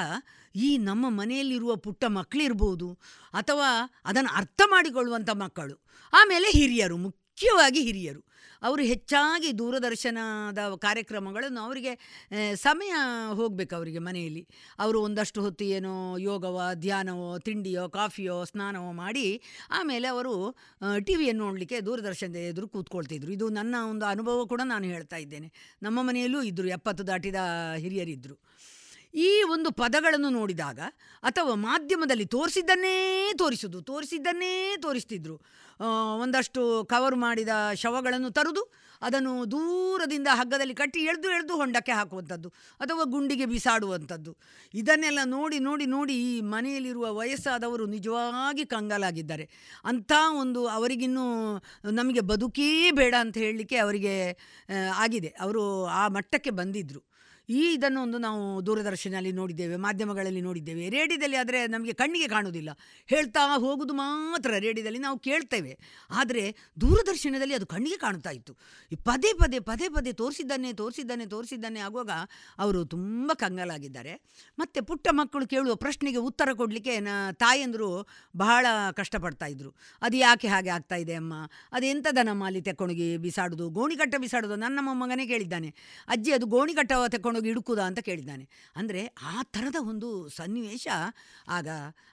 ಈ 0.56 0.70
ನಮ್ಮ 0.90 1.06
ಮನೆಯಲ್ಲಿರುವ 1.10 1.76
ಪುಟ್ಟ 1.76 2.04
ಮಕ್ಕಳಿರ್ಬೋದು 2.08 2.90
ಅಥವಾ 3.34 3.70
ಅದನ್ನು 4.06 4.32
ಅರ್ಥ 4.36 4.62
ಮಾಡಿಕೊಳ್ಳುವಂಥ 4.66 5.30
ಮಕ್ಕಳು, 5.44 5.76
ಆಮೇಲೆ 6.14 6.48
ಹಿರಿಯರು, 6.60 6.98
ಮುಖ್ಯವಾಗಿ 6.98 7.82
ಹಿರಿಯರು. 7.82 8.22
ಅವರು 8.62 8.82
ಹೆಚ್ಚಾಗಿ 8.82 9.50
ದೂರದರ್ಶನದ 9.58 10.62
ಕಾರ್ಯಕ್ರಮಗಳನ್ನು 10.76 11.62
ಅವರಿಗೆ 11.66 11.92
ಸಮಯ 12.56 12.94
ಹೋಗಬೇಕು 13.34 13.74
ಅವರಿಗೆ 13.76 14.00
ಮನೆಯಲ್ಲಿ. 14.00 14.44
ಅವರು 14.80 14.98
ಒಂದಷ್ಟು 15.02 15.40
ಹೊತ್ತು 15.42 15.66
ಏನೋ 15.66 15.94
ಯೋಗವೋ, 16.18 16.66
ಧ್ಯಾನವೋ, 16.74 17.30
ತಿಂಡಿಯೋ, 17.40 17.84
ಕಾಫಿಯೋ, 17.90 18.36
ಸ್ನಾನವೋ 18.46 18.92
ಮಾಡಿ 18.92 19.28
ಆಮೇಲೆ 19.72 20.08
ಅವರು 20.08 20.34
ಟಿ 21.06 21.16
ವಿಯನ್ನು 21.16 21.44
ನೋಡಲಿಕ್ಕೆ 21.46 21.80
ದೂರದರ್ಶನದ 21.82 22.42
ಎದುರು 22.52 22.68
ಕೂತ್ಕೊಳ್ತಿದ್ರು. 22.68 23.32
ಇದು 23.38 23.48
ನನ್ನ 23.50 23.76
ಒಂದು 23.92 24.06
ಅನುಭವ 24.06 24.46
ಕೂಡ 24.46 24.62
ನಾನು 24.66 24.88
ಹೇಳ್ತಾ 24.94 25.20
ಇದ್ದೇನೆ. 25.26 25.52
ನಮ್ಮ 25.84 26.00
ಮನೆಯಲ್ಲೂ 26.02 26.42
ಇದ್ದರು 26.44 26.68
ಎಪ್ಪತ್ತು 26.68 27.06
ದಾಟಿದ 27.08 27.42
ಹಿರಿಯರಿದ್ದರು 27.78 28.38
ಈ 29.14 29.30
ಒಂದು 29.52 29.72
ಪದಗಳನ್ನು 29.72 30.30
ನೋಡಿದಾಗ 30.30 30.80
ಅಥವಾ 31.24 31.54
ಮಾಧ್ಯಮದಲ್ಲಿ 31.56 32.26
ತೋರಿಸಿದ್ದನ್ನೇ 32.26 32.96
ತೋರಿಸುವುದು 33.38 33.82
ತೋರಿಸಿದ್ದನ್ನೇ 33.82 34.76
ತೋರಿಸ್ತಿದ್ರು. 34.82 35.36
ಒಂದಷ್ಟು 36.22 36.62
ಕವರ್ 36.84 37.16
ಮಾಡಿದ 37.16 37.50
ಶವಗಳನ್ನು 37.74 38.30
ತರುವುದು 38.30 38.64
ಅದನ್ನು 39.02 39.34
ದೂರದಿಂದ 39.52 40.28
ಹಗ್ಗದಲ್ಲಿ 40.32 40.74
ಕಟ್ಟಿ 40.76 41.00
ಎಳೆದು 41.00 41.28
ಎಳೆದು 41.30 41.54
ಹೊಂಡಕ್ಕೆ 41.56 41.92
ಹಾಕುವಂಥದ್ದು 41.92 42.50
ಅಥವಾ 42.80 43.04
ಗುಂಡಿಗೆ 43.04 43.46
ಬಿಸಾಡುವಂಥದ್ದು. 43.46 44.38
ಇದನ್ನೆಲ್ಲ 44.74 45.20
ನೋಡಿ 45.26 45.60
ನೋಡಿ 45.60 45.86
ನೋಡಿ 45.86 46.14
ಈ 46.14 46.42
ಮನೆಯಲ್ಲಿರುವ 46.42 47.14
ವಯಸ್ಸಾದವರು 47.16 47.86
ನಿಜವಾಗಿ 47.86 48.66
ಕಂಗಾಲಾಗಿದ್ದಾರೆ. 48.66 49.50
ಅಂಥ 49.86 50.12
ಒಂದು 50.40 50.68
ಅವರಿಗಿನ್ನೂ 50.68 51.26
ನಮಗೆ 51.92 52.20
ಬದುಕೇ 52.20 52.92
ಬೇಡ 52.92 53.16
ಅಂತ 53.20 53.38
ಹೇಳಲಿಕ್ಕೆ 53.38 53.78
ಅವರಿಗೆ 53.78 54.16
ಆಗಿದೆ. 54.96 55.34
ಅವರು 55.40 55.86
ಆ 55.86 56.08
ಮಟ್ಟಕ್ಕೆ 56.08 56.50
ಬಂದಿದ್ದರು 56.50 57.09
ಈ 57.50 57.74
ಇದನ್ನು 57.74 58.02
ಒಂದು 58.02 58.18
ನಾವು 58.18 58.66
ದೂರದರ್ಶನಲ್ಲಿ 58.66 59.32
ನೋಡಿದ್ದೇವೆ, 59.32 59.76
ಮಾಧ್ಯಮಗಳಲ್ಲಿ 59.76 60.42
ನೋಡಿದ್ದೇವೆ. 60.42 60.90
ರೇಡಿಯೋದಲ್ಲಿ 60.90 61.36
ಆದರೆ 61.36 61.68
ನಮಗೆ 61.68 61.94
ಕಣ್ಣಿಗೆ 61.94 62.28
ಕಾಣುವುದಿಲ್ಲ. 62.28 62.70
ಹೇಳ್ತಾ 63.06 63.40
ಹೋಗುದು 63.58 63.94
ಮಾತ್ರ 63.94 64.52
ರೇಡಿಯೋದಲ್ಲಿ 64.60 65.00
ನಾವು 65.00 65.20
ಕೇಳ್ತೇವೆ. 65.20 65.80
ಆದರೆ 66.10 66.56
ದೂರದರ್ಶನದಲ್ಲಿ 66.82 67.54
ಅದು 67.54 67.66
ಕಣ್ಣಿಗೆ 67.66 67.98
ಕಾಣ್ತಾ 67.98 68.30
ಇತ್ತು. 68.30 68.54
ಪದೇ 69.04 69.34
ಪದೇ 69.34 69.60
ಪದೇ 69.60 69.90
ಪದೇ 69.90 70.14
ತೋರಿಸಿದ್ದಾನೆ 70.14 70.74
ತೋರಿಸಿದ್ದಾನೆ 70.74 71.26
ತೋರಿಸಿದ್ದಾನೆ 71.26 71.80
ಆಗುವಾಗ 71.80 72.10
ಅವರು 72.58 72.86
ತುಂಬ 72.86 73.32
ಕಂಗಾಲಾಗಿದ್ದಾರೆ. 73.34 74.22
ಮತ್ತು 74.60 74.86
ಪುಟ್ಟ 74.86 75.08
ಮಕ್ಕಳು 75.12 75.48
ಕೇಳುವ 75.48 75.76
ಪ್ರಶ್ನೆಗೆ 75.76 76.18
ಉತ್ತರ 76.18 76.50
ಕೊಡಲಿಕ್ಕೆ 76.54 77.00
ನ 77.00 77.08
ತಾಯಂದರು 77.34 78.08
ಬಹಳ 78.38 78.66
ಕಷ್ಟಪಡ್ತಾ 78.92 79.46
ಇದ್ರು. 79.46 79.76
ಅದು 80.02 80.18
ಯಾಕೆ 80.18 80.48
ಹಾಗೆ 80.48 80.70
ಆಗ್ತಾ 80.70 80.96
ಇದೆ 80.96 81.14
ಅಮ್ಮ? 81.14 81.34
ಅದೆಂಥದ 81.72 82.18
ನಮ್ಮ 82.24 82.46
ಅಲ್ಲಿ 82.46 82.62
ತೆಕ್ಕೊಂಡೋಗಿ 82.62 83.18
ಬಿಸಾಡೋದು? 83.18 83.70
ಗೋಣಿಕಟ್ಟ 83.70 84.16
ಬಿಸಾಡೋದು? 84.16 84.56
ನನ್ನ 84.56 84.80
ಮೊಮ್ಮಗನೇ 84.82 85.28
ಕೇಳಿದ್ದಾನೆ. 85.28 85.76
ಅಜ್ಜಿ, 86.08 86.32
ಅದು 86.32 86.46
ಗೋಣಿಕಟ್ಟ 86.46 86.92
ತೆಕ್ಕೊಂಡು 87.10 87.39
ಹೋಗಿ 87.40 87.50
ಇಡುಕುದ 87.50 87.80
ಅಂತ 87.80 88.00
ಕೇಳಿದ್ದಾನೆ. 88.00 88.50
ಅಂದರೆ 88.76 89.06
ಆ 89.06 89.44
ಥರದ 89.44 89.76
ಒಂದು 89.80 90.30
ಸನ್ನಿವೇಶ 90.30 90.88
ಆಗ 91.48 91.68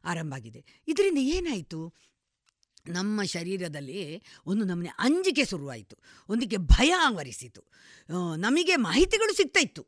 ಆರಂಭ 0.05 0.35
ಆಗಿದೆ. 0.35 0.65
ಇದರಿಂದ 0.89 1.19
ಏನಾಯಿತು? 1.19 1.94
ನಮ್ಮ 2.88 3.22
ಶರೀರದಲ್ಲಿ 3.22 4.22
ಒಂದು 4.46 4.64
ನಮ್ಮನೆ 4.64 4.90
ಅಂಜಿಕೆ 4.98 5.44
ಶುರುವಾಯಿತು. 5.44 5.96
ಒಂದಕ್ಕೆ 6.28 6.56
ಭಯ 6.56 6.90
ಆವರಿಸಿತು. 7.00 7.62
ನಮಗೆ 8.36 8.76
ಮಾಹಿತಿಗಳು 8.76 9.34
ಸಿಗ್ತಾ 9.36 9.60
ಇತ್ತು 9.60 9.84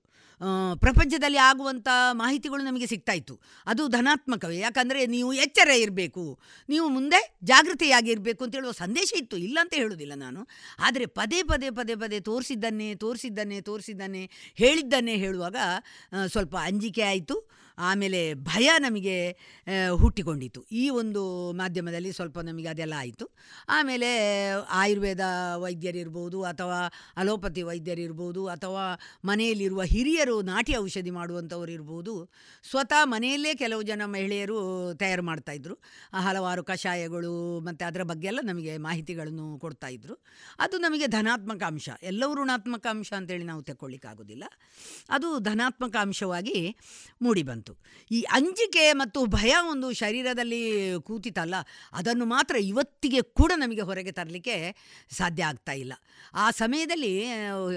ಪ್ರಪಂಚದಲ್ಲಿ 0.75 1.39
ಆಗುವಂಥ 1.39 1.89
ಮಾಹಿತಿಗಳು 2.13 2.63
ನಮಗೆ 2.65 2.87
ಸಿಗ್ತಾ 2.87 3.13
ಇತ್ತು 3.13 3.35
ಅದು 3.67 3.89
ಧನಾತ್ಮಕವೇ. 3.89 4.59
ಯಾಕಂದರೆ 4.59 5.01
ನೀವು 5.07 5.31
ಎಚ್ಚರ 5.33 5.69
ಇರಬೇಕು. 5.69 6.25
ನೀವು 6.69 6.89
ಮುಂದೆ 6.89 7.21
ಜಾಗೃತಿಯಾಗಿರಬೇಕು 7.45 8.45
ಅಂತ 8.45 8.55
ಹೇಳುವ 8.55 8.73
ಸಂದೇಶ 8.73 9.13
ಇತ್ತು. 9.17 9.37
ಇಲ್ಲ 9.37 9.59
ಅಂತ 9.61 9.75
ಹೇಳುವುದಿಲ್ಲ 9.75 10.15
ನಾನು. 10.15 10.43
ಆದರೆ 10.79 11.07
ಪದೇ 11.07 11.43
ಪದೇ 11.43 11.71
ಪದೇ 11.71 11.95
ಪದೇ 11.95 12.21
ತೋರಿಸಿದ್ದನ್ನೇ 12.21 12.95
ತೋರಿಸಿದ್ದನ್ನೇ 12.95 13.61
ತೋರಿಸಿದ್ದನ್ನೇ, 13.61 14.25
ಹೇಳಿದ್ದನ್ನೇ 14.55 15.17
ಹೇಳುವಾಗ 15.17 15.57
ಸ್ವಲ್ಪ 16.27 16.57
ಅಂಜಿಕೆ 16.57 17.03
ಆಯಿತು. 17.03 17.39
ಆಮೇಲೆ 17.79 18.35
ಭಯ 18.35 18.71
ನಮಗೆ 18.79 19.17
ಹುಟ್ಟಿಕೊಂಡಿತು 19.97 20.67
ಈ 20.73 20.91
ಒಂದು 20.91 21.53
ಮಾಧ್ಯಮದಲ್ಲಿ 21.53 22.13
ಸ್ವಲ್ಪ 22.13 22.39
ನಮಗೆ 22.39 22.69
ಅದೆಲ್ಲ 22.69 22.95
ಆಯಿತು. 22.97 23.27
ಆಮೇಲೆ, 23.69 24.11
ಆಯುರ್ವೇದ 24.71 25.21
ವೈದ್ಯರಿರ್ಬೋದು 25.57 26.43
ಅಥವಾ 26.43 26.79
ಅಲೋಪತಿ 27.17 27.63
ವೈದ್ಯರಿರ್ಬೋದು 27.63 28.47
ಅಥವಾ 28.47 28.85
ಮನೆಯಲ್ಲಿರುವ 29.25 29.83
ಹಿರಿಯರು 29.83 30.43
ನಾಟಿ 30.43 30.77
ಔಷಧಿ 30.77 31.11
ಮಾಡುವಂಥವ್ರು 31.11 31.73
ಇರ್ಬೋದು 31.73 32.15
ಸ್ವತಃ 32.71 33.05
ಮನೆಯಲ್ಲೇ 33.05 33.55
ಕೆಲವು 33.55 33.83
ಜನ 33.83 34.03
ಮಹಿಳೆಯರು 34.05 34.59
ತಯಾರು 34.95 35.23
ಮಾಡ್ತಾಯಿದ್ರು 35.23 35.75
ಹಲವಾರು 36.13 36.65
ಕಷಾಯಗಳು 36.65 37.61
ಮತ್ತು 37.61 37.85
ಅದರ 37.87 38.03
ಬಗ್ಗೆ 38.03 38.29
ಎಲ್ಲ 38.29 38.41
ನಮಗೆ 38.43 38.77
ಮಾಹಿತಿಗಳನ್ನು 38.77 39.59
ಕೊಡ್ತಾಯಿದ್ರು 39.59 40.15
ಅದು 40.59 40.79
ನಮಗೆ 40.79 41.07
ಧನಾತ್ಮಕ 41.07 41.63
ಅಂಶ. 41.63 41.89
ಎಲ್ಲವೂ 42.03 42.35
ಋಣಾತ್ಮಕ 42.35 42.87
ಅಂಶ 42.91 43.13
ಅಂತೇಳಿ 43.17 43.45
ನಾವು 43.45 43.63
ತಗೊಳ್ಳಿಕ್ಕಾಗೋದಿಲ್ಲ 43.63 44.45
ಅದು 45.11 45.39
ಧನಾತ್ಮಕ 45.39 45.97
ಅಂಶವಾಗಿ 46.01 46.77
ಮೂಡಿಬಂತು. 47.23 47.68
ಈ 48.11 48.21
ಅಂಜಿಕೆ 48.23 48.93
ಮತ್ತು 48.93 49.27
ಭಯ 49.27 49.55
ಒಂದು 49.71 49.93
ಶರೀರದಲ್ಲಿ 49.93 50.93
ಕೂತಿತಲ್ಲ 51.01 51.55
ಅದನ್ನು 51.93 52.25
ಮಾತ್ರ 52.25 52.57
ಇವತ್ತಿಗೆ 52.57 53.23
ಕೂಡ 53.23 53.53
ನಮಗೆ 53.57 53.81
ಹೊರಗೆ 53.81 54.13
ತರಲಿಕ್ಕೆ 54.13 54.77
ಸಾಧ್ಯ 55.11 55.45
ಆಗ್ತಾ 55.45 55.73
ಇಲ್ಲ. 55.73 55.93
ಆ 56.35 56.51
ಸಮಯದಲ್ಲಿ 56.51 57.27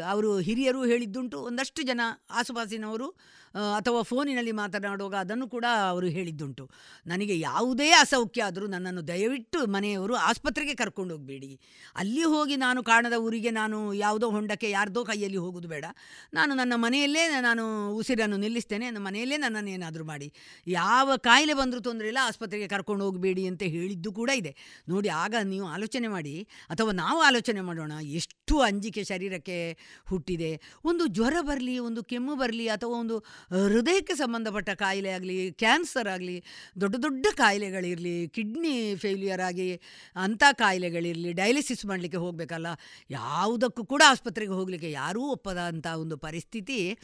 ಅವರು 0.08 0.40
ಹಿರಿಯರು 0.40 0.84
ಹೇಳಿದ್ದುಂಟು, 0.86 1.40
ಒಂದಷ್ಟು 1.40 1.82
ಜನ 1.82 2.02
ಆಸುಪಾಸಿನವರು 2.32 3.16
ಅಥವಾ 3.56 4.02
ಫೋನಿನಲ್ಲಿ 4.02 4.52
ಮಾತನಾಡುವಾಗ 4.52 5.16
ಅದನ್ನು 5.16 5.48
ಕೂಡ 5.48 5.66
ಅವರು 5.90 6.08
ಹೇಳಿದ್ದುಂಟು. 6.08 6.70
ನನಗೆ 7.08 7.40
ಯಾವುದೇ 7.40 7.92
ಅಸೌಖ್ಯ 7.92 8.44
ಆದರೂ 8.44 8.68
ನನ್ನನ್ನು 8.68 9.08
ದಯವಿಟ್ಟು 9.08 9.72
ಮನೆಯವರು 9.72 10.16
ಆಸ್ಪತ್ರೆಗೆ 10.16 10.76
ಕರ್ಕೊಂಡು 10.76 11.18
ಹೋಗಬೇಡಿ. 11.18 11.60
ಅಲ್ಲಿ 11.96 12.24
ಹೋಗಿ 12.24 12.56
ನಾನು 12.56 12.84
ಕಾಣದ 12.84 13.14
ಊರಿಗೆ 13.14 13.52
ನಾನು 13.52 13.94
ಯಾವುದೋ 13.94 14.30
ಹೊಂಡಕ್ಕೆ 14.30 14.70
ಯಾರ್ದೋ 14.70 15.04
ಕೈಯಲ್ಲಿ 15.06 15.38
ಹೋಗೋದು 15.38 15.68
ಬೇಡ. 15.68 15.86
ನಾನು 16.34 16.56
ನನ್ನ 16.56 16.74
ಮನೆಯಲ್ಲೇ 16.76 17.42
ನಾನು 17.42 17.96
ಉಸಿರನ್ನು 17.96 18.38
ನಿಲ್ಲಿಸ್ತೇನೆ. 18.38 18.92
ನನ್ನ 18.92 19.06
ಮನೆಯಲ್ಲೇ 19.08 19.38
ನನ್ನನ್ನು 19.38 19.70
ಏನಾದರೂ 19.70 20.04
ಮಾಡಿ. 20.04 20.34
ಯಾವ 20.68 21.12
ಕಾಯಿಲೆ 21.18 21.54
ಬಂದರೂ 21.54 21.80
ತೊಂದರೆ 21.80 22.08
ಇಲ್ಲ, 22.08 22.18
ಆಸ್ಪತ್ರೆಗೆ 22.24 22.68
ಕರ್ಕೊಂಡು 22.68 23.06
ಹೋಗಬೇಡಿ 23.06 23.48
ಅಂತ 23.48 23.64
ಹೇಳಿದ್ದು 23.64 24.14
ಕೂಡ 24.14 24.30
ಇದೆ. 24.30 24.56
ನೋಡಿ, 24.90 25.08
ಆಗ 25.10 25.36
ನೀವು 25.44 25.68
ಆಲೋಚನೆ 25.68 26.08
ಮಾಡಿ, 26.08 26.48
ಅಥವಾ 26.70 26.92
ನಾವು 26.92 27.22
ಆಲೋಚನೆ 27.22 27.62
ಮಾಡೋಣ, 27.62 27.92
ಎಷ್ಟು 28.02 28.60
ಅಂಜಿಕೆ 28.60 29.04
ಶರೀರಕ್ಕೆ 29.04 29.78
ಹುಟ್ಟಿದೆ. 30.06 30.62
ಒಂದು 30.86 31.08
ಜ್ವರ 31.08 31.34
ಬರಲಿ, 31.42 31.80
ಒಂದು 31.80 32.04
ಕೆಮ್ಮು 32.04 32.36
ಬರಲಿ, 32.36 32.68
ಅಥವಾ 32.68 33.00
ಒಂದು 33.00 33.26
ಹೃದಯಕ್ಕೆ 33.50 34.16
ಸಂಬಂಧಪಟ್ಟ 34.16 34.70
ಕಾಯಿಲೆ 34.70 35.12
ಆಗಲಿ, 35.12 35.52
ಕ್ಯಾನ್ಸರ್ 35.52 36.08
ಆಗಲಿ, 36.08 36.44
ದೊಡ್ಡ 36.82 36.96
ದೊಡ್ಡ 36.96 37.26
ಕಾಯಿಲೆಗಳಿರಲಿ, 37.36 38.28
ಕಿಡ್ನಿ 38.28 38.96
ಫೇಲ್ಯೂರ್ 38.96 39.42
ಆಗಿ 39.42 39.82
ಅಂಥ 40.16 40.44
ಕಾಯಿಲೆಗಳಿರಲಿ, 40.52 41.34
ಡಯಾಲಿಸಿಸ್ 41.34 41.86
ಮಾಡಲಿಕ್ಕೆ 41.86 42.18
ಹೋಗಬೇಕಲ್ಲ, 42.18 42.68
ಯಾವುದಕ್ಕೂ 43.10 43.86
ಕೂಡ 43.86 44.02
ಆಸ್ಪತ್ರೆಗೆ 44.08 44.52
ಹೋಗಲಿಕ್ಕೆ 44.52 44.92
ಯಾರೂ 44.92 45.22
ಒಪ್ಪದ 45.22 45.58
ಅಂಥ 45.58 45.88
ಒಂದು 45.88 46.18
ಪರಿಸ್ಥಿತಿ 46.18 46.98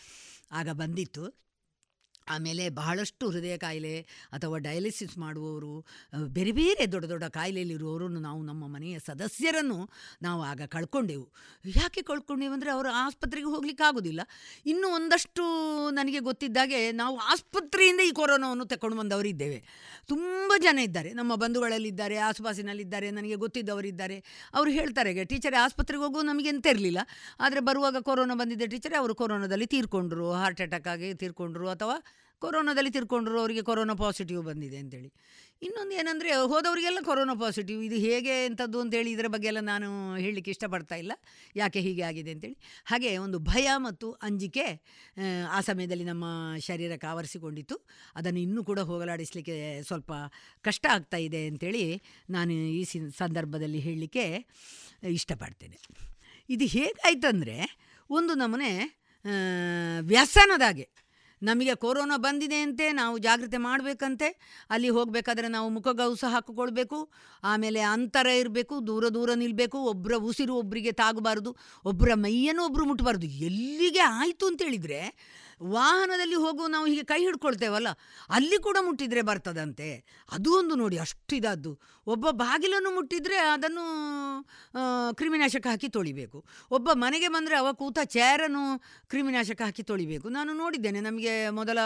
ಆಗ 0.52 0.70
ಬಂದಿತ್ತು. 0.70 1.47
ಆಮೇಲೆ 2.30 2.70
ಬಹಳಷ್ಟು 2.70 3.30
ಹೃದಯ 3.30 3.58
ಕಾಯಿಲೆ 3.58 4.06
ಅಥವಾ 4.32 4.58
ಡಯಾಲಿಸಿಸ್ 4.58 5.18
ಮಾಡುವವರು 5.18 5.86
ಬೇರೆ 6.28 6.52
ಬೇರೆ 6.52 6.92
ದೊಡ್ಡ 6.92 7.06
ದೊಡ್ಡ 7.06 7.24
ಕಾಯಿಲೆಯಲ್ಲಿರುವವರನ್ನು 7.24 8.20
ನಾವು 8.20 8.44
ನಮ್ಮ 8.44 8.68
ಮನೆಯ 8.68 9.00
ಸದಸ್ಯರನ್ನು 9.00 9.90
ನಾವು 10.22 10.44
ಆಗ 10.44 10.62
ಕಳ್ಕೊಂಡೆವು. 10.68 11.34
ಯಾಕೆ 11.76 12.02
ಕಳ್ಕೊಂಡೆವು 12.02 12.54
ಅಂದರೆ 12.54 12.72
ಅವರು 12.72 12.90
ಆಸ್ಪತ್ರೆಗೆ 12.90 13.48
ಹೋಗ್ಲಿಕ್ಕೆ 13.48 13.84
ಆಗೋದಿಲ್ಲ. 13.88 14.22
ಇನ್ನೂ 14.66 14.88
ಒಂದಷ್ಟು 14.88 15.44
ನನಗೆ 15.90 16.20
ಗೊತ್ತಿದ್ದಾಗೆ 16.20 16.92
ನಾವು 16.92 17.18
ಆಸ್ಪತ್ರೆಯಿಂದ 17.18 18.00
ಈ 18.00 18.12
ಕೊರೋನಾವನ್ನು 18.12 18.66
ತಗೊಂಡು 18.66 18.98
ಬಂದವರಿದ್ದೇವೆ. 18.98 19.64
ತುಂಬ 20.08 20.54
ಜನ 20.58 20.80
ಇದ್ದಾರೆ. 20.80 21.14
ನಮ್ಮ 21.14 21.36
ಬಂಧುಗಳಲ್ಲಿದ್ದಾರೆ, 21.36 22.18
ಆಸುಪಾಸಿನಲ್ಲಿದ್ದಾರೆ, 22.18 23.12
ನನಗೆ 23.12 23.36
ಗೊತ್ತಿದ್ದವರಿದ್ದಾರೆ. 23.36 24.24
ಅವರು 24.54 24.70
ಹೇಳ್ತಾರೆ 24.70 25.26
ಟೀಚರೇ, 25.26 25.56
ಆಸ್ಪತ್ರೆಗೆ 25.56 26.04
ಹೋಗುವ 26.04 26.22
ನಮಗೆ 26.22 26.50
ಎಂತ 26.50 26.68
ಇರಲಿಲ್ಲ. 26.68 26.98
ಆದರೆ 27.40 27.60
ಬರುವಾಗ 27.60 27.98
ಕೊರೋನಾ 28.00 28.34
ಬಂದಿದ್ದ 28.34 28.62
ಟೀಚರೇ, 28.70 28.96
ಅವರು 28.98 29.16
ಕೊರೋನಾದಲ್ಲಿ 29.16 29.66
ತೀರ್ಕೊಂಡ್ರು, 29.66 30.34
ಹಾರ್ಟ್ 30.34 30.62
ಅಟ್ಯಾಕ್ 30.62 30.88
ಆಗಿ 30.88 31.14
ತೀರ್ಕೊಂಡ್ರು 31.14 31.70
ಅಥವಾ 31.70 31.96
ಕೊರೋನಾದಲ್ಲಿ 32.42 32.92
ತಿರ್ಕೊಂಡ್ರು 32.92 33.40
ಅವರಿಗೆ 33.40 33.62
ಕೊರೋನಾ 33.62 33.94
ಪಾಸಿಟಿವ್ 33.94 34.44
ಬಂದಿದೆ 34.44 34.78
ಅಂತೇಳಿ. 34.78 35.10
ಇನ್ನೊಂದು 35.62 35.96
ಏನಂದರೆ 35.96 36.32
ಹೋದವರಿಗೆಲ್ಲ 36.48 37.00
ಕೊರೋನಾ 37.04 37.34
ಪಾಸಿಟಿವ್ 37.34 37.84
ಇದು 37.84 37.96
ಹೇಗೆ 37.96 38.46
ಎಂಥದ್ದು 38.46 38.82
ಅಂತೇಳಿ 38.82 39.12
ಇದರ 39.12 39.28
ಬಗ್ಗೆ 39.28 39.48
ಎಲ್ಲ 39.48 39.60
ನಾನು 39.60 39.88
ಹೇಳಲಿಕ್ಕೆ 40.16 40.52
ಇಷ್ಟಪಡ್ತಾ 40.52 40.96
ಇಲ್ಲ. 40.96 41.12
ಯಾಕೆ 41.56 41.80
ಹೀಗೆ 41.80 42.02
ಆಗಿದೆ 42.02 42.32
ಅಂತೇಳಿ. 42.32 42.58
ಹಾಗೆ 42.86 43.18
ಒಂದು 43.18 43.40
ಭಯ 43.40 43.70
ಮತ್ತು 43.78 44.12
ಅಂಜಿಕೆ 44.12 44.66
ಆ, 45.52 45.62
ಸಮಯದಲ್ಲಿ 45.62 46.04
ನಮ್ಮ 46.04 46.26
ಶರೀರಕ್ಕೆ 46.60 47.08
ಆವರಿಸಿಕೊಂಡಿತ್ತು. 47.08 47.78
ಅದನ್ನು 48.16 48.40
ಇನ್ನೂ 48.40 48.64
ಕೂಡ 48.64 48.80
ಹೋಗಲಾಡಿಸಲಿಕ್ಕೆ 48.80 49.58
ಸ್ವಲ್ಪ 49.82 50.12
ಕಷ್ಟ 50.62 50.86
ಆಗ್ತಾ 50.90 51.18
ಇದೆ 51.18 51.48
ಅಂತೇಳಿ 51.48 51.84
ನಾನು 52.30 52.52
ಈ 52.54 52.84
ಸಂದರ್ಭದಲ್ಲಿ 53.18 53.80
ಹೇಳಲಿಕ್ಕೆ 53.80 54.26
ಇಷ್ಟಪಡ್ತೇನೆ. 55.10 55.80
ಇದು 56.50 56.66
ಹೇಗಾಯ್ತಂದರೆ 56.68 57.58
ಒಂದು 58.10 58.34
ನಮೂನೆ 58.34 58.72
ವ್ಯಸನದಾಗೆ 60.02 61.07
ನಮಗೆ 61.42 61.76
ಕೊರೋನಾ 61.76 62.18
ಬಂದಿದೆ 62.18 62.62
ಅಂತೆ, 62.62 62.92
ನಾವು 62.92 63.18
ಜಾಗ್ರತೆ 63.18 63.58
ಮಾಡಬೇಕಂತೆ. 63.58 64.28
ಅಲ್ಲಿ 64.70 64.90
ಹೋಗಬೇಕಾದ್ರೆ 64.90 65.48
ನಾವು 65.48 65.70
ಮುಖಗವಸು 65.70 66.28
ಹಾಕಿಕೊಳ್ಬೇಕು, 66.28 67.10
ಆಮೇಲೆ 67.44 67.80
ಅಂತರ 67.80 68.28
ಇರಬೇಕು, 68.28 68.88
ದೂರ 68.88 69.08
ದೂರ 69.08 69.34
ನಿಲ್ಲಬೇಕು 69.34 69.80
ಒಬ್ಬರ 69.80 70.14
ಉಸಿರು 70.16 70.56
ಒಬ್ಬರಿಗೆ 70.56 70.92
ತಾಗಬಾರ್ದು 70.92 71.58
ಒಬ್ಬರ 71.86 72.10
ಮೈಯನ್ನು 72.14 72.66
ಒಬ್ಬರು 72.66 72.86
ಮುಟ್ಟಬಾರ್ದು 72.86 73.26
ಎಲ್ಲಿಗೆ 73.26 74.00
ಆಯಿತು 74.00 74.48
ಅಂತೇಳಿದರೆ 74.48 75.18
ವಾಹನದಲ್ಲಿ 75.62 76.38
ಹೋಗುವ 76.46 76.68
ನಾವು 76.68 76.86
ಹೀಗೆ 76.86 77.04
ಕೈ 77.04 77.20
ಹಿಡ್ಕೊಳ್ತೇವಲ್ಲ, 77.26 77.90
ಅಲ್ಲಿ 78.30 78.58
ಕೂಡ 78.68 78.78
ಮುಟ್ಟಿದರೆ 78.88 79.22
ಬರ್ತದಂತೆ. 79.30 79.90
ಅದು 80.32 80.52
ಒಂದು 80.60 80.76
ನೋಡಿ, 80.76 80.98
ಅಷ್ಟು 81.06 81.36
ಇದಾದ್ದು. 81.36 81.72
ಒಬ್ಬ 82.08 82.26
ಬಾಗಿಲನ್ನು 82.44 82.92
ಮುಟ್ಟಿದರೆ 82.98 83.38
ಅದನ್ನು 83.56 83.86
ಕ್ರಿಮಿನಾಶಕ 85.20 85.66
ಹಾಕಿ 85.68 85.90
ತೊಳಿಬೇಕು. 85.98 86.40
ಒಬ್ಬ 86.72 86.90
ಮನೆಗೆ 87.06 87.30
ಬಂದರೆ 87.36 87.58
ಅವ 87.62 87.72
ಕೂತ 87.74 88.00
ಚೇರನ್ನು 88.18 88.64
ಕ್ರಿಮಿನಾಶಕ 89.10 89.62
ಹಾಕಿ 89.68 89.84
ತೊಳಿಬೇಕು. 89.84 90.28
ನಾನು 90.30 90.54
ನೋಡಿದ್ದೇನೆ, 90.64 91.02
ನಮಗೆ 91.10 91.36
ಮೊದಲ 91.60 91.80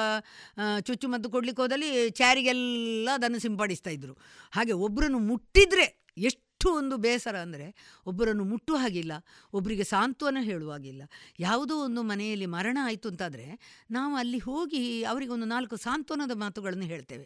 ಚುಚ್ಚು 0.80 1.02
ಚುಚ್ಚುಮದ್ದು 1.02 1.30
ಕೊಡ್ಲಿಕ್ಕೆ 1.30 1.62
ಹೋದಲ್ಲಿ 1.62 2.10
ಚೇರಿಗೆಲ್ಲ 2.10 3.10
ಅದನ್ನು 3.14 3.40
ಸಿಂಪಡಿಸ್ತಾ 3.40 3.90
ಇದ್ರು. 3.90 4.14
ಹಾಗೆ 4.56 4.74
ಒಬ್ಬರನ್ನು 4.86 5.20
ಮುಟ್ಟಿದರೆ 5.30 5.86
ಎಷ್ಟು 6.30 6.44
ಒಂದು 6.80 6.96
ಬೇಸರ 6.98 7.36
ಅಂದರೆ 7.46 7.68
ಒಬ್ಬರನ್ನು 8.10 8.46
ಮುಟ್ಟು 8.52 8.74
ಹಾಗಿಲ್ಲ 8.76 9.14
ಒಬ್ಬರಿಗೆ 9.58 9.86
ಸಾಂತ್ವನ 9.92 10.42
ಹೇಳುವಾಗಿಲ್ಲ 10.50 11.04
ಯಾವುದೋ 11.40 11.76
ಒಂದು 11.88 12.04
ಮನೆಯಲ್ಲಿ 12.12 12.48
ಮರಣ 12.56 12.78
ಆಯಿತು 12.84 13.10
ಅಂತಾದರೆ 13.12 13.48
ನಾವು 13.92 14.14
ಅಲ್ಲಿ 14.22 14.40
ಹೋಗಿ 14.48 14.82
ಅವರಿಗೆ 15.04 15.32
ಒಂದು 15.32 15.46
ನಾಲ್ಕು 15.46 15.76
ಸಾಂತ್ವನದ 15.76 16.36
ಮಾತುಗಳನ್ನು 16.44 16.88
ಹೇಳ್ತೇವೆ. 16.94 17.26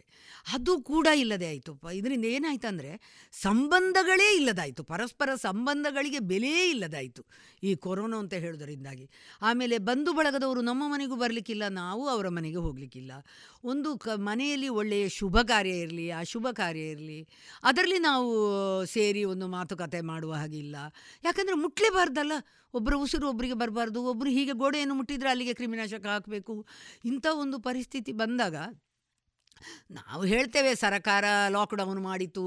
ಅದು 0.54 0.72
ಕೂಡ 0.90 1.06
ಇಲ್ಲದೆ 1.22 1.48
ಆಯಿತು 1.52 1.74
ಇದರಿಂದ 2.00 2.26
ಏನಾಯ್ತಂದರೆ 2.36 2.92
ಸಂಬಂಧಗಳೇ 3.34 4.28
ಇಲ್ಲದಾಯಿತು. 4.36 4.82
ಪರಸ್ಪರ 4.92 5.30
ಸಂಬಂಧಗಳಿಗೆ 5.48 6.20
ಬೆಲೆಯೇ 6.32 6.64
ಇಲ್ಲದಾಯಿತು 6.70 7.24
ಈ 7.62 7.74
ಕೊರೋನಾ 7.74 8.18
ಅಂತ 8.18 8.34
ಹೇಳೋದರಿಂದಾಗಿ 8.34 9.06
ಆಮೇಲೆ 9.42 9.78
ಬಂಧು 9.78 10.10
ಬಳಗದವರು 10.12 10.60
ನಮ್ಮ 10.60 10.82
ಮನೆಗೂ 10.92 11.16
ಬರಲಿಕ್ಕಿಲ್ಲ, 11.16 11.64
ನಾವು 11.82 12.02
ಅವರ 12.08 12.26
ಮನೆಗೆ 12.28 12.56
ಹೋಗಲಿಕ್ಕಿಲ್ಲ. 12.56 13.12
ಒಂದು 13.64 13.90
ಕ 13.98 14.08
ಮನೆಯಲ್ಲಿ 14.28 14.68
ಒಳ್ಳೆಯ 14.68 15.04
ಶುಭ 15.08 15.36
ಕಾರ್ಯ 15.42 15.74
ಇರಲಿ, 15.84 16.10
ಅಶುಭ 16.12 16.46
ಕಾರ್ಯ 16.50 16.80
ಇರಲಿ, 16.80 17.18
ಅದರಲ್ಲಿ 17.62 17.98
ನಾವು 17.98 18.28
ಸೇರಿ 18.86 19.22
ಒಂದು 19.26 19.48
ಮಾತುಕತೆ 19.48 20.00
ಮಾಡುವ 20.00 20.32
ಹಾಗಿಲ್ಲ. 20.40 20.76
ಯಾಕಂದರೆ 21.24 21.56
ಮುಟ್ಲೇಬಾರ್ದಲ್ಲ 21.64 22.32
ಒಬ್ಬರ 22.74 22.94
ಉಸಿರು 23.04 23.28
ಒಬ್ಬರಿಗೆ 23.28 23.54
ಬರಬಾರ್ದು 23.54 24.00
ಒಬ್ಬರು 24.12 24.30
ಹೀಗೆ 24.30 24.56
ಗೋಡೆಯನ್ನು 24.62 24.94
ಮುಟ್ಟಿದರೆ 24.94 25.30
ಅಲ್ಲಿಗೆ 25.30 25.54
ಕ್ರಿಮಿನಾಶಕ 25.54 26.06
ಹಾಕಬೇಕು. 26.06 26.56
ಇಂಥ 27.04 27.26
ಒಂದು 27.44 27.58
ಪರಿಸ್ಥಿತಿ 27.58 28.14
ಬಂದಾಗ 28.22 28.56
ನಾವು 29.90 30.24
ಹೇಳ್ತೇವೆ, 30.24 30.74
ಸರಕಾರ 30.74 31.24
ಲಾಕ್ಡೌನ್ 31.48 32.00
ಮಾಡಿತು 32.00 32.42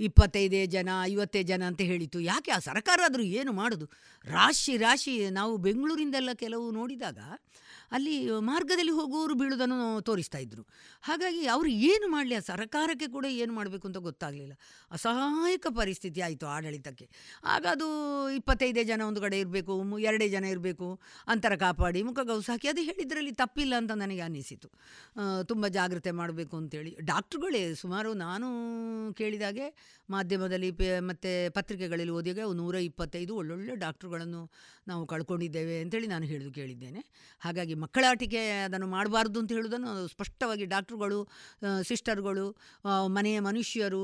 ಇಪ್ಪತ್ತೈದೇ 0.00 0.62
ಜನ, 0.66 0.88
ಐವತ್ತೇ 1.04 1.42
ಜನ 1.42 1.62
ಅಂತ 1.66 1.80
ಹೇಳಿತು 1.80 2.18
ಯಾಕೆ 2.20 2.50
ಆ 2.50 2.58
ಸರ್ಕಾರ 2.58 3.00
ಆದರೂ 3.04 3.24
ಏನು 3.40 3.52
ಮಾಡೋದು? 3.52 3.86
ರಾಶಿ 4.24 4.74
ರಾಶಿ 4.76 5.14
ನಾವು 5.30 5.52
ಬೆಂಗಳೂರಿಂದೆಲ್ಲ 5.56 6.32
ಕೆಲವು 6.44 6.66
ನೋಡಿದಾಗ 6.70 7.18
ಅಲ್ಲಿ 7.92 8.30
ಮಾರ್ಗದಲ್ಲಿ 8.40 8.90
ಹೋಗುವವರು 8.90 9.34
ಬೀಳುವುದನ್ನು 9.34 10.00
ತೋರಿಸ್ತಾ 10.00 10.38
ಇದ್ರು. 10.38 10.62
ಹಾಗಾಗಿ 11.02 11.46
ಅವರು 11.46 11.68
ಏನು 11.68 12.08
ಮಾಡಲಿ 12.08 12.36
ಸರ್ಕಾರಕ್ಕೆ 12.46 13.06
ಕೂಡ 13.06 13.24
ಏನು 13.24 13.52
ಮಾಡಬೇಕು 13.52 13.88
ಅಂತ 13.88 13.96
ಗೊತ್ತಾಗಲಿಲ್ಲ. 13.96 14.52
ಅಸಹಾಯಕ 14.90 15.66
ಪರಿಸ್ಥಿತಿ 15.76 16.20
ಆಯಿತು 16.20 16.46
ಆಡಳಿತಕ್ಕೆ. 16.46 17.08
ಆಗ 17.44 17.66
ಅದು 17.70 17.86
ಇಪ್ಪತ್ತೈದೇ 18.30 18.84
ಜನ 18.84 19.02
ಒಂದು 19.02 19.20
ಕಡೆ 19.20 19.40
ಇರಬೇಕು 19.40 19.98
ಎರಡೇ 19.98 20.28
ಜನ 20.28 20.44
ಇರಬೇಕು, 20.44 21.00
ಅಂತರ 21.28 21.56
ಕಾಪಾಡಿ 21.56 22.02
ಮುಖಗೌಸು 22.02 22.52
ಹಾಕಿ, 22.52 22.68
ಅದು 22.68 22.80
ಹೇಳಿದ್ರಲ್ಲಿ 22.80 23.32
ತಪ್ಪಿಲ್ಲ 23.32 23.74
ಅಂತ 23.76 23.90
ನನಗೆ 23.90 24.20
ಅನ್ನಿಸಿತು. 24.20 24.70
ತುಂಬ 25.42 25.66
ಜಾಗ್ರತೆ 25.68 26.10
ಮಾಡಬೇಕು 26.10 26.56
ಅಂತೇಳಿ. 26.56 26.96
ಡಾಕ್ಟ್ರುಗಳೇ, 27.00 27.74
ಸುಮಾರು 27.74 28.14
ನಾನು 28.14 28.48
ಕೇಳಿದಾಗೆ 29.12 29.66
ಮಾಧ್ಯಮದಲ್ಲಿ 30.10 30.70
ಪೇ, 30.70 31.00
ಮತ್ತು 31.00 31.52
ಪತ್ರಿಕೆಗಳಲ್ಲಿ 31.52 32.12
ಓದಿದಾಗ 32.12 32.52
ನೂರ 32.54 32.74
ಇಪ್ಪತ್ತೈದು 32.74 33.36
ಒಳ್ಳೊಳ್ಳೆ 33.36 33.76
ಡಾಕ್ಟ್ರುಗಳನ್ನು 33.76 34.52
ನಾವು 34.88 35.06
ಕಳ್ಕೊಂಡಿದ್ದೇವೆ 35.06 35.80
ಅಂತೇಳಿ 35.80 36.06
ನಾನು 36.06 36.24
ಹೇಳಿದು 36.24 36.52
ಕೇಳಿದ್ದೇನೆ. 36.52 37.00
ಹಾಗಾಗಿ 37.40 37.73
ಮಕ್ಕಳಾಟಿಕೆ 37.74 38.42
ಅದನ್ನು 38.64 38.86
ಮಾಡಬಾರ್ದು 38.86 39.40
ಅಂತ 39.40 39.52
ಹೇಳುವುದನ್ನು 39.52 40.08
ಸ್ಪಷ್ಟವಾಗಿ 40.08 40.64
ಡಾಕ್ಟ್ರುಗಳು 40.64 41.18
ಸಿಸ್ಟರ್ಗಳು 41.82 42.46
ಮನೆಯ 43.06 43.40
ಮನುಷ್ಯರು 43.40 44.02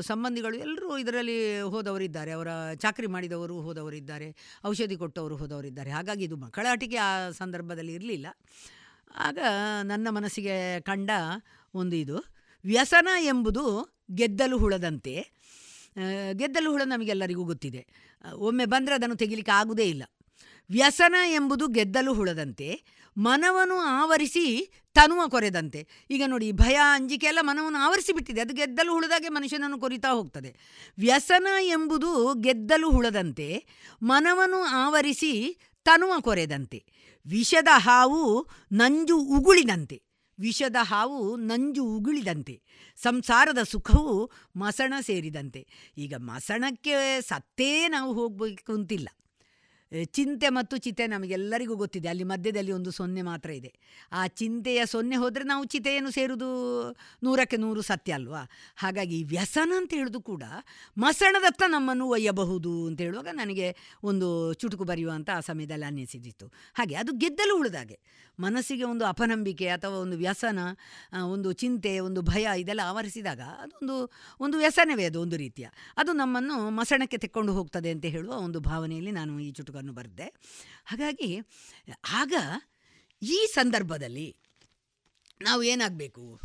ಸಂಬಂಧಿಗಳು 0.00 0.56
ಎಲ್ಲರೂ 0.56 0.98
ಇದರಲ್ಲಿ 0.98 1.60
ಹೋದವರಿದ್ದಾರೆ. 1.60 2.30
ಅವರ 2.30 2.48
ಚಾಕರಿ 2.74 3.06
ಮಾಡಿದವರು 3.06 3.60
ಹೋದವರಿದ್ದಾರೆ. 3.60 4.28
ಔಷಧಿ 4.66 4.96
ಕೊಟ್ಟವರು 4.96 5.36
ಹೋದವರಿದ್ದಾರೆ. 5.36 5.90
ಹಾಗಾಗಿ 5.90 6.24
ಇದು 6.24 6.36
ಮಕ್ಕಳಾಟಿಕೆ 6.36 6.96
ಆ 6.96 7.30
ಸಂದರ್ಭದಲ್ಲಿ 7.30 7.94
ಇರಲಿಲ್ಲ. 7.94 8.26
ಆಗ 9.16 9.38
ನನ್ನ 9.82 10.08
ಮನಸ್ಸಿಗೆ 10.10 10.80
ಕಂಡ 10.80 11.10
ಒಂದು 11.74 11.96
ಇದು, 11.96 12.18
ವ್ಯಸನ 12.64 13.08
ಎಂಬುದು 13.20 13.64
ಗೆದ್ದಲು 14.14 14.58
ಹುಳದಂತೆ. 14.58 15.14
ಗೆದ್ದಲು 16.32 16.70
ಹುಳ 16.70 16.82
ನಮಗೆಲ್ಲರಿಗೂ 16.84 17.44
ಗೊತ್ತಿದೆ. 17.44 17.82
ಒಮ್ಮೆ 18.34 18.64
ಬಂದರೆ 18.64 18.94
ಅದನ್ನು 18.94 19.16
ತೆಗಿಲಿಕ್ಕೆ 19.16 19.52
ಆಗುವುದೇ 19.52 19.84
ಇಲ್ಲ. 19.84 20.04
ವ್ಯಸನ 20.70 21.14
ಎಂಬುದು 21.24 21.66
ಗೆದ್ದಲು 21.66 22.12
ಹುಳದಂತೆ. 22.14 22.68
ಮನವನ್ನು 23.18 23.74
ಆವರಿಸಿ 23.74 24.72
ತನುವ 24.94 25.28
ಕೊರೆದಂತೆ. 25.28 25.88
ಈಗ 26.10 26.22
ನೋಡಿ 26.26 26.52
ಭಯ, 26.52 26.74
ಅಂಜಿಕೆ 26.74 27.26
ಎಲ್ಲ 27.26 27.38
ಮನವನ್ನು 27.42 27.78
ಆವರಿಸಿ 27.78 28.12
ಬಿಟ್ಟಿದೆ. 28.12 28.40
ಅದು 28.40 28.54
ಗೆದ್ದಲು 28.54 28.92
ಹುಳದಾಗೆ 28.92 29.28
ಮನುಷ್ಯನನ್ನು 29.28 29.80
ಕೊರಿತಾ 29.80 30.08
ಹೋಗ್ತದೆ. 30.08 30.56
ವ್ಯಸನ 30.98 31.46
ಎಂಬುದು 31.60 32.34
ಗೆದ್ದಲು 32.34 32.90
ಹುಳದಂತೆ 32.90 33.66
ಮನವನ್ನು 34.02 34.62
ಆವರಿಸಿ 34.62 35.58
ತನುವ 35.84 36.12
ಕೊರೆದಂತೆ. 36.20 36.84
ವಿಷದ 37.26 37.68
ಹಾವು 37.76 38.48
ನಂಜು 38.72 39.16
ಉಗುಳಿದಂತೆ. 39.16 40.02
ವಿಷದ 40.40 40.76
ಹಾವು 40.80 41.36
ನಂಜು 41.36 41.84
ಉಗುಳಿದಂತೆ. 41.84 42.62
ಸಂಸಾರದ 42.96 43.62
ಸುಖವು 43.62 44.30
ಮಸಣ 44.56 44.94
ಸೇರಿದಂತೆ. 45.00 45.66
ಈಗ 45.98 46.14
ಮಸಣಕ್ಕೆ 46.16 47.20
ಸತ್ತೇ 47.20 47.88
ನಾವು 47.88 48.12
ಹೋಗಬೇಕು 48.12 48.72
ಅಂತಿಲ್ಲ. 48.72 49.08
ಚಿಂತೆ 50.04 50.48
ಮತ್ತು 50.48 50.76
ಚಿತೆ 50.76 51.06
ನಮಗೆಲ್ಲರಿಗೂ 51.06 51.76
ಗೊತ್ತಿದೆ. 51.76 52.08
ಅಲ್ಲಿ 52.08 52.24
ಮಧ್ಯದಲ್ಲಿ 52.24 52.72
ಒಂದು 52.72 52.90
ಸೊನ್ನೆ 52.90 53.22
ಮಾತ್ರ 53.22 53.50
ಇದೆ. 53.50 53.74
ಆ 54.12 54.26
ಚಿಂತೆಯ 54.26 54.86
ಸೊನ್ನೆ 54.86 55.16
ಹೋದರೆ 55.16 55.44
ನಾವು 55.44 55.64
ಚಿತೆಯನ್ನು 55.64 56.10
ಸೇರುವುದು 56.10 56.48
ನೂರಕ್ಕೆ 57.22 57.56
ನೂರು 57.56 57.82
ಸತ್ಯ 57.82 58.12
ಅಲ್ವಾ? 58.12 58.50
ಹಾಗಾಗಿ 58.76 59.24
ವ್ಯಸನ 59.24 59.72
ಅಂತ 59.76 59.94
ಹೇಳೋದು 59.94 60.20
ಕೂಡ 60.20 60.42
ಮಸಣದತ್ತ 60.98 61.62
ನಮ್ಮನ್ನು 61.68 62.08
ಒಯ್ಯಬಹುದು 62.08 62.86
ಅಂತ 62.86 63.00
ಹೇಳುವಾಗ 63.00 63.28
ನನಗೆ 63.32 63.76
ಒಂದು 64.02 64.52
ಚುಟುಕು 64.54 64.84
ಬರೆಯುವಂಥ 64.84 65.30
ಆ 65.30 65.40
ಸಮಯದಲ್ಲಿ 65.40 65.84
ಅನ್ನಿಸಿದಿತ್ತು. 65.84 66.52
ಹಾಗೆ 66.74 66.94
ಅದು 66.94 67.12
ಗೆದ್ದಲು 67.12 67.58
ಉಳಿದಾಗೆ. 67.58 67.98
ಮನಸ್ಸಿಗೆ 68.40 68.84
ಒಂದು 68.84 69.04
ಅಪನಂಬಿಕೆ 69.04 69.68
ಅಥವಾ 69.68 69.96
ಒಂದು 69.96 70.16
ವ್ಯಸನ 70.16 70.58
ಒಂದು 71.24 71.52
ಚಿಂತೆ, 71.52 72.00
ಒಂದು 72.00 72.22
ಭಯ 72.22 72.48
ಇದೆಲ್ಲ 72.56 72.80
ಆವರಿಸಿದಾಗ 72.84 73.40
ಅದೊಂದು, 73.40 74.10
ಒಂದು 74.40 74.58
ವ್ಯಸನವೇ 74.58 75.04
ಅದು 75.04 75.20
ಒಂದು 75.20 75.36
ರೀತಿಯ. 75.36 75.66
ಅದು 75.96 76.12
ನಮ್ಮನ್ನು 76.12 76.70
ಮಸಣಕ್ಕೆ 76.70 77.18
ತೆಕ್ಕೊಂಡು 77.18 77.52
ಹೋಗ್ತದೆ 77.52 77.90
ಅಂತ 77.90 78.04
ಹೇಳುವ 78.04 78.32
ಒಂದು 78.32 78.60
ಭಾವನೆಯಲ್ಲಿ 78.60 79.10
ನಾನು 79.10 79.40
ಈ 79.40 79.50
ಚುಟುಕನ್ನು 79.78 79.92
ಬರೆದೆ. 79.92 80.34
ಹಾಗಾಗಿ, 80.86 81.40
ಆಗ 82.10 82.34
ಈ 83.22 83.46
ಸಂದರ್ಭದಲ್ಲಿ 83.54 84.36
ನಾವು 85.42 85.62
ಏನಾಗಬೇಕು? 85.62 86.40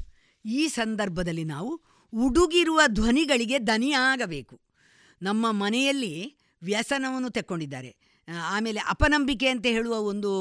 ಈ 0.46 0.68
ಸಂದರ್ಭದಲ್ಲಿ 0.68 1.44
ನಾವು 1.44 1.82
ಉಡುಗಿರುವ 2.14 2.82
ಧ್ವನಿಗಳಿಗೆ 2.88 3.60
ದನಿಯಾಗಬೇಕು 3.60 4.62
ನಮ್ಮ 5.22 5.52
ಮನೆಯಲ್ಲಿ 5.52 6.38
ವ್ಯಸನವನ್ನು 6.64 7.30
ತೆಕ್ಕೊಂಡಿದ್ದಾರೆ. 7.30 7.96
ಆಮೇಲೆ 8.28 8.80
ಅಪನಂಬಿಕೆ 8.80 9.48
ಅಂತ 9.48 9.66
ಹೇಳುವ 9.66 9.96
ಒಂದು 9.96 10.32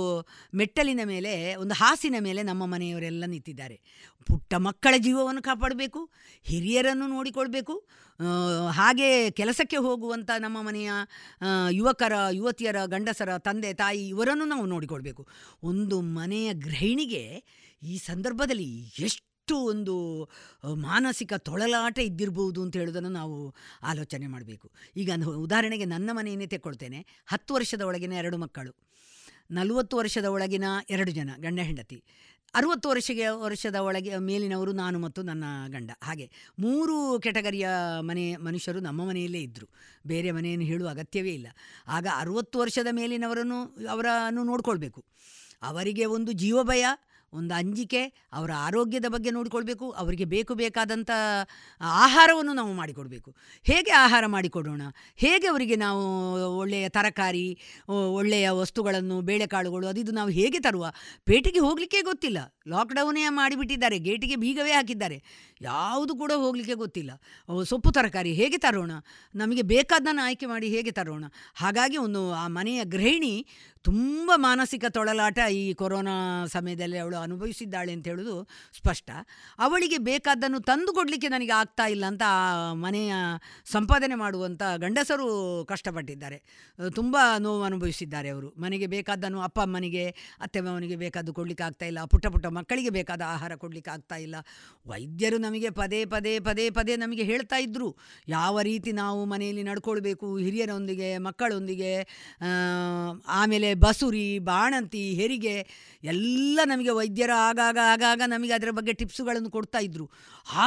ಮೆಟ್ಟಲಿನ 0.55 1.01
ಮೇಲೆ, 1.05 1.55
ಒಂದು 1.55 1.75
ಹಾಸಿನ 1.75 2.17
ಮೇಲೆ 2.21 2.43
ನಮ್ಮ 2.43 2.67
ಮನೆಯವರೆಲ್ಲ 2.67 3.25
ನಿಂತಿದ್ದಾರೆ. 3.27 3.81
ಪುಟ್ಟ 4.27 4.55
ಮಕ್ಕಳ 4.55 4.95
ಜೀವವನ್ನು 4.99 5.43
ಕಾಪಾಡಬೇಕು, 5.43 6.11
ಹಿರಿಯರನ್ನು 6.45 7.07
ನೋಡಿಕೊಳ್ಬೇಕು 7.07 7.89
ಹಾಗೆ 8.71 9.31
ಕೆಲಸಕ್ಕೆ 9.31 9.77
ಹೋಗುವಂಥ 9.77 10.31
ನಮ್ಮ 10.39 10.63
ಮನೆಯ 10.63 10.91
ಯುವಕರ, 11.71 12.13
ಯುವತಿಯರ, 12.31 12.77
ಗಂಡಸರ, 12.87 13.39
ತಂದೆ, 13.39 13.75
ತಾಯಿ 13.75 14.09
ಇವರನ್ನು 14.09 14.45
ನಾವು 14.45 14.67
ನೋಡಿಕೊಳ್ಬೇಕು. 14.67 15.29
ಒಂದು 15.63 16.01
ಮನೆಯ 16.01 16.53
ಗೃಹಿಣಿಗೆ 16.53 17.45
ಈ 17.83 17.99
ಸಂದರ್ಭದಲ್ಲಿ 17.99 18.71
ಎಷ್ಟು 18.99 19.32
ಒಂದು 19.51 20.29
ಮಾನಸಿಕ 20.75 21.33
ತೊಳಲಾಟ 21.35 21.99
ಇದ್ದಿರಬಹುದು 21.99 22.63
ಅಂತ 22.63 22.77
ಹೇಳೋದನ್ನು 22.77 23.09
ನಾವು 23.09 23.55
ಆಲೋಚನೆ 23.83 24.27
ಮಾಡಬೇಕು. 24.27 24.71
ಈಗ 24.97 25.11
ಉದಾಹರಣೆಗೆ 25.37 25.85
ನನ್ನ 25.85 26.11
ಮನೆಯನ್ನೇ 26.13 26.47
ತೆಕ್ಕೊಳ್ತೇನೆ. 26.47 27.07
ಹತ್ತು 27.27 27.55
ವರ್ಷದ 27.55 27.81
ಒಳಗಿನ 27.81 28.13
ಎರಡು 28.13 28.37
ಮಕ್ಕಳು. 28.37 28.77
ನಲವತ್ತು 29.51 29.97
ವರ್ಷದ 29.97 30.25
ಒಳಗಿನ 30.25 30.65
ಎರಡು 30.91 31.11
ಜನ, 31.11 31.31
ಗಂಡ, 31.37 31.61
ಹೆಂಡತಿ. 31.61 32.05
ಅರುವತ್ತು 32.55 32.89
ವರ್ಷಗೆ, 32.89 33.29
ವರ್ಷದ 33.29 33.75
ಒಳಗೆ, 33.75 34.19
ಮೇಲಿನವರು 34.19 34.73
ನಾನು 34.73 34.99
ಮತ್ತು 34.99 35.23
ನನ್ನ 35.23 35.45
ಗಂಡ. 35.69 35.91
ಹಾಗೆ 36.03 36.31
ಮೂರು 36.59 37.21
ಕೆಟಗರಿಯ 37.21 37.69
ಮನೆ, 38.01 38.37
ಮನುಷ್ಯರು 38.37 38.81
ನಮ್ಮ 38.81 39.09
ಮನೆಯಲ್ಲೇ 39.09 39.41
ಇದ್ದರು 39.41 39.69
ಬೇರೆ 40.07 40.31
ಮನೆಯನ್ನು 40.31 40.67
ಹೇಳುವ 40.67 40.89
ಅಗತ್ಯವೇ 40.89 41.31
ಇಲ್ಲ. 41.31 41.47
ಆಗ 41.89 42.07
ಅರುವತ್ತು 42.17 42.59
ವರ್ಷದ 42.59 42.87
ಮೇಲಿನವರನ್ನು, 42.91 43.87
ಅವರನ್ನು 43.91 44.45
ನೋಡ್ಕೊಳ್ಬೇಕು. 44.45 45.05
ಅವರಿಗೆ 45.63 46.05
ಒಂದು 46.05 46.33
ಜೀವಭಯ 46.33 46.87
ಒಂದು 47.33 47.55
ಅಂಜಿಕೆ, 47.55 48.13
ಅವರ 48.33 48.51
ಆರೋಗ್ಯದ 48.57 49.05
ಬಗ್ಗೆ 49.09 49.31
ನೋಡಿಕೊಳ್ಬೇಕು, 49.31 49.91
ಅವರಿಗೆ 49.91 50.25
ಬೇಕು 50.25 50.55
ಬೇಕಾದಂಥ 50.55 51.11
ಆಹಾರವನ್ನು 51.81 52.53
ನಾವು 52.53 52.73
ಮಾಡಿಕೊಡಬೇಕು. 52.73 53.35
ಹೇಗೆ 53.63 53.91
ಆಹಾರ 53.91 54.27
ಮಾಡಿಕೊಡೋಣ? 54.27 54.83
ಹೇಗೆ 55.17 55.47
ಅವರಿಗೆ 55.47 55.77
ನಾವು 55.77 56.03
ಒಳ್ಳೆಯ 56.57 56.89
ತರಕಾರಿ 56.89 57.59
ಒಳ್ಳೆಯ 57.89 58.51
ವಸ್ತುಗಳನ್ನು, 58.51 59.21
ಬೇಳೆಕಾಳುಗಳು, 59.21 59.87
ಅದು 59.87 60.01
ಇದು 60.01 60.13
ನಾವು 60.13 60.29
ಹೇಗೆ 60.29 60.61
ತರುವ? 60.61 60.93
ಪೇಟೆಗೆ 61.25 61.59
ಹೋಗಲಿಕ್ಕೆ 61.59 62.03
ಗೊತ್ತಿಲ್ಲ. 62.03 62.39
ಲಾಕ್ಡೌನೇ 62.69 63.29
ಮಾಡಿಬಿಟ್ಟಿದ್ದಾರೆ, 63.29 63.99
ಗೇಟಿಗೆ 63.99 64.37
ಬೀಗವೇ 64.37 64.71
ಹಾಕಿದ್ದಾರೆ. 64.71 65.23
ಯಾವುದು 65.63 66.15
ಕೂಡ 66.17 66.33
ಹೋಗಲಿಕ್ಕೆ 66.37 66.75
ಗೊತ್ತಿಲ್ಲ. 66.75 67.11
ಸೊಪ್ಪು 67.65 67.93
ತರಕಾರಿ 67.93 68.33
ಹೇಗೆ 68.33 68.59
ತರೋಣ? 68.59 68.93
ನಮಗೆ 69.35 69.63
ಬೇಕಾದ್ದನ್ನು 69.63 70.25
ಆಯ್ಕೆ 70.25 70.47
ಮಾಡಿ 70.47 70.69
ಹೇಗೆ 70.69 70.91
ತರೋಣ? 70.91 71.25
ಹಾಗಾಗಿ 71.55 71.97
ಒಂದು, 71.97 72.33
ಆ 72.33 72.49
ಮನೆಯ 72.49 72.85
ಗೃಹಿಣಿ 72.85 73.47
ತುಂಬ 73.83 74.31
ಮಾನಸಿಕ 74.37 74.85
ತೊಳಲಾಟ 74.89 75.39
ಈ 75.51 75.75
ಕೊರೋನಾ 75.75 76.47
ಸಮಯದಲ್ಲಿ 76.47 76.99
ಅವಳು 76.99 77.17
ಅನುಭವಿಸಿದ್ದಾಳೆ 77.17 77.93
ಅಂತ 77.93 78.07
ಹೇಳೋದು 78.09 78.49
ಸ್ಪಷ್ಟ. 78.77 79.11
ಅವಳಿಗೆ 79.59 79.99
ಬೇಕಾದ್ದನ್ನು 79.99 80.61
ತಂದು 80.61 80.93
ಕೊಡಲಿಕ್ಕೆ 80.95 81.29
ನನಗೆ 81.29 81.53
ಆಗ್ತಾ 81.53 81.87
ಇಲ್ಲ 81.87 82.05
ಅಂತ 82.07 82.23
ಆ 82.27 82.73
ಮನೆಯ 82.73 83.15
ಸಂಪಾದನೆ 83.73 84.15
ಮಾಡುವಂಥ 84.15 84.63
ಗಂಡಸರು 84.77 85.29
ಕಷ್ಟಪಟ್ಟಿದ್ದಾರೆ. 85.69 86.39
ತುಂಬ 86.95 87.17
ನೋವು 87.39 87.63
ಅನುಭವಿಸಿದ್ದಾರೆ 87.63 88.29
ಅವರು. 88.29 88.55
ಮನೆಗೆ 88.59 88.87
ಬೇಕಾದ್ದನ್ನು 88.87 89.41
ಅಪ್ಪ 89.41 89.61
ಅಮ್ಮನಿಗೆ, 89.61 90.07
ಅತ್ತೆ 90.41 90.61
ಮಾವನಿಗೆ 90.61 90.97
ಬೇಕಾದ್ದು 90.97 91.35
ಕೊಡಲಿಕ್ಕೆ 91.35 91.65
ಆಗ್ತಾ 91.65 91.87
ಇಲ್ಲ. 91.87 92.05
ಪುಟ್ಟ 92.05 92.27
ಪುಟ್ಟ 92.27 92.47
ಮಕ್ಕಳಿಗೆ 92.47 92.91
ಬೇಕಾದ 92.91 93.23
ಆಹಾರ 93.27 93.55
ಕೊಡಲಿಕ್ಕೆ 93.55 93.91
ಆಗ್ತಾ 93.91 94.17
ಇಲ್ಲ. 94.17 94.37
ವೈದ್ಯರು 94.87 95.39
ಪದೇ 95.71 96.05
ಪದೇ 96.05 96.33
ಪದೇ 96.41 96.71
ಪದೇ 96.71 96.97
ನಮಗೆ 96.97 97.23
ಹೇಳ್ತಾ 97.23 97.57
ಇದ್ದರು 97.57 97.97
ಯಾವ 98.29 98.61
ರೀತಿ 98.61 98.93
ನಾವು 98.93 99.25
ಮನೆಯಲ್ಲಿ 99.25 99.63
ನಡ್ಕೊಳ್ಬೇಕು, 99.63 100.39
ಹಿರಿಯರೊಂದಿಗೆ, 100.39 101.19
ಮಕ್ಕಳೊಂದಿಗೆ 101.19 101.93
ಆಮೇಲೆ 103.41 103.75
ಬಸುರಿ, 103.75 104.39
ಬಾಣಂತಿ, 104.39 105.15
ಹೆರಿಗೆ, 105.15 105.67
ಎಲ್ಲ 106.05 106.61
ನಮಗೆ 106.65 106.91
ವೈದ್ಯರ 106.91 107.31
ಆಗಾಗ 107.37 107.79
ಆಗಾಗ 107.85 108.23
ನಮಗೆ 108.27 108.53
ಅದರ 108.53 108.71
ಬಗ್ಗೆ 108.71 108.93
ಟಿಪ್ಸುಗಳನ್ನು 108.93 109.51
ಕೊಡ್ತಾ 109.51 109.79
ಇದ್ದರು 109.79 110.11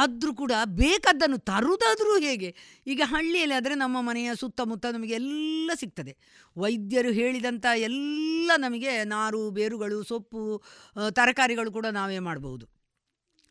ಆದರೂ 0.00 0.34
ಕೂಡ 0.34 0.52
ಬೇಕಾದ್ದನ್ನು 0.66 1.38
ತರುವುದಾದರೂ 1.38 2.18
ಹೇಗೆ, 2.18 2.54
ಈಗ 2.86 3.02
ಹಳ್ಳಿಯಲ್ಲಿ 3.04 3.54
ಆದರೆ 3.54 3.74
ನಮ್ಮ 3.74 3.96
ಮನೆಯ 4.00 4.30
ಸುತ್ತಮುತ್ತ 4.34 4.86
ನಮಗೆ 4.86 5.14
ಎಲ್ಲ 5.14 5.70
ಸಿಗ್ತದೆ. 5.74 6.14
ವೈದ್ಯರು 6.56 7.12
ಹೇಳಿದಂಥ 7.12 7.66
ಎಲ್ಲ 7.88 8.50
ನಮಗೆ 8.56 9.04
ನಾರು, 9.04 9.50
ಬೇರುಗಳು, 9.50 10.02
ಸೊಪ್ಪು 10.02 10.62
ತರಕಾರಿಗಳು 11.10 11.72
ಕೂಡ 11.72 11.86
ನಾವೇ 11.86 12.18
ಮಾಡ್ಬೋದು. 12.18 12.75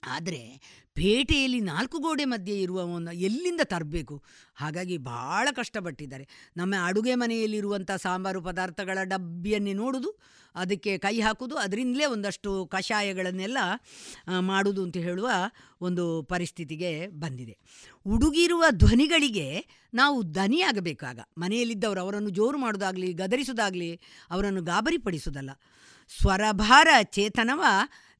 ಆದರೆ 0.06 0.62
ಪೇಟೆಯಲ್ಲಿ 0.94 1.60
ನಾಲ್ಕು 1.60 1.98
ಗೋಡೆ 2.00 2.26
ಮಧ್ಯೆ 2.26 2.62
ಇರುವ 2.62 2.82
ಒಂದು 2.82 3.12
ಎಲ್ಲಿಂದ 3.12 3.62
ತರಬೇಕು? 3.64 4.24
ಹಾಗಾಗಿ 4.56 4.98
ಭಾಳ 4.98 5.48
ಕಷ್ಟಪಟ್ಟಿದ್ದಾರೆ. 5.52 6.26
ನಮ್ಮ 6.58 6.76
ಅಡುಗೆ 6.86 7.16
ಮನೆಯಲ್ಲಿರುವಂಥ 7.16 7.92
ಸಾಂಬಾರು 7.92 8.42
ಪದಾರ್ಥಗಳ 8.42 8.98
ಡಬ್ಬಿಯನ್ನೇ 9.04 9.74
ನೋಡೋದು, 9.74 10.12
ಅದಕ್ಕೆ 10.56 10.98
ಕೈ 10.98 11.20
ಹಾಕೋದು, 11.20 11.56
ಅದರಿಂದಲೇ 11.56 12.06
ಒಂದಷ್ಟು 12.06 12.66
ಕಷಾಯಗಳನ್ನೆಲ್ಲ 12.66 13.58
ಮಾಡೋದು 14.40 14.84
ಅಂತ 14.84 14.98
ಹೇಳುವ 14.98 15.30
ಒಂದು 15.82 16.24
ಪರಿಸ್ಥಿತಿಗೆ 16.24 17.08
ಬಂದಿದೆ. 17.08 17.58
ಉಡುಗಿರುವ 18.06 18.64
ಧ್ವನಿಗಳಿಗೆ 18.72 19.48
ನಾವು 19.94 20.36
ದನಿಯಾಗಬೇಕಾಗ 20.36 21.20
ಮನೆಯಲ್ಲಿದ್ದವರು 21.38 22.02
ಅವರನ್ನು 22.02 22.30
ಜೋರು 22.30 22.58
ಮಾಡೋದಾಗಲಿ, 22.58 23.14
ಗದರಿಸೋದಾಗಲಿ, 23.14 24.02
ಅವರನ್ನು 24.32 24.62
ಗಾಬರಿಪಡಿಸೋದಲ್ಲ 24.62 25.52
ಸ್ವರಭಾರ 26.12 26.88
ಚೇತನವ 27.04 27.64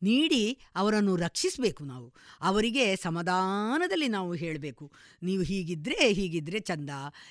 ನೀಡಿ 0.04 0.60
ಅವರನ್ನು 0.76 1.16
ರಕ್ಷಿಸಬೇಕು 1.16 1.84
ನಾವು. 1.84 2.14
ಅವರಿಗೆ 2.42 2.96
ಸಮಾಧಾನದಲ್ಲಿ 2.96 4.08
ನಾವು 4.08 4.34
ಹೇಳಬೇಕು. 4.34 4.92
ನೀವು 5.24 5.44
ಹೀಗಿದ್ದರೆ 5.44 6.14
ಹೀಗಿದ್ದರೆ 6.14 6.60
ಚಂದ 6.60 6.90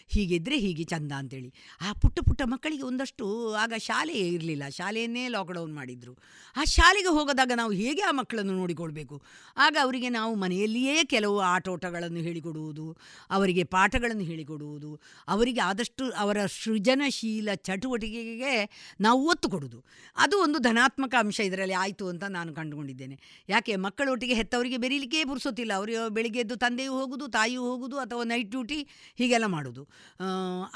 ಹೀಗಿದ್ದರೆ 0.09 0.59
ಹೀಗೆ 0.59 0.85
ಚಂದ 0.85 1.13
ಅಂತೇಳಿ. 1.13 1.55
ಆ 1.81 1.93
ಪುಟ್ಟ 1.93 2.21
ಪುಟ್ಟ 2.21 2.43
ಮಕ್ಕಳಿಗೆ 2.45 2.83
ಒಂದಷ್ಟು 2.83 3.55
ಆಗ 3.55 3.73
ಶಾಲೆ 3.79 4.13
ಇರಲಿಲ್ಲ. 4.13 4.69
ಶಾಲೆಯನ್ನೇ 4.69 5.29
ಲಾಕ್ಡೌನ್ 5.29 5.75
ಮಾಡಿದ್ರು. 5.75 6.19
ಆ 6.57 6.65
ಶಾಲೆಗೆ 6.65 7.09
ಹೋಗೋದಾಗ 7.09 7.53
ನಾವು 7.57 7.73
ಹೇಗೆ 7.73 8.03
ಆ 8.03 8.11
ಮಕ್ಕಳನ್ನು 8.11 8.53
ನೋಡಿಕೊಳ್ಬೇಕು? 8.53 9.23
ಆಗ 9.57 9.77
ಅವರಿಗೆ 9.83 10.09
ನಾವು 10.09 10.35
ಮನೆಯಲ್ಲಿಯೇ 10.35 11.05
ಕೆಲವು 11.05 11.41
ಆಟೋಟಗಳನ್ನು 11.41 12.19
ಹೇಳಿಕೊಡುವುದು, 12.19 12.97
ಅವರಿಗೆ 13.31 13.65
ಪಾಠಗಳನ್ನು 13.65 14.23
ಹೇಳಿಕೊಡುವುದು, 14.23 15.01
ಅವರಿಗೆ 15.29 15.61
ಆದಷ್ಟು 15.61 16.13
ಅವರ 16.13 16.47
ಸೃಜನಶೀಲ 16.47 17.49
ಚಟುವಟಿಕೆಗೆ 17.55 18.95
ನಾವು 19.01 19.29
ಒತ್ತು 19.29 19.51
ಕೊಡುವುದು. 19.51 19.85
ಅದು 20.17 20.43
ಒಂದು 20.43 20.59
ಧನಾತ್ಮಕ 20.59 21.15
ಅಂಶ 21.19 21.41
ಇದರಲ್ಲಿ 21.41 21.75
ಆಯಿತು 21.75 22.09
ಅಂತ 22.09 22.25
ನಾನು 22.25 22.54
ಕಂಡುಕೊಂಡಿದ್ದೇನೆ. 22.55 23.17
ಯಾಕೆ 23.49 23.77
ಮಕ್ಕಳೊಟ್ಟಿಗೆ 23.77 24.35
ಹೆತ್ತವರಿಗೆ 24.35 24.77
ಬೆರೀಲಿಕ್ಕೆ 24.77 25.25
ಪುರ್ಸೊತ್ತಿಲ್ಲ. 25.25 25.73
ಅವರು 25.73 26.11
ಬೆಳಿಗ್ಗೆ 26.11 26.41
ಎದ್ದು 26.41 26.57
ತಂದೆಯೂ 26.57 26.93
ಹೋಗುದು 26.93 27.29
ತಾಯಿಯೂ 27.29 27.63
ಹೋಗುದು 27.63 27.99
ಅಥವಾ 27.99 28.25
ನೈಟ್ 28.25 28.51
ಡ್ಯೂಟಿ 28.51 28.79
ಹೀಗೆಲ್ಲ 29.19 29.47
ಮಾಡೋದು. 29.47 29.83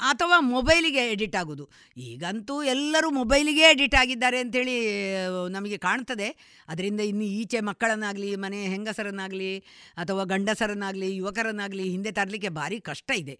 ಅಥವಾ 0.09 0.39
ಮೊಬೈಲಿಗೆ 0.47 1.03
ಎಡಿಟ್ 1.11 1.35
ಆಗೋದು. 1.35 1.65
ಈಗಂತೂ 1.97 2.63
ಎಲ್ಲರೂ 2.63 3.09
ಮೊಬೈಲಿಗೆ 3.11 3.61
ಎಡಿಟ್ 3.61 3.95
ಆಗಿದ್ದಾರೆ 3.95 4.39
ಅಂತೇಳಿ 4.39 4.75
ಆ, 5.23 5.47
ನಮಗೆ 5.47 5.77
ಕಾಣ್ತದೆ. 5.77 6.29
ಅದರಿಂದ 6.67 7.01
ಇನ್ನು 7.01 7.23
ಈಚೆ 7.23 7.59
ಮಕ್ಕಳನ್ನಾಗಲಿ 7.61 8.35
ಮನೆ 8.35 8.61
ಹೆಂಗಸರನ್ನಾಗಲಿ 8.65 9.51
ಅಥವಾ 9.97 10.23
ಗಂಡಸರನ್ನಾಗಲಿ 10.23 11.15
ಯುವಕರನ್ನಾಗಲಿ 11.15 11.89
ಹಿಂದೆ 11.89 12.11
ತರಲಿಕ್ಕೆ 12.11 12.49
ಭಾರಿ 12.49 12.79
ಕಷ್ಟ 12.81 13.11
ಇದೆ. 13.17 13.35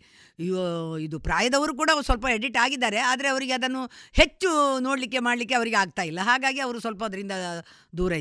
ಇದು 1.01 1.19
ಪ್ರಾಯದವರು 1.19 1.73
ಕೂಡ 1.75 1.89
ಸ್ವಲ್ಪ 2.01 2.25
ಎಡಿಟ್ 2.33 2.57
ಆಗಿದ್ದಾರೆ. 2.57 2.97
ಆದರೆ 3.09 3.27
ಅವರಿಗೆ 3.27 3.53
ಅದನ್ನು 3.53 3.81
ಹೆಚ್ಚು 4.13 4.49
ನೋಡಲಿಕ್ಕೆ 4.79 5.19
ಮಾಡಲಿಕ್ಕೆ 5.19 5.55
ಅವರಿಗೆ 5.55 5.75
ಆಗ್ತಾ 5.75 6.01
ಇಲ್ಲ. 6.03 6.19
ಹಾಗಾಗಿ 6.21 6.59
ಅವರು 6.59 6.79
ಸ್ವಲ್ಪ 6.79 7.03
ಅದರಿಂದ 7.03 7.31
ದೂರ 7.97 8.13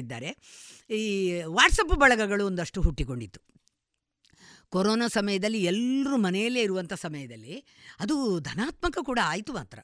ಈ 0.90 1.32
ವಾಟ್ಸಪ್ 1.42 1.98
ಬಳಗಗಳು 1.98 2.46
ಒಂದಷ್ಟು 2.46 2.80
ಹುಟ್ಟಿಕೊಂಡಿತ್ತು. 2.80 3.40
ಕೊರೋನಾ 4.68 5.08
ಸಮಯದಲ್ಲಿ 5.08 5.64
ಎಲ್ಲರೂ 5.64 6.16
ಮನೆಯಲ್ಲೇ 6.16 6.60
ಇರುವಂಥ 6.60 6.92
ಸಮಯದಲ್ಲಿ 6.92 7.64
ಅದು 8.00 8.38
ಧನಾತ್ಮಕ 8.38 8.98
ಕೂಡ 9.02 9.18
ಆಯಿತು 9.24 9.52
ಮಾತ್ರ. 9.52 9.78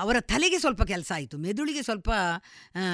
ಅವರ 0.00 0.16
ತಲೆಗೆ 0.20 0.58
ಸ್ವಲ್ಪ 0.58 0.82
ಕೆಲಸ 0.82 1.12
ಆಯಿತು. 1.14 1.38
ಮೆದುಳಿಗೆ 1.38 1.82
ಸ್ವಲ್ಪ 1.82 2.10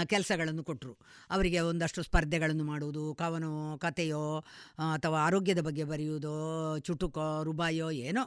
ಕೆಲಸಗಳನ್ನು 0.05 0.65
ಕೊಟ್ಟರು 0.65 0.93
ಅವರಿಗೆ 1.31 1.61
ಒಂದಷ್ಟು 1.61 2.03
ಸ್ಪರ್ಧೆಗಳನ್ನು 2.03 2.65
ಮಾಡುವುದು, 2.65 3.15
ಕವನೋ, 3.15 3.79
ಕಥೆಯೋ 3.79 4.45
ಅಥವಾ 4.93 5.21
ಆರೋಗ್ಯದ 5.21 5.61
ಬಗ್ಗೆ 5.61 5.85
ಬರೆಯುವುದೋ, 5.85 6.35
ಚುಟುಕೋ, 6.79 7.43
ರುಬಾಯೋ, 7.43 7.91
ಏನೋ 7.91 8.25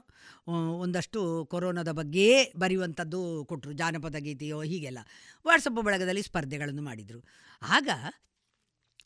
ಒಂದಷ್ಟು 0.80 1.48
ಕೊರೋನಾದ 1.52 1.92
ಬಗ್ಗೆಯೇ 1.92 2.40
ಬರೆಯುವಂಥದ್ದು 2.60 3.46
ಕೊಟ್ಟರು 3.46 3.74
ಜಾನಪದ 3.74 4.16
ಗೀತೆಯೋ, 4.20 4.62
ಹೀಗೆಲ್ಲ. 4.62 5.00
ವಾಟ್ಸಪ್ 5.48 5.84
ಬಳಗದಲ್ಲಿ 5.84 6.24
ಸ್ಪರ್ಧೆಗಳನ್ನು 6.24 6.82
ಮಾಡಿದರು. 6.82 7.22
ಆಗ 7.62 7.90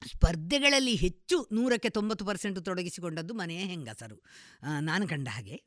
ಸ್ಪರ್ಧೆಗಳಲ್ಲಿ 0.05 0.95
ಹೆಚ್ಚು 0.95 1.37
ನೂರಕ್ಕೆ 1.51 1.89
ತೊಂಬತ್ತು 1.89 2.25
ಪರ್ಸೆಂಟ್ 2.25 2.65
ತೊಡಗಿಸಿಕೊಂಡದ್ದು 2.65 3.33
ಮನೆಯ 3.33 3.59
ಹೆಂಗಸರು. 3.59 4.17
ನಾನು 4.79 5.07
ಕಂಡ 5.07 5.27
ಹಾಗೆ. 5.31 5.63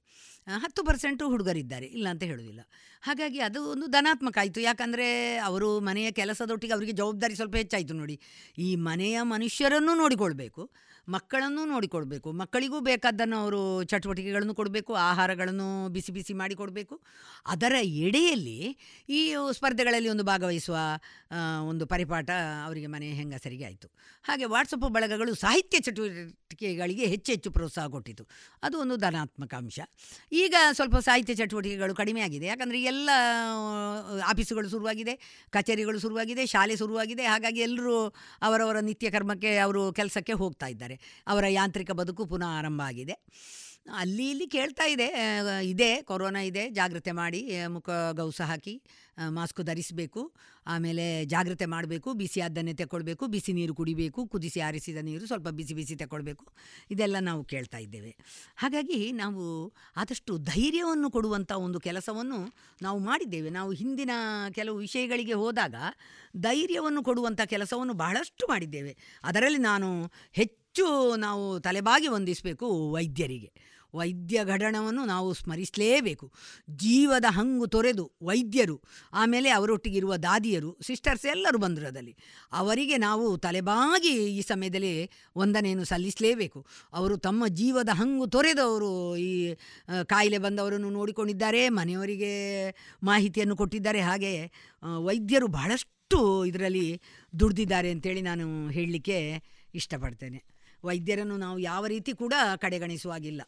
ಹತ್ತು 0.62 0.80
ಪರ್ಸೆಂಟು 0.84 1.24
ಹುಡುಗರಿದ್ದಾರೆ, 1.28 1.86
ಇಲ್ಲ 1.86 2.06
ಅಂತ 2.08 2.22
ಹೇಳೋದಿಲ್ಲ. 2.22 2.62
ಹಾಗಾಗಿ 3.02 3.38
ಅದು 3.40 3.60
ಒಂದು 3.70 3.86
ಧನಾತ್ಮಕ 3.86 4.38
ಆಯಿತು. 4.38 4.60
ಯಾಕಂದರೆ 4.60 5.06
ಅವರು 5.48 5.68
ಮನೆಯ 5.80 6.08
ಕೆಲಸದೊಟ್ಟಿಗೆ 6.10 6.72
ಅವರಿಗೆ 6.72 6.92
ಜವಾಬ್ದಾರಿ 6.92 7.34
ಸ್ವಲ್ಪ 7.34 7.56
ಹೆಚ್ಚಾಯಿತು 7.56 7.94
ನೋಡಿ. 7.94 8.16
ಈ 8.58 8.68
ಮನೆಯ 8.88 9.18
ಮನುಷ್ಯರನ್ನು 9.22 9.94
ನೋಡಿಕೊಳ್ಬೇಕು, 9.94 10.62
ಮಕ್ಕಳನ್ನು 11.08 11.64
ನೋಡಿಕೊಳ್ಬೇಕು, 11.64 12.28
ಮಕ್ಕಳಿಗೂ 12.32 12.78
ಬೇಕಾದ್ದನ್ನು 12.80 13.36
ಅವರು 13.36 13.60
ಚಟುವಟಿಕೆಗಳನ್ನು 13.84 14.54
ಕೊಡಬೇಕು, 14.54 14.92
ಆಹಾರಗಳನ್ನು 14.94 15.68
ಬಿಸಿ 15.88 16.12
ಬಿಸಿ 16.12 16.34
ಮಾಡಿಕೊಡಬೇಕು 16.34 16.94
ಅದರ 17.46 17.74
ಎಡೆಯಲ್ಲಿ 18.06 18.58
ಈ 19.08 19.20
ಸ್ಪರ್ಧೆಗಳಲ್ಲಿ 19.52 20.08
ಒಂದು 20.08 20.24
ಭಾಗವಹಿಸುವ 20.24 20.76
ಒಂದು 21.68 21.86
ಪರಿಪಾಠ 21.86 22.30
ಅವರಿಗೆ 22.66 22.86
ಮನೆ 22.86 23.10
ಹೆಂಗಸರಿಗೆ 23.20 23.64
ಆಯಿತು. 23.64 23.88
ಹಾಗೆ 24.22 24.44
ವಾಟ್ಸಪ್ 24.54 24.88
ಬಳಗಗಳು 24.96 25.34
ಸಾಹಿತ್ಯ 25.34 25.80
ಚಟುವಟಿಕೆಗಳಿಗೆ 25.80 27.06
ಹೆಚ್ಚು 27.06 27.30
ಹೆಚ್ಚು 27.32 27.50
ಪ್ರೋತ್ಸಾಹ 27.50 27.86
ಕೊಟ್ಟಿತು. 27.86 28.26
ಅದು 28.62 28.76
ಒಂದು 28.78 28.96
ಧನಾತ್ಮಕ 28.96 29.54
ಅಂಶ. 29.54 29.80
ಈಗ 30.32 30.54
ಸ್ವಲ್ಪ 30.72 30.96
ಸಾಹಿತ್ಯ 30.96 31.34
ಚಟುವಟಿಕೆಗಳು 31.34 31.94
ಕಡಿಮೆ 31.94 32.20
ಆಗಿದೆ. 32.20 32.46
ಯಾಕಂದರೆ 32.46 32.82
ಎಲ್ಲ 32.82 33.10
ಆಫೀಸುಗಳು 34.24 34.68
ಶುರುವಾಗಿದೆ, 34.68 35.44
ಕಚೇರಿಗಳು 35.50 35.98
ಶುರುವಾಗಿದೆ, 36.00 36.46
ಶಾಲೆ 36.46 36.76
ಶುರುವಾಗಿದೆ. 36.76 37.24
ಹಾಗಾಗಿ 37.24 37.60
ಎಲ್ಲರೂ 37.60 38.14
ಅವರವರ 38.42 38.80
ನಿತ್ಯ 38.80 39.10
ಕರ್ಮಕ್ಕೆ 39.10 39.56
ಅವರು 39.56 39.92
ಕೆಲಸಕ್ಕೆ 39.92 40.32
ಹೋಗ್ತಾ 40.32 40.66
ಇದ್ದಾರೆ. 40.66 41.22
ಅವರ 41.26 41.44
ಯಾಂತ್ರಿಕ 41.48 41.90
ಬದುಕು 41.90 42.26
ಪುನಃ 42.26 42.46
ಆರಂಭ 42.46 42.80
ಆಗಿದೆ. 42.84 43.16
ಅಲ್ಲಿ 44.00 44.30
ಇಲ್ಲಿ 44.30 44.46
ಕೇಳ್ತಾ 44.46 44.84
ಇದೆ 44.84 45.08
ಇದೆ, 45.62 46.02
ಕೊರೋನಾ 46.02 46.40
ಇದೆ, 46.40 46.70
ಜಾಗ್ರತೆ 46.70 47.12
ಮಾಡಿ 47.12 47.40
ಮುಖ 47.66 47.88
ಗೌಸ 48.12 48.40
ಹಾಕಿ 48.40 48.82
ಮಾಸ್ಕ್ 49.30 49.60
ಧರಿಸಬೇಕು, 49.64 50.32
ಆಮೇಲೆ 50.66 51.24
ಜಾಗ್ರತೆ 51.24 51.66
ಮಾಡಬೇಕು, 51.66 52.12
ಬಿಸಿ 52.12 52.40
ಆದ್ದನ್ನೇ 52.40 52.72
ತಗೊಳ್ಬೇಕು 52.72 53.26
ಬಿಸಿ 53.26 53.52
ನೀರು 53.52 53.74
ಕುಡಿಬೇಕು, 53.74 54.26
ಕುದಿಸಿ 54.26 54.60
ಆರಿಸಿದ 54.60 54.96
ನೀರು 55.02 55.26
ಸ್ವಲ್ಪ 55.26 55.48
ಬಿಸಿ 55.48 55.74
ಬಿಸಿ 55.74 55.96
ತಗೊಳ್ಬೇಕು 55.96 56.46
ಇದೆಲ್ಲ 56.90 57.16
ನಾವು 57.20 57.44
ಕೇಳ್ತಾ 57.44 57.78
ಇದ್ದೇವೆ. 57.78 58.16
ಹಾಗಾಗಿ 58.56 59.12
ನಾವು 59.12 59.42
ಆದಷ್ಟು 59.96 60.38
ಧೈರ್ಯವನ್ನು 60.38 61.10
ಕೊಡುವಂಥ 61.10 61.52
ಒಂದು 61.52 61.80
ಕೆಲಸವನ್ನು 61.80 62.40
ನಾವು 62.82 62.98
ಮಾಡಿದ್ದೇವೆ. 62.98 63.50
ನಾವು 63.50 63.72
ಹಿಂದಿನ 63.72 64.10
ಕೆಲವು 64.54 64.76
ವಿಷಯಗಳಿಗೆ 64.76 65.32
ಹೋದಾಗ 65.32 65.74
ಧೈರ್ಯವನ್ನು 66.36 67.02
ಕೊಡುವಂಥ 67.02 67.40
ಕೆಲಸವನ್ನು 67.40 67.94
ಬಹಳಷ್ಟು 67.94 68.46
ಮಾಡಿದ್ದೇವೆ. 68.48 68.96
ಅದರಲ್ಲಿ 69.24 69.58
ನಾನು 69.58 70.10
ಹೆಚ್ಚು 70.32 70.86
ನಾವು 71.16 71.60
ತಲೆಬಾಗಿ 71.60 72.06
ಹೊಂದಿಸಬೇಕು 72.06 72.92
ವೈದ್ಯರಿಗೆ. 72.92 73.52
ವೈದ್ಯ 73.94 74.44
ಘಟನವನ್ನು 74.44 75.04
ನಾವು 75.04 75.28
ಸ್ಮರಿಸಲೇಬೇಕು. 75.34 76.26
ಜೀವದ 76.70 77.24
ಹಂಗು 77.28 77.66
ತೊರೆದು 77.66 78.04
ವೈದ್ಯರು, 78.22 78.76
ಆಮೇಲೆ 79.12 79.48
ಅವರೊಟ್ಟಿಗಿರುವ 79.50 80.16
ದಾದಿಯರು, 80.16 80.70
ಸಿಸ್ಟರ್ಸ್ 80.82 81.26
ಎಲ್ಲರೂ 81.26 81.58
ಬಂದರು 81.58 81.86
ಅದರಲ್ಲಿ. 81.86 82.14
ಅವರಿಗೆ 82.52 82.96
ನಾವು 82.98 83.26
ತಲೆಬಾಗಿ 83.36 84.14
ಈ 84.38 84.40
ಸಮಯದಲ್ಲಿ 84.42 84.94
ವಂದನೆಯನ್ನು 85.36 85.84
ಸಲ್ಲಿಸಲೇಬೇಕು. 85.84 86.66
ಅವರು 86.92 87.16
ತಮ್ಮ 87.16 87.42
ಜೀವದ 87.46 87.88
ಹಂಗು 87.92 88.26
ತೊರೆದು 88.26 88.62
ಅವರು 88.62 89.16
ಈ 89.16 89.30
ಕಾಯಿಲೆ 90.06 90.38
ಬಂದವರನ್ನು 90.38 90.90
ನೋಡಿಕೊಂಡಿದ್ದಾರೆ, 90.90 91.68
ಮನೆಯವರಿಗೆ 91.68 92.32
ಮಾಹಿತಿಯನ್ನು 93.02 93.56
ಕೊಟ್ಟಿದ್ದಾರೆ. 93.56 94.00
ಹಾಗೆ 94.00 94.52
ವೈದ್ಯರು 94.82 95.46
ಬಹಳಷ್ಟು 95.46 96.44
ಇದರಲ್ಲಿ 96.46 97.00
ದುಡ್ದಿದ್ದಾರೆ 97.40 97.90
ಅಂತೇಳಿ 97.90 98.20
ನಾನು 98.20 98.68
ಹೇಳಲಿಕ್ಕೆ 98.68 99.18
ಇಷ್ಟಪಡ್ತೇನೆ. 99.74 100.38
ವೈದ್ಯರನ್ನು 100.84 101.36
ನಾವು 101.36 101.58
ಯಾವ 101.58 101.86
ರೀತಿ 101.86 102.12
ಕೂಡ 102.12 102.34
ಕಡೆಗಣಿಸುವಾಗಿಲ್ಲ 102.56 103.42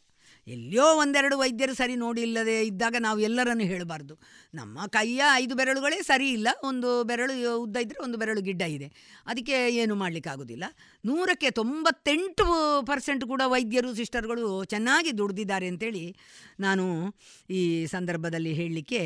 ಎಲ್ಲಿಯೋ 0.49 0.85
ಒಂದೆರಡು 0.95 1.39
ವೈದ್ಯರು 1.39 1.75
ಸರಿ 1.75 1.95
ನೋಡಿಲ್ಲದೆ 1.97 2.55
ಇದ್ದಾಗ 2.67 2.97
ನಾವು 3.01 3.19
ಎಲ್ಲರನ್ನು 3.21 3.65
ಹೇಳಬಾರ್ದು. 3.65 4.15
ನಮ್ಮ 4.55 4.87
ಕೈಯ 4.87 5.23
ಐದು 5.35 5.55
ಬೆರಳುಗಳೇ 5.55 5.99
ಸರಿ 6.03 6.29
ಇಲ್ಲ, 6.33 6.49
ಒಂದು 6.63 7.05
ಬೆರಳು 7.05 7.35
ಉದ್ದ 7.63 7.77
ಇದ್ದರೆ 7.77 8.01
ಒಂದು 8.03 8.19
ಬೆರಳು 8.19 8.41
ಗಿಡ್ಡ 8.41 8.63
ಇದೆ. 8.63 8.89
ಅದಕ್ಕೆ 9.27 9.59
ಏನು 9.75 9.95
ಮಾಡಲಿಕ್ಕಾಗೋದಿಲ್ಲ. 9.95 10.65
ನೂರಕ್ಕೆ 11.05 11.51
ತೊಂಬತ್ತೆಂಟು 11.51 12.47
ಪರ್ಸೆಂಟ್ 12.87 13.25
ಕೂಡ 13.25 13.43
ವೈದ್ಯರು, 13.47 13.95
ಸಿಸ್ಟರ್ಗಳು 13.95 14.65
ಚೆನ್ನಾಗಿ 14.65 15.13
ದುಡ್ದಿದ್ದಾರೆ 15.19 15.69
ಅಂತೇಳಿ 15.69 16.17
ನಾನು 16.61 17.15
ಈ 17.51 17.87
ಸಂದರ್ಭದಲ್ಲಿ 17.87 18.53
ಹೇಳಲಿಕ್ಕೆ 18.53 19.03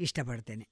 ಇಷ್ಟಪಡ್ತೇನೆ. 0.00 0.66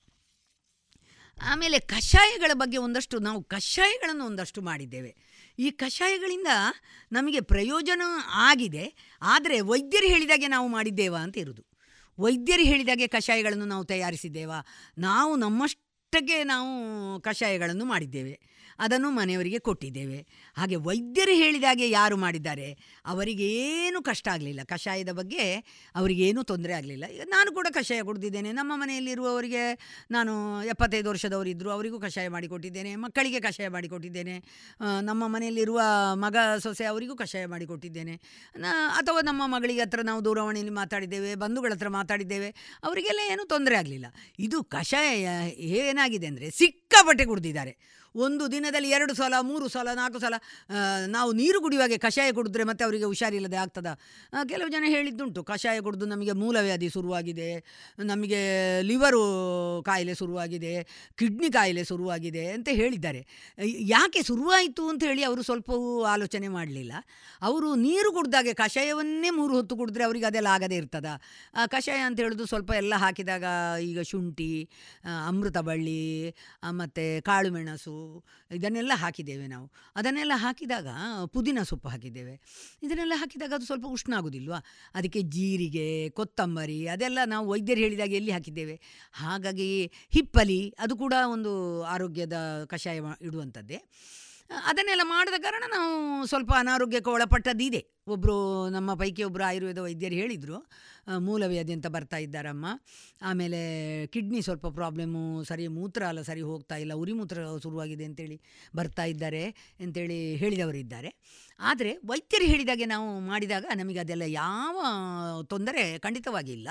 ಆಮೇಲೆ 1.43 1.79
ಕಷಾಯಗಳ 1.79 2.51
ಬಗ್ಗೆ 2.55 2.79
ಒಂದಷ್ಟು, 2.79 3.19
ನಾವು 3.19 3.43
ಕಷಾಯಗಳನ್ನು 3.43 4.25
ಒಂದಷ್ಟು 4.25 4.63
ಮಾಡಿದ್ದೇವೆ. 4.63 5.13
ಈ 5.59 5.71
ಕಷಾಯಗಳಿಂದ 5.71 6.51
ನಮಗೆ 7.13 7.41
ಪ್ರಯೋಜನ 7.41 8.03
ಆಗಿದೆ, 8.35 8.85
ಆದರೆ 9.23 9.61
ವೈದ್ಯರು 9.61 10.07
ಹೇಳಿದಾಗೆ 10.07 10.47
ನಾವು 10.47 10.69
ಮಾಡಿದ್ದೇವಾ 10.69 11.19
ಅಂತ 11.19 11.37
ಇರುವುದು 11.39 11.65
ವೈದ್ಯರು 12.19 12.63
ಹೇಳಿದಾಗೆ 12.63 13.07
ಕಷಾಯಗಳನ್ನು 13.07 13.65
ನಾವು 13.65 13.85
ತಯಾರಿಸಿದ್ದೇವಾ? 13.85 14.59
ನಾವು 14.99 15.37
ನಮ್ಮಷ್ಟಕ್ಕೆ 15.37 16.45
ನಾವು 16.45 16.71
ಕಷಾಯಗಳನ್ನು 17.21 17.85
ಮಾಡಿದ್ದೇವೆ. 17.85 18.35
ಅದನ್ನು 18.85 19.09
ಮನೆಯವರಿಗೆ 19.19 19.61
ಕೊಟ್ಟಿದ್ದೇವೆ. 19.69 20.19
ಹಾಗೆ 20.57 20.77
ವೈದ್ಯರು 20.87 21.35
ಹೇಳಿದಾಗೆ 21.43 21.87
ಯಾರು 21.99 22.17
ಮಾಡಿದ್ದಾರೆ, 22.25 22.69
ಅವರಿಗೇನು 23.13 23.99
ಕಷ್ಟ 24.11 24.27
ಆಗಲಿಲ್ಲ. 24.35 24.61
ಕಷಾಯದ 24.73 25.13
ಬಗ್ಗೆ 25.21 25.45
ಅವರಿಗೇನು 26.01 26.43
ತೊಂದರೆ 26.51 26.75
ಆಗಲಿಲ್ಲ. 26.79 27.05
ನಾನು 27.35 27.49
ಕೂಡ 27.59 27.67
ಕಷಾಯ 27.79 28.01
ಕುಡ್ದಿದ್ದೇನೆ. 28.09 28.53
ನಮ್ಮ 28.61 28.73
ಮನೆಯಲ್ಲಿರುವವರಿಗೆ 28.83 29.65
ನಾನು 30.17 30.33
ಎಪ್ಪತ್ತೈದು 30.73 31.09
ವರ್ಷದವರಿದ್ದರು 31.13 31.71
ಅವರಿಗೂ 31.77 32.01
ಕಷಾಯ 32.07 32.29
ಮಾಡಿಕೊಟ್ಟಿದ್ದೇನೆ 32.37 32.93
ಮಕ್ಕಳಿಗೆ 33.05 33.41
ಕಷಾಯ 33.49 33.69
ಮಾಡಿಕೊಟ್ಟಿದ್ದೇನೆ 33.77 34.37
ನಮ್ಮ 35.11 35.23
ಮನೆಯಲ್ಲಿರುವ 35.35 35.81
ಮಗ 36.25 36.37
ಸೊಸೆ 36.67 36.87
ಅವರಿಗೂ 36.93 37.17
ಕಷಾಯ 37.23 37.45
ಮಾಡಿಕೊಟ್ಟಿದ್ದೇನೆ 37.55 38.15
ಅಥವಾ 39.01 39.21
ನಮ್ಮ 39.31 39.43
ಮಗಳಿಗೆ 39.55 39.83
ಹತ್ರ 39.87 40.01
ನಾವು 40.11 40.21
ದೂರವಾಣಿಯಲ್ಲಿ 40.29 40.75
ಮಾತಾಡಿದ್ದೇವೆ, 40.83 41.31
ಬಂಧುಗಳ 41.45 41.73
ಹತ್ರ 41.77 41.91
ಮಾತಾಡಿದ್ದೇವೆ. 41.99 42.51
ಅವರಿಗೆಲ್ಲ 42.87 43.21
ಏನೂ 43.33 43.45
ತೊಂದರೆ 43.55 43.77
ಆಗಲಿಲ್ಲ. 43.83 44.07
ಇದು 44.47 44.59
ಕಷಾಯ 44.77 45.09
ಏನಾಗಿದೆ 45.81 46.29
ಅಂದರೆ 46.33 46.49
ಸಿಕ್ಕಾಪಟ್ಟೆ 46.61 47.27
ಕುಡ್ದಿದ್ದಾರೆ. 47.33 47.75
ಒಂದು 48.15 48.45
ದಿನದಲ್ಲಿ 48.53 48.91
ಎರಡು 48.91 49.15
ಸಲ, 49.15 49.35
ಮೂರು 49.41 49.69
ಸಲ, 49.69 49.89
ನಾಲ್ಕು 49.95 50.19
ಸಲ 50.19 50.35
ನಾವು 51.07 51.33
ನೀರು 51.33 51.61
ಕುಡಿಯುವಾಗೆ 51.61 51.99
ಕಷಾಯ 51.99 52.33
ಕುಡಿದ್ರೆ 52.33 52.65
ಮತ್ತೆ 52.65 52.85
ಅವರಿಗೆ 52.85 53.05
ಹುಷಾರಿಲ್ಲದೆ 53.05 53.57
ಆಗ್ತದ? 53.57 53.87
ಕೆಲವು 54.53 54.69
ಜನ 54.69 54.85
ಹೇಳಿದ್ದುಂಟು, 54.87 55.45
ಕಷಾಯ 55.45 55.81
ಕುಡಿದು 55.81 56.07
ನಮಗೆ 56.07 56.33
ಮೂಲವ್ಯಾಧಿ 56.33 56.89
ಶುರುವಾಗಿದೆ, 56.89 57.51
ನಮಗೆ 57.99 58.41
ಲಿವರು 58.83 59.23
ಕಾಯಿಲೆ 59.83 60.15
ಶುರುವಾಗಿದೆ, 60.15 60.75
ಕಿಡ್ನಿ 61.19 61.51
ಕಾಯಿಲೆ 61.53 61.85
ಶುರುವಾಗಿದೆ 61.85 62.45
ಅಂತ 62.53 62.69
ಹೇಳಿದ್ದಾರೆ. 62.73 63.27
ಯಾಕೆ 63.95 64.23
ಶುರುವಾಯಿತು 64.23 64.89
ಅಂತ 64.89 65.03
ಹೇಳಿ 65.05 65.23
ಅವರು 65.23 65.43
ಸ್ವಲ್ಪವೂ 65.43 66.05
ಆಲೋಚನೆ 66.05 66.49
ಮಾಡಲಿಲ್ಲ. 66.49 66.93
ಅವರು 67.43 67.75
ನೀರು 67.75 68.13
ಕುಡ್ದಾಗೆ 68.13 68.55
ಕಷಾಯವನ್ನೇ 68.55 69.31
ಮೂರು 69.31 69.53
ಹೊತ್ತು 69.55 69.77
ಕುಡಿದ್ರೆ 69.77 70.05
ಅವರಿಗೆ 70.05 70.27
ಅದೆಲ್ಲ 70.27 70.47
ಆಗದೇ 70.47 70.77
ಇರ್ತದ. 70.77 71.07
ಕಷಾಯ 71.67 72.01
ಅಂತ 72.01 72.21
ಹೇಳೋದು 72.21 72.47
ಸ್ವಲ್ಪ 72.47 72.71
ಎಲ್ಲ 72.71 72.95
ಹಾಕಿದಾಗ 72.95 73.45
ಈಗ 73.83 74.01
ಶುಂಠಿ 74.01 74.69
ಅಮೃತ 75.29 75.59
ಬಳ್ಳಿ 75.59 76.35
ಮತ್ತು 76.71 77.23
ಕಾಳುಮೆಣಸು 77.23 78.02
ಇದನ್ನೆಲ್ಲ 78.51 78.93
ಹಾಕಿದ್ದೇವೆ 78.95 79.47
ನಾವು. 79.47 79.71
ಅದನ್ನೆಲ್ಲ 79.97 80.33
ಹಾಕಿದಾಗ, 80.35 80.87
ಪುದೀನ 81.27 81.59
ಸೊಪ್ಪು 81.63 81.89
ಹಾಕಿದ್ದೇವೆ. 81.89 82.41
ಇದನ್ನೆಲ್ಲ 82.83 83.13
ಹಾಕಿದಾಗ 83.17 83.53
ಅದು 83.55 83.65
ಸ್ವಲ್ಪ 83.65 83.87
ಉಷ್ಣ 83.87 84.15
ಆಗೋದಿಲ್ವಾ 84.15 84.59
ಅದಕ್ಕೆ 84.95 85.23
ಜೀರಿಗೆ, 85.23 86.11
ಕೊತ್ತಂಬರಿ 86.11 86.87
ಅದೆಲ್ಲ 86.87 87.19
ನಾವು 87.27 87.51
ವೈದ್ಯರು 87.51 87.81
ಹೇಳಿದಾಗ 87.81 88.13
ಎಲ್ಲಿ 88.13 88.31
ಹಾಕಿದ್ದೇವೆ? 88.31 88.81
ಹಾಗಾಗಿ 89.13 89.87
ಹಿಪ್ಪಲಿ 89.87 90.75
ಅದು 90.79 90.97
ಕೂಡ 90.97 91.15
ಒಂದು 91.33 91.83
ಆರೋಗ್ಯದ 91.83 92.67
ಕಷಾಯ 92.69 93.01
ಇಡುವಂಥದ್ದೇ 93.21 93.79
ಅದನ್ನೆಲ್ಲ 94.71 95.05
ಮಾಡಿದ 95.13 95.37
ಕಾರಣ 95.45 95.65
ನಾವು 95.75 95.93
ಸ್ವಲ್ಪ 96.31 96.51
ಅನಾರೋಗ್ಯಕ್ಕೆ 96.63 97.11
ಒಳಪಟ್ಟದ್ದಿದೆ. 97.17 97.81
ಒಬ್ಬರು 98.15 98.37
ನಮ್ಮ 98.77 98.91
ಪೈಕಿ 99.01 99.23
ಒಬ್ಬರು 99.29 99.45
ಆಯುರ್ವೇದ 99.49 99.81
ವೈದ್ಯರು 99.87 100.17
ಹೇಳಿದರು 100.21 100.59
ಮೂಲವ್ಯಾಧಿ 101.27 101.73
ಅಂತ 101.77 101.89
ಬರ್ತಾ 101.97 102.19
ಇದ್ದಾರಮ್ಮ. 102.25 102.67
ಆಮೇಲೆ 103.29 103.61
ಕಿಡ್ನಿ 104.15 104.41
ಸ್ವಲ್ಪ 104.49 104.67
ಪ್ರಾಬ್ಲಮ್ಮು 104.79 105.23
ಸರಿ 105.51 105.67
ಮೂತ್ರ 105.79 106.03
ಅಲ್ಲ 106.11 106.23
ಸರಿ 106.31 106.43
ಹೋಗ್ತಾ 106.51 106.77
ಇಲ್ಲ, 106.85 106.93
ಉರಿ 107.03 107.15
ಮೂತ್ರ 107.21 107.39
ಶುರುವಾಗಿದೆ 107.65 108.05
ಅಂತೇಳಿ 108.11 108.39
ಬರ್ತಾ 108.81 109.07
ಇದ್ದಾರೆ 109.13 109.45
ಅಂತೇಳಿ 109.85 110.19
ಹೇಳಿದವರಿದ್ದಾರೆ 110.43 111.13
ಆದರೆ 111.71 111.91
ವೈದ್ಯರು 112.11 112.47
ಹೇಳಿದಾಗೆ 112.53 112.87
ನಾವು 112.93 113.09
ಮಾಡಿದಾಗ 113.31 113.67
ನಮಗೆ 113.81 114.01
ಅದೆಲ್ಲ 114.05 114.27
ಯಾವ 114.43 114.77
ತೊಂದರೆ 115.53 115.83
ಖಂಡಿತವಾಗಿ 116.07 116.53
ಇಲ್ಲ. 116.59 116.69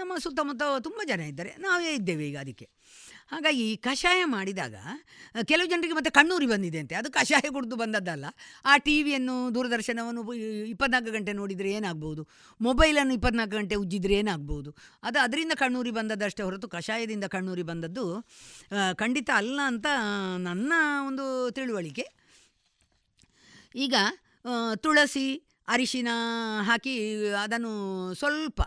ನಮ್ಮ 0.00 0.12
ಸುತ್ತಮುತ್ತ 0.24 0.62
ತುಂಬ 0.86 1.00
ಜನ 1.12 1.22
ಇದ್ದಾರೆ. 1.32 1.52
ನಾವೇ 1.66 1.90
ಇದ್ದೇವೆ 2.00 2.24
ಈಗ 2.28 2.38
ಅದಕ್ಕೆ. 2.44 2.66
ಹಾಗಾಗಿ 3.32 3.62
ಈ 3.72 3.76
ಕಷಾಯ 3.86 4.20
ಮಾಡಿದಾಗ 4.34 4.74
ಕೆಲವು 5.50 5.68
ಜನರಿಗೆ 5.70 5.94
ಮತ್ತೆ 5.98 6.10
ಕಣ್ಣೂರಿ 6.18 6.46
ಬಂದಿದೆ 6.46 6.78
ಅಂತೆ 6.82 6.94
ಅದು 7.00 7.08
ಕಷಾಯ 7.12 7.46
ಕುಡಿದು 7.54 7.76
ಬಂದದ್ದಲ್ಲ. 7.82 8.26
ಆ 8.64 8.72
ಟಿ 8.86 8.94
ವಿಯನ್ನು, 9.06 9.36
ದೂರದರ್ಶನವನ್ನು 9.54 10.22
ಇಪ್ಪತ್ನಾಲ್ಕು 10.72 11.12
ಗಂಟೆ 11.16 11.32
ನೋಡಿದರೆ 11.40 11.70
ಏನಾಗ್ಬೋದು 11.78 12.22
ಮೊಬೈಲನ್ನು 12.60 13.14
ಇಪ್ಪತ್ನಾಲ್ಕು 13.18 13.54
ಗಂಟೆ 13.56 13.76
ಉಜ್ಜಿದ್ರೆ 13.84 14.14
ಏನಾಗ್ಬೋದು 14.14 14.72
ಅದು 15.02 15.18
ಅದರಿಂದ 15.24 15.56
ಕಣ್ಣೂರಿ 15.62 15.92
ಬಂದದ್ದಷ್ಟೇ 15.98 16.44
ಹೊರತು 16.48 16.68
ಕಷಾಯದಿಂದ 16.76 17.28
ಕಣ್ಣೂರಿ 17.36 17.64
ಬಂದದ್ದು 17.70 18.04
ಖಂಡಿತ 19.02 19.30
ಅಲ್ಲ 19.40 19.58
ಅಂತ 19.72 19.86
ನನ್ನ 20.48 20.72
ಒಂದು 21.08 21.26
ತಿಳುವಳಿಕೆ. 21.58 22.06
ಈಗ 23.86 23.94
ತುಳಸಿ, 24.84 25.26
ಅರಿಶಿನ 25.68 26.10
ಹಾಕಿ 26.68 26.94
ಅದನ್ನು 27.42 27.72
ಸ್ವಲ್ಪ 28.14 28.60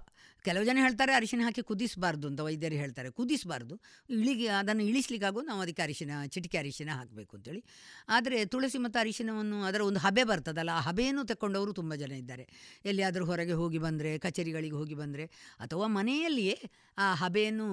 ಕೆಲವು 0.48 0.66
ಜನ 0.66 0.78
ಹೇಳ್ತಾರೆ 0.82 1.14
ಅರಿಶಿನ 1.14 1.42
ಹಾಕಿ 1.44 1.62
ಕುದಿಸಬಾರ್ದು 1.62 2.26
ಅಂತ 2.28 2.40
ವೈದ್ಯರು 2.40 2.76
ಹೇಳ್ತಾರೆ. 2.76 3.10
ಕುದಿಸಬಾರ್ದು. 3.12 3.76
ಇಳಿಗೆ, 4.10 4.48
ಅದನ್ನು 4.48 4.84
ಇಳಿಸ್ಲಿಕ್ಕಾಗೋ 4.84 5.42
ನಾವು 5.42 5.62
ಅದಕ್ಕೆ 5.62 5.82
ಅರಿಶಿನ, 5.82 6.12
ಚಿಟಿಕೆ 6.28 6.58
ಅರಿಶಿನ 6.58 6.90
ಹಾಕಬೇಕು 6.90 7.38
ಅಂತೇಳಿ. 7.38 7.62
ಆದರೆ 8.10 8.46
ತುಳಸಿ 8.46 8.78
ಮತ್ತು 8.78 9.00
ಅರಿಶಿನವನ್ನು 9.00 9.64
ಅದರ 9.64 9.82
ಒಂದು 9.82 10.00
ಹಬೆ 10.00 10.24
ಬರ್ತದಲ್ಲ, 10.24 10.70
ಆ 10.74 10.80
ಹಬೆಯನ್ನು 10.80 11.24
ತಕ್ಕೊಂಡವರು 11.24 11.74
ತುಂಬ 11.74 11.94
ಜನ 11.96 12.12
ಇದ್ದಾರೆ. 12.12 12.46
ಎಲ್ಲಿಯಾದರೂ 12.86 13.26
ಹೊರಗೆ 13.26 13.52
ಹೋಗಿ 13.52 13.78
ಬಂದರೆ, 13.78 14.12
ಕಚೇರಿಗಳಿಗೆ 14.18 14.76
ಹೋಗಿ 14.76 14.94
ಬಂದರೆ, 14.94 15.26
ಅಥವಾ 15.60 15.88
ಮನೆಯಲ್ಲಿಯೇ 15.88 16.58
ಆ 16.98 17.14
ಹಬೆಯನ್ನು 17.14 17.68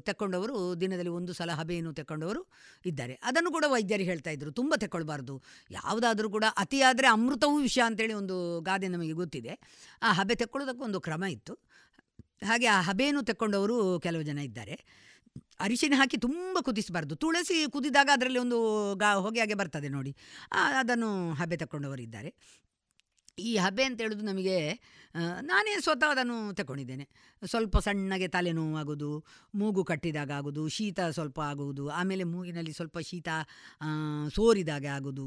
ತಕ್ಕೊಂಡವರು, 0.00 0.56
ದಿನದಲ್ಲಿ 0.80 1.10
ಒಂದು 1.10 1.32
ಸಲ 1.32 1.50
ಹಬೆಯನ್ನು 1.50 1.92
ತಕ್ಕೊಂಡವರು 1.92 2.42
ಇದ್ದಾರೆ. 2.86 3.14
ಅದನ್ನು 3.22 3.50
ಕೂಡ 3.50 3.64
ವೈದ್ಯರು 3.68 4.02
ಹೇಳ್ತಾ 4.02 4.30
ಇದ್ದರು 4.30 4.52
ತುಂಬ 4.52 4.74
ತಕ್ಕೊಳ್ಬಾರ್ದು. 4.76 5.36
ಯಾವುದಾದ್ರೂ 5.70 6.30
ಕೂಡ 6.30 6.44
ಅತಿಯಾದರೆ 6.56 7.06
ಅಮೃತವೂ 7.06 7.56
ವಿಷ 7.58 7.78
ಅಂತೇಳಿ 7.84 8.12
ಒಂದು 8.12 8.60
ಗಾದೆ 8.60 8.88
ನಮಗೆ 8.88 9.12
ಗೊತ್ತಿದೆ. 9.12 9.54
ಆ 10.02 10.12
ಹಬೆ 10.12 10.34
ತಗೊಳ್ಳೋದಕ್ಕೊಂದು 10.34 11.00
ಕ್ರಮ 11.00 11.24
ಇತ್ತು. 11.24 11.54
ಹಾಗೆ 12.44 12.66
ಆ 12.66 12.80
ಹಬೆಯನ್ನು 12.80 13.22
ತಕ್ಕೊಂಡವರು 13.22 14.00
ಕೆಲವು 14.00 14.22
ಜನ 14.22 14.38
ಇದ್ದಾರೆ. 14.38 14.84
ಅರಿಶಿನ 15.60 15.94
ಹಾಕಿ 15.96 16.16
ತುಂಬ 16.16 16.58
ಕುದಿಸಬಾರ್ದು. 16.60 17.16
ತುಳಸಿ 17.16 17.70
ಕುದಿದಾಗ 17.70 18.08
ಅದರಲ್ಲಿ 18.12 18.38
ಒಂದು 18.38 18.94
ಗಾ 18.94 19.14
ಹೊಗೆ 19.14 19.40
ಹಾಗೆ 19.40 19.54
ಬರ್ತದೆ 19.54 19.88
ನೋಡಿ. 19.88 20.16
ಅದನ್ನು 20.52 21.32
ಹಬೆ 21.32 21.56
ತಗೊಂಡವರು 21.56 22.02
ಇದ್ದಾರೆ. 22.02 22.34
ಈ 23.38 23.56
ಹಬೆ 23.56 23.84
ಅಂತ 23.84 23.98
ಹೇಳೋದು 24.00 24.24
ನಮಗೆ 24.24 24.58
ನಾನೇ 25.40 25.72
ಸ್ವತಃ 25.80 26.10
ಅದನ್ನು 26.10 26.36
ತಗೊಂಡಿದ್ದೇನೆ 26.54 27.04
ಸ್ವಲ್ಪ 27.42 27.78
ಸಣ್ಣಗೆ 27.78 28.28
ತಲೆನೋವಾಗೋದು 28.28 29.10
ಮೂಗು 29.54 29.82
ಕಟ್ಟಿದಾಗ 29.84 30.30
ಆಗೋದು 30.30 30.62
ಶೀತ 30.68 31.00
ಸ್ವಲ್ಪ 31.10 31.40
ಆಗುವುದು, 31.40 31.84
ಆಮೇಲೆ 31.88 32.24
ಮೂಗಿನಲ್ಲಿ 32.24 32.72
ಸ್ವಲ್ಪ 32.72 32.98
ಶೀತ 32.98 33.28
ಸೋರಿದಾಗ 34.28 34.86
ಆಗೋದು 34.96 35.26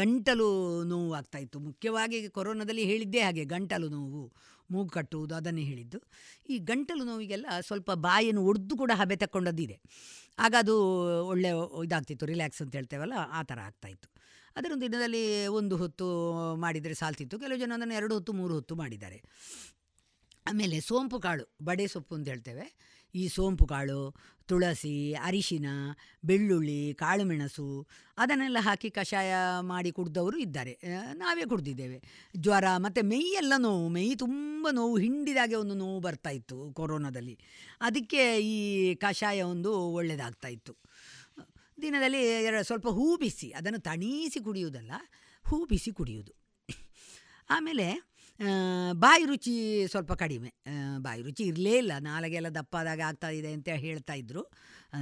ಗಂಟಲು 0.00 0.48
ನೋವು 0.84 1.12
ಆಗ್ತಾಯಿತ್ತು 1.14 1.60
ಮುಖ್ಯವಾಗಿ 1.60 2.20
ಕೊರೋನಾದಲ್ಲಿ 2.28 2.84
ಹೇಳಿದ್ದೇ 2.84 3.20
ಹಾಗೆ, 3.20 3.44
ಗಂಟಲು 3.44 3.88
ನೋವು, 3.88 4.24
ಮೂಗು 4.70 4.90
ಕಟ್ಟುವುದು, 4.90 5.34
ಅದನ್ನೇ 5.34 5.62
ಹೇಳಿದ್ದು. 5.62 5.98
ಈ 6.48 6.58
ಗಂಟಲು 6.70 7.04
ನೋವಿಗೆಲ್ಲ 7.04 7.46
ಸ್ವಲ್ಪ 7.60 7.90
ಬಾಯನ್ನು 8.08 8.42
ಒಡೆದು 8.50 8.76
ಕೂಡ 8.76 8.92
ಹಬೆ 8.94 9.16
ತಕ್ಕೊಂಡದ್ದಿದೆ. 9.16 9.78
ಆಗ 10.38 10.54
ಅದು 10.58 10.74
ಒಳ್ಳೆ 11.32 11.50
ಇದಾಗ್ತಿತ್ತು, 11.84 12.26
ರಿಲ್ಯಾಕ್ಸ್ 12.26 12.62
ಅಂತ 12.62 12.74
ಹೇಳ್ತೇವಲ್ಲ, 12.76 13.16
ಆ 13.38 13.42
ಥರ 13.42 13.58
ಆಗ್ತಾಯಿತ್ತು 13.60 14.08
ಅದನ್ನು 14.56 14.80
ದಿನದಲ್ಲಿ 14.80 15.46
ಒಂದು 15.46 15.76
ಹೊತ್ತು 15.76 16.06
ಮಾಡಿದರೆ 16.56 16.94
ಸಾಲ್ತಿತ್ತು, 16.94 17.38
ಕೆಲವು 17.38 17.58
ಜನ 17.58 17.72
ಅದನ್ನು 17.74 17.94
ಎರಡು 17.94 18.14
ಹೊತ್ತು, 18.14 18.32
ಮೂರು 18.32 18.54
ಹೊತ್ತು 18.54 18.74
ಮಾಡಿದ್ದಾರೆ. 18.74 19.22
ಆಮೇಲೆ 20.46 20.80
ಸೋಂಪು 20.80 21.20
ಕಾಳು, 21.20 21.56
ಬಡೆ 21.62 21.86
ಸೊಪ್ಪು 21.86 22.14
ಅಂತ 22.14 22.28
ಹೇಳ್ತೇವೆ. 22.28 22.66
ಈ 23.14 23.28
ಸೋಂಪು 23.28 23.66
ಕಾಳು, 23.66 24.14
ತುಳಸಿ, 24.46 25.14
ಅರಿಶಿನ, 25.14 25.66
ಬೆಳ್ಳುಳ್ಳಿ, 26.24 26.94
ಕಾಳುಮೆಣಸು, 26.94 27.86
ಅದನ್ನೆಲ್ಲ 28.18 28.56
ಹಾಕಿ 28.60 28.90
ಕಷಾಯ 28.90 29.34
ಮಾಡಿ 29.60 29.92
ಕುಡ್ದವರು 29.92 30.36
ಇದ್ದಾರೆ. 30.36 30.80
ನಾವೇ 31.12 31.44
ಕುಡ್ದಿದ್ದೇವೆ. 31.44 32.02
ಜ್ವರ 32.36 32.64
ಮತ್ತು 32.76 33.06
ಮೈಯೆಲ್ಲ 33.06 33.52
ನೋವು 33.58 33.88
ಮೈ 33.88 34.14
ತುಂಬ 34.14 34.68
ನೋವು, 34.72 34.98
ಹಿಂಡಿದಾಗೆ 34.98 35.54
ಒಂದು 35.54 35.74
ನೋವು 35.74 36.00
ಬರ್ತಾಯಿತ್ತು 36.00 36.72
ಕೊರೋನಾದಲ್ಲಿ. 36.72 37.38
ಅದಕ್ಕೆ 37.80 38.40
ಈ 38.40 38.94
ಕಷಾಯ 38.94 39.42
ಒಂದು 39.42 39.72
ಒಳ್ಳೆಯದಾಗ್ತಾ 39.78 40.48
ಇತ್ತು. 40.48 40.76
ದಿನದಲ್ಲಿ 41.78 42.20
ಎರಡು 42.44 42.64
ಸ್ವಲ್ಪ 42.64 42.88
ಹೂ 42.88 43.06
ಬಿಸಿ, 43.16 43.48
ಅದನ್ನು 43.50 43.80
ತಣಿಸಿ 43.80 44.40
ಕುಡಿಯುವುದಲ್ಲ, 44.40 44.92
ಹೂ 45.44 45.56
ಬಿಸಿ 45.64 45.90
ಕುಡಿಯುವುದು. 45.90 46.32
ಆಮೇಲೆ 47.50 47.86
ಬಾಯಿ 48.92 49.24
ರುಚಿ 49.24 49.54
ಸ್ವಲ್ಪ 49.88 50.12
ಕಡಿಮೆ. 50.12 50.50
ಬಾಯಿ 50.98 51.20
ರುಚಿ 51.22 51.42
ಇರಲೇ 51.42 51.74
ಇಲ್ಲ. 51.78 51.92
ನಾಲಗೆಲ್ಲ 51.98 52.48
ದಪ್ಪಾದಾಗ 52.48 53.00
ಆಗ್ತಾ 53.06 53.28
ಇದೆ 53.28 53.50
ಅಂತ 53.52 53.68
ಹೇಳ್ತಾ 53.68 54.14
ಇದ್ದರು 54.14 54.42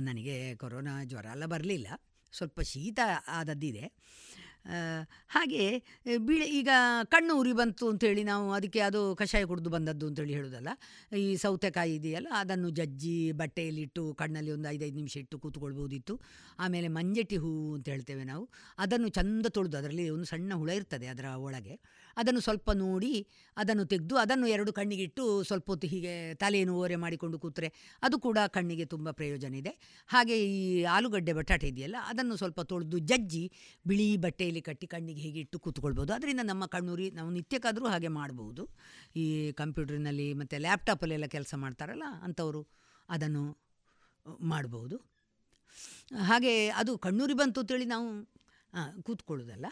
ನನಗೆ 0.01 0.35
ಕೊರೋನಾ 0.57 0.94
ಜ್ವರ 1.05 1.27
ಎಲ್ಲ 1.32 1.47
ಬರಲಿಲ್ಲ. 1.47 1.89
ಸ್ವಲ್ಪ 2.32 2.61
ಶೀತ 2.61 3.01
ಆದದ್ದಿದೆ. 3.28 3.85
ಹಾಗೆ 5.34 5.64
ಬಿಳಿ, 6.28 6.47
ಈಗ 6.59 6.70
ಕಣ್ಣು 7.12 7.32
ಉರಿ 7.40 7.52
ಬಂತು 7.60 7.84
ಅಂತೇಳಿ 7.93 8.22
ನಾವು 8.30 8.47
ಅದಕ್ಕೆ 8.59 8.80
ಅದು 8.89 9.01
ಕಷಾಯ 9.20 9.44
ಕುಡಿದು 9.51 9.70
ಬಂದದ್ದು 9.74 10.06
ಅಂತೇಳಿ 10.10 10.34
ಹೇಳೋದಲ್ಲ. 10.39 10.70
ಈ 11.24 11.26
ಸೌತೆಕಾಯಿ 11.44 11.94
ಇದೆಯಲ್ಲ, 12.01 12.28
ಅದನ್ನು 12.43 12.68
ಜಜ್ಜಿ 12.78 13.16
ಬಟ್ಟೆಯಲ್ಲಿಟ್ಟು 13.40 14.05
ಕಣ್ಣಲ್ಲಿ 14.20 14.52
ಒಂದು 14.56 14.68
ಐದೈದು 14.74 14.97
ನಿಮಿಷ 15.01 15.16
ಇಟ್ಟು 15.24 15.39
ಕೂತ್ಕೊಳ್ಬೋದಿತ್ತು. 15.44 16.16
ಆಮೇಲೆ 16.64 16.90
ಮಂಜೆಟ್ಟಿ 16.98 17.39
ಹೂವು 17.44 17.66
ಅಂತ 17.78 17.89
ಹೇಳ್ತೇವೆ 17.94 18.26
ನಾವು. 18.32 18.44
ಅದನ್ನು 18.86 19.10
ಚಂದ 19.18 19.47
ತೊಳೆದು, 19.59 19.78
ಅದರಲ್ಲಿ 19.82 20.06
ಒಂದು 20.16 20.28
ಸಣ್ಣ 20.32 20.52
ಹುಳ 20.62 20.70
ಇರ್ತದೆ 20.80 21.09
ಅದರ 21.14 21.26
ಒಳಗೆ. 21.48 21.76
ಅದನ್ನು 22.20 22.40
ಸ್ವಲ್ಪ 22.47 22.70
ನೋಡಿ, 22.84 23.12
ಅದನ್ನು 23.56 23.84
ತೆಗೆದು, 23.93 24.14
ಅದನ್ನು 24.24 24.47
ಎರಡು 24.55 24.72
ಕಣ್ಣಿಗಿಟ್ಟು 24.78 25.24
ಸ್ವಲ್ಪ 25.48 25.66
ಹೊತ್ತು 25.72 25.89
ಹೀಗೆ 25.93 26.12
ತಲೆಯನ್ನು 26.43 26.74
ಓರೆ 26.82 26.97
ಮಾಡಿಕೊಂಡು 27.05 27.39
ಕೂತ್ರೆ 27.44 27.68
ಅದು 28.06 28.18
ಕೂಡ 28.26 28.39
ಕಣ್ಣಿಗೆ 28.56 28.86
ತುಂಬ 28.94 29.10
ಪ್ರಯೋಜನ 29.20 29.55
ಇದೆ. 29.62 29.72
ಹಾಗೆ 30.14 30.36
ಈ 30.55 30.60
ಆಲೂಗಡ್ಡೆ 30.97 31.34
ಬಟಾಟೆ 31.40 31.68
ಇದೆಯಲ್ಲ, 31.72 31.97
ಅದನ್ನು 32.12 32.36
ಸ್ವಲ್ಪ 32.43 32.60
ತೊಳೆದು 32.72 33.01
ಜಜ್ಜಿ 33.12 33.44
ಬಿಳಿ 33.90 34.09
ಬಟ್ಟೆಯಲ್ಲಿ 34.26 34.62
ಕಟ್ಟಿ 34.68 34.89
ಕಣ್ಣಿಗೆ 34.94 35.22
ಹೀಗೆ 35.26 35.40
ಇಟ್ಟು 35.44 35.59
ಕೂತ್ಕೊಳ್ಬೋದು. 35.66 36.12
ಅದರಿಂದ 36.18 36.44
ನಮ್ಮ 36.52 36.66
ಕಣ್ಣೂರಿ 36.76 37.09
ನಾವು 37.20 37.30
ನಿತ್ಯಕ್ಕಾದರೂ 37.39 37.86
ಹಾಗೆ 37.94 38.12
ಮಾಡಬಹುದು 38.20 38.64
ಈ 39.22 39.26
ಕಂಪ್ಯೂಟರ್ನಲ್ಲಿ 39.62 40.28
ಮತ್ತು 40.43 40.62
ಲ್ಯಾಪ್ಟಾಪಲ್ಲೆಲ್ಲ 40.66 41.28
ಕೆಲಸ 41.36 41.55
ಮಾಡ್ತಾರಲ್ಲ 41.64 42.09
ಅಂಥವರು 42.28 42.62
ಅದನ್ನು 43.09 43.44
ಮಾಡಬಹುದು 44.51 44.97
ಹಾಗೆ 46.28 46.52
ಅದು 46.80 46.93
ಕಣ್ಣೂರಿ 47.05 47.34
ಬಂತು 47.40 47.60
ಅಂತೇಳಿ 47.62 47.86
ನಾವು 47.93 48.09
ಕೂತ್ಕೊಳ್ಳೋದಲ್ಲ. 49.06 49.66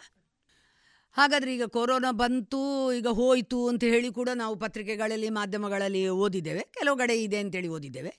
ಹಾಗಾದರೆ 1.17 1.51
ಈಗ 1.55 1.65
ಕೊರೋನಾ 1.75 2.11
ಬಂತು 2.21 2.59
ಈಗ 2.97 3.09
ಹೋಯಿತು 3.19 3.57
ಅಂತ 3.69 3.83
ಹೇಳಿ 3.93 4.09
ಕೂಡ 4.17 4.29
ನಾವು 4.41 4.55
ಪತ್ರಿಕೆಗಳಲ್ಲಿ, 4.63 5.29
ಮಾಧ್ಯಮಗಳಲ್ಲಿ 5.37 6.01
ಓದಿದ್ದೇವೆ. 6.23 6.63
ಕೆಲವು 6.77 6.97
ಕಡೆ 7.01 7.15
ಇದೆ 7.23 7.37
ಅಂತೇಳಿ 7.43 7.69
ಓದಿದ್ದೇವೆ. 7.77 8.11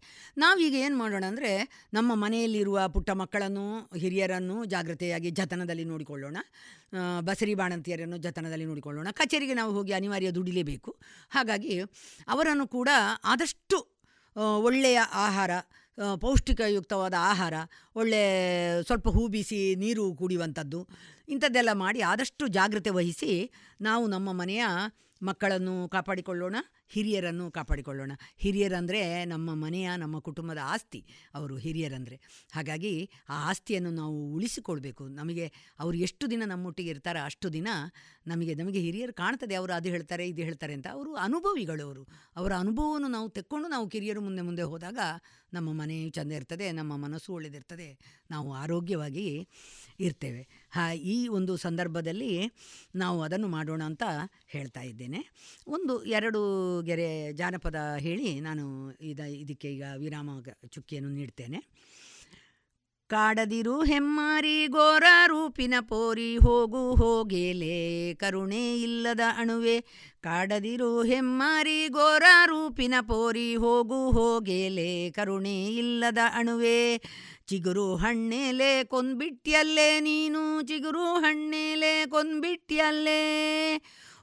ನಾವೀಗ 0.43 0.74
ಏನು 0.86 0.97
ಮಾಡೋಣ 0.97 1.24
ಅಂದರೆ 1.32 1.52
ನಮ್ಮ 1.97 2.12
ಮನೆಯಲ್ಲಿರುವ 2.14 2.81
ಪುಟ್ಟ 2.94 3.10
ಮಕ್ಕಳನ್ನು, 3.23 3.66
ಹಿರಿಯರನ್ನು 4.02 4.56
ಜಾಗ್ರತೆಯಾಗಿ 4.74 5.31
ಜತನದಲ್ಲಿ 5.40 5.86
ನೋಡಿಕೊಳ್ಳೋಣ. 5.93 6.39
ಬಸರಿ 7.28 7.55
ಬಾಣಂತಿಯರನ್ನು 7.60 8.19
ಜತನದಲ್ಲಿ 8.27 8.66
ನೋಡಿಕೊಳ್ಳೋಣ. 8.73 9.09
ಕಚೇರಿಗೆ 9.20 9.55
ನಾವು 9.55 9.73
ಹೋಗಿ 9.78 9.94
ಅನಿವಾರ್ಯ 10.01 10.32
ದುಡಿಲೇಬೇಕು. 10.39 10.93
ಹಾಗಾಗಿ 11.31 11.74
ಅವರನ್ನು 12.28 12.66
ಕೂಡ 12.78 12.89
ಆದಷ್ಟು 13.24 13.78
ಒಳ್ಳೆಯ 14.69 14.98
ಆಹಾರ 15.27 15.51
ಪೌಷ್ಟಿಕಯುಕ್ತವಾದ 16.20 17.14
ಆಹಾರ, 17.31 17.55
ಒಳ್ಳೆ 18.01 18.20
ಸ್ವಲ್ಪ 18.89 19.09
ಹೂ 19.16 19.23
ಬೀಸಿ 19.32 19.59
ನೀರು 19.82 20.05
ಕುಡಿಯುವಂಥದ್ದು 20.20 20.78
ಇಂಥದ್ದೆಲ್ಲ 21.33 21.73
ಮಾಡಿ 21.75 22.01
ಆದಷ್ಟು 22.03 22.47
ಜಾಗ್ರತೆ 22.49 22.91
ವಹಿಸಿ 22.91 23.33
ನಾವು 23.81 24.05
ನಮ್ಮ 24.07 24.29
ಮನೆಯ 24.33 24.65
ಮಕ್ಕಳನ್ನು 25.23 25.89
ಕಾಪಾಡಿಕೊಳ್ಳೋಣ, 25.89 26.57
ಹಿರಿಯರನ್ನು 26.89 27.51
ಕಾಪಾಡಿಕೊಳ್ಳೋಣ. 27.51 28.12
ಹಿರಿಯರಂದರೆ 28.36 29.24
ನಮ್ಮ 29.24 29.55
ಮನೆಯ, 29.55 29.90
ನಮ್ಮ 29.97 30.19
ಕುಟುಂಬದ 30.19 30.59
ಆಸ್ತಿ, 30.65 31.07
ಅವರು 31.35 31.57
ಹಿರಿಯರಂದರೆ. 31.57 32.20
ಹಾಗಾಗಿ 32.53 33.11
ಆ 33.28 33.51
ಆಸ್ತಿಯನ್ನು 33.51 33.90
ನಾವು 33.90 34.35
ಉಳಿಸಿಕೊಳ್ಬೇಕು 34.35 35.09
ನಮಗೆ 35.09 35.53
ಅವರು 35.78 35.97
ಎಷ್ಟು 35.97 36.31
ದಿನ 36.31 36.43
ನಮ್ಮೊಟ್ಟಿಗೆ 36.47 36.90
ಇರ್ತಾರೋ 36.90 37.24
ಅಷ್ಟು 37.24 37.53
ದಿನ 37.53 37.69
ನಮಗೆ 38.27 38.55
ನಮಗೆ 38.55 38.81
ಹಿರಿಯರು 38.81 39.12
ಕಾಣ್ತದೆ, 39.12 39.55
ಅವರು 39.55 39.73
ಅದು 39.73 39.89
ಹೇಳ್ತಾರೆ, 39.89 40.28
ಇದು 40.28 40.43
ಹೇಳ್ತಾರೆ 40.43 40.73
ಅಂತ. 40.73 40.86
ಅವರು 40.86 41.15
ಅನುಭವಿಗಳು 41.15 41.85
ಅವರು. 41.85 42.07
ಅವರ 42.36 42.53
ಅನುಭವವನ್ನು 42.55 43.09
ನಾವು 43.09 43.31
ತೆಕ್ಕೊಂಡು 43.31 43.69
ನಾವು 43.69 43.89
ಕಿರಿಯರು 43.89 44.20
ಮುಂದೆ 44.20 44.43
ಮುಂದೆ 44.43 44.62
ಹೋದಾಗ 44.62 44.99
ನಮ್ಮ 45.53 45.73
ಮನೆಯು 45.73 46.11
ಚೆಂದ 46.11 46.32
ಇರ್ತದೆ, 46.32 46.73
ನಮ್ಮ 46.73 46.97
ಮನಸ್ಸು 46.97 47.32
ಒಳ್ಳೆದಿರ್ತದೆ. 47.32 47.99
ನಾವು 48.31 48.55
ಆರೋಗ್ಯವಾಗಿ 48.55 49.49
ಇರ್ತೇವೆ. 50.01 50.69
ಹಾ, 50.70 50.93
ಈ 50.93 51.28
ಒಂದು 51.28 51.57
ಸಂದರ್ಭದಲ್ಲಿ 51.57 52.51
ನಾವು 52.94 53.23
ಅದನ್ನು 53.23 53.49
ಮಾಡೋಣ 53.49 53.82
ಅಂತ 53.82 54.03
ಹೇಳ್ತಾ 54.47 54.81
ಇದ್ದೇನೆ. 54.81 55.12
ಒಂದು 55.69 56.05
ಎರಡು 56.05 56.41
ಗೆರೆ 56.83 57.33
ಜಾನಪದ 57.33 57.97
ಹೇಳಿ 57.99 58.41
ನಾನು 58.41 58.91
ಇದ 59.01 59.21
ಇದಕ್ಕೆ 59.21 59.69
ಈಗ 59.73 59.85
ವಿರಾಮ 59.99 60.31
ಚುಕ್ಕಿಯನ್ನು 60.71 61.11
ನೀಡ್ತೇನೆ. 61.11 61.93
ಕಾಡದಿರು 63.09 63.83
ಹೆಮ್ಮಾರಿ 63.83 64.67
ಗೋರ 64.67 65.03
ರೂಪಿನ 65.27 65.75
ಪೋರಿ 65.81 66.37
ಹೋಗು 66.37 66.95
ಹೋಗೇಲೆ 66.95 68.15
ಕರುಣೆ 68.15 68.81
ಇಲ್ಲದ 68.81 69.21
ಅಣುವೆ. 69.37 69.81
ಕಾಡದಿರು 70.21 71.03
ಹೆಮ್ಮಾರಿ 71.03 71.89
ಗೋರ 71.89 72.23
ರೂಪಿನ 72.47 72.95
ಪೋರಿ 73.01 73.57
ಹೋಗು 73.57 74.11
ಹೋಗೇಲೆ 74.11 75.11
ಕರುಣೆ 75.11 75.65
ಇಲ್ಲದ 75.65 76.19
ಅಣುವೆ. 76.35 76.99
ಚಿಗುರು 77.47 77.97
ಹಣ್ಣೇಲೆ 77.97 78.85
ಕೊಂದ್ಬಿಟ್ಟಿಯಲ್ಲೇ 78.85 80.01
ನೀನು, 80.01 80.63
ಚಿಗುರು 80.63 81.05
ಹಣ್ಣೇಲೆ 81.05 82.07
ಕೊಂದ್ಬಿಟ್ಯಲ್ಲೇ 82.07 83.23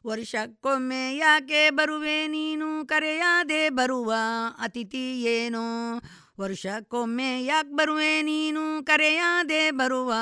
ವರ್ಷಕ್ಕೊಮ್ಮೆ 0.07 1.17
ಯಾಕೆ 1.17 1.69
ಬರುವೆ 1.69 2.27
ನೀನು? 2.27 2.85
ಕರೆಯಾದೆ 2.85 3.69
ಬರುವ 3.69 4.13
ಅತಿಥಿ 4.59 5.21
ಏನೋ? 5.21 6.01
ವರ್ಷಕ್ಕೊಮ್ಮೆ 6.39 7.45
ಯಾಕೆ 7.45 7.75
ಬರುವೆ 7.75 8.21
ನೀನು? 8.21 8.85
ಕರೆಯಾದೆ 8.85 9.71
ಬರುವ 9.71 10.13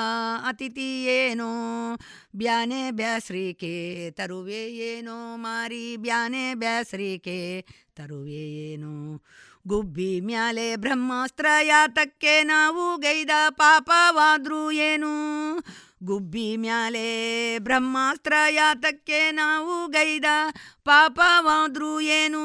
ಅತಿಥಿ 0.48 1.04
ಏನೋ? 1.04 1.46
ಬ್ಯಾನೆ 2.36 2.90
ಬ್ಯಾಸ್ರಿಕೆ 2.90 4.10
ತರುವೆ 4.10 4.72
ಏನೋ? 4.72 5.36
ಮಾರಿ 5.36 5.96
ಬ್ಯಾನೆ 5.96 6.54
ಬ್ಯಾಸ್ರಿಕೆ 6.54 7.64
ತರುವೆ 7.96 8.50
ಏನೋ? 8.50 9.22
ಗುಬ್ಬಿ 9.68 10.20
ಮ್ಯಾಲೆ 10.20 10.76
ಬ್ರಹ್ಮಾಸ್ತ್ರ 10.76 11.46
ಯಾತಕ್ಕೆ 11.62 12.42
ನಾವು 12.42 12.96
ಗೈದ 12.96 13.30
ಪಾಪವಾದ್ರೂ 13.48 14.70
ಏನು? 14.70 15.12
ಗುಬ್ಬಿ 16.04 16.56
ಮ್ಯಾಲೆ 16.56 17.58
ಬ್ರಹ್ಮಾಸ್ತ್ರ 17.58 18.32
ಯಾತಕ್ಕೆ 18.50 19.30
ನಾವು 19.30 19.86
ಗೈದ 19.88 20.24
ಪಾಪವಾದ್ರೂ 20.84 22.00
ಏನು? 22.00 22.44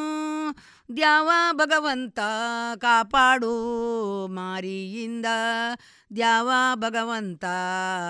ದ್ಯಾವ 0.96 1.32
ಭಗವಂತ 1.52 2.20
ಕಾಪಾಡು 2.76 3.54
ಮಾರಿಯಿಂದ, 4.28 5.26
ದ್ಯಾವ 6.16 6.52
ಭಗವಂತ 6.76 7.46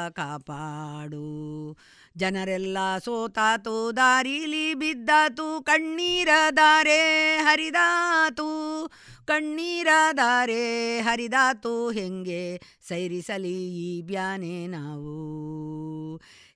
ಕಾಪಾಡು. 0.10 1.77
ಜನರೆಲ್ಲ 2.18 2.77
ಸೋತಾತು, 2.98 3.91
ದಾರಿಲಿ 3.95 4.73
ಬಿದ್ದಾತು, 4.73 5.64
ಕಣ್ಣೀರ 5.64 6.30
ದಾರೆ 6.57 7.38
ಹರಿದಾತು, 7.38 8.91
ಕಣ್ಣೀರ 9.26 9.88
ದಾರೆ 10.18 10.99
ಹರಿದಾತು, 10.99 11.90
ಹೆಂಗೆ 11.90 12.61
ಸೈರಿಸಲಿ 12.88 13.76
ಈ 13.76 14.02
ಬ್ಯಾನೆ 14.02 14.68
ನಾವು? 14.68 15.23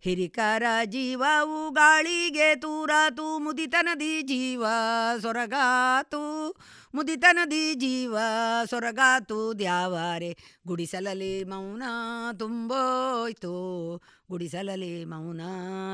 ಹಿರಿಕರ 0.01 0.63
ಜೀವವು 0.85 1.69
ಗಾಳಿಗೆ 1.69 2.55
ತೂರಾತು, 2.55 3.39
ಮುದಿತನದಿ 3.39 4.21
ಜೀವ, 4.21 4.65
ಸೊರಗಾತು, 5.21 6.55
ಮುದಿತನದಿ 6.95 7.73
ಜೀವ, 7.73 8.17
ಸೊರಗಾತು, 8.69 9.59
ದ್ಯಾವಾರೆ 9.59 10.37
ಗುಡಿಸಲಲಿ 10.67 11.43
ಮೌನ 11.43 11.83
ತುಂಬೋಯ್ತು. 12.39 13.53
ಗುಡಿಸಲಲಿ 14.29 15.05
ಮೌನ 15.05 15.41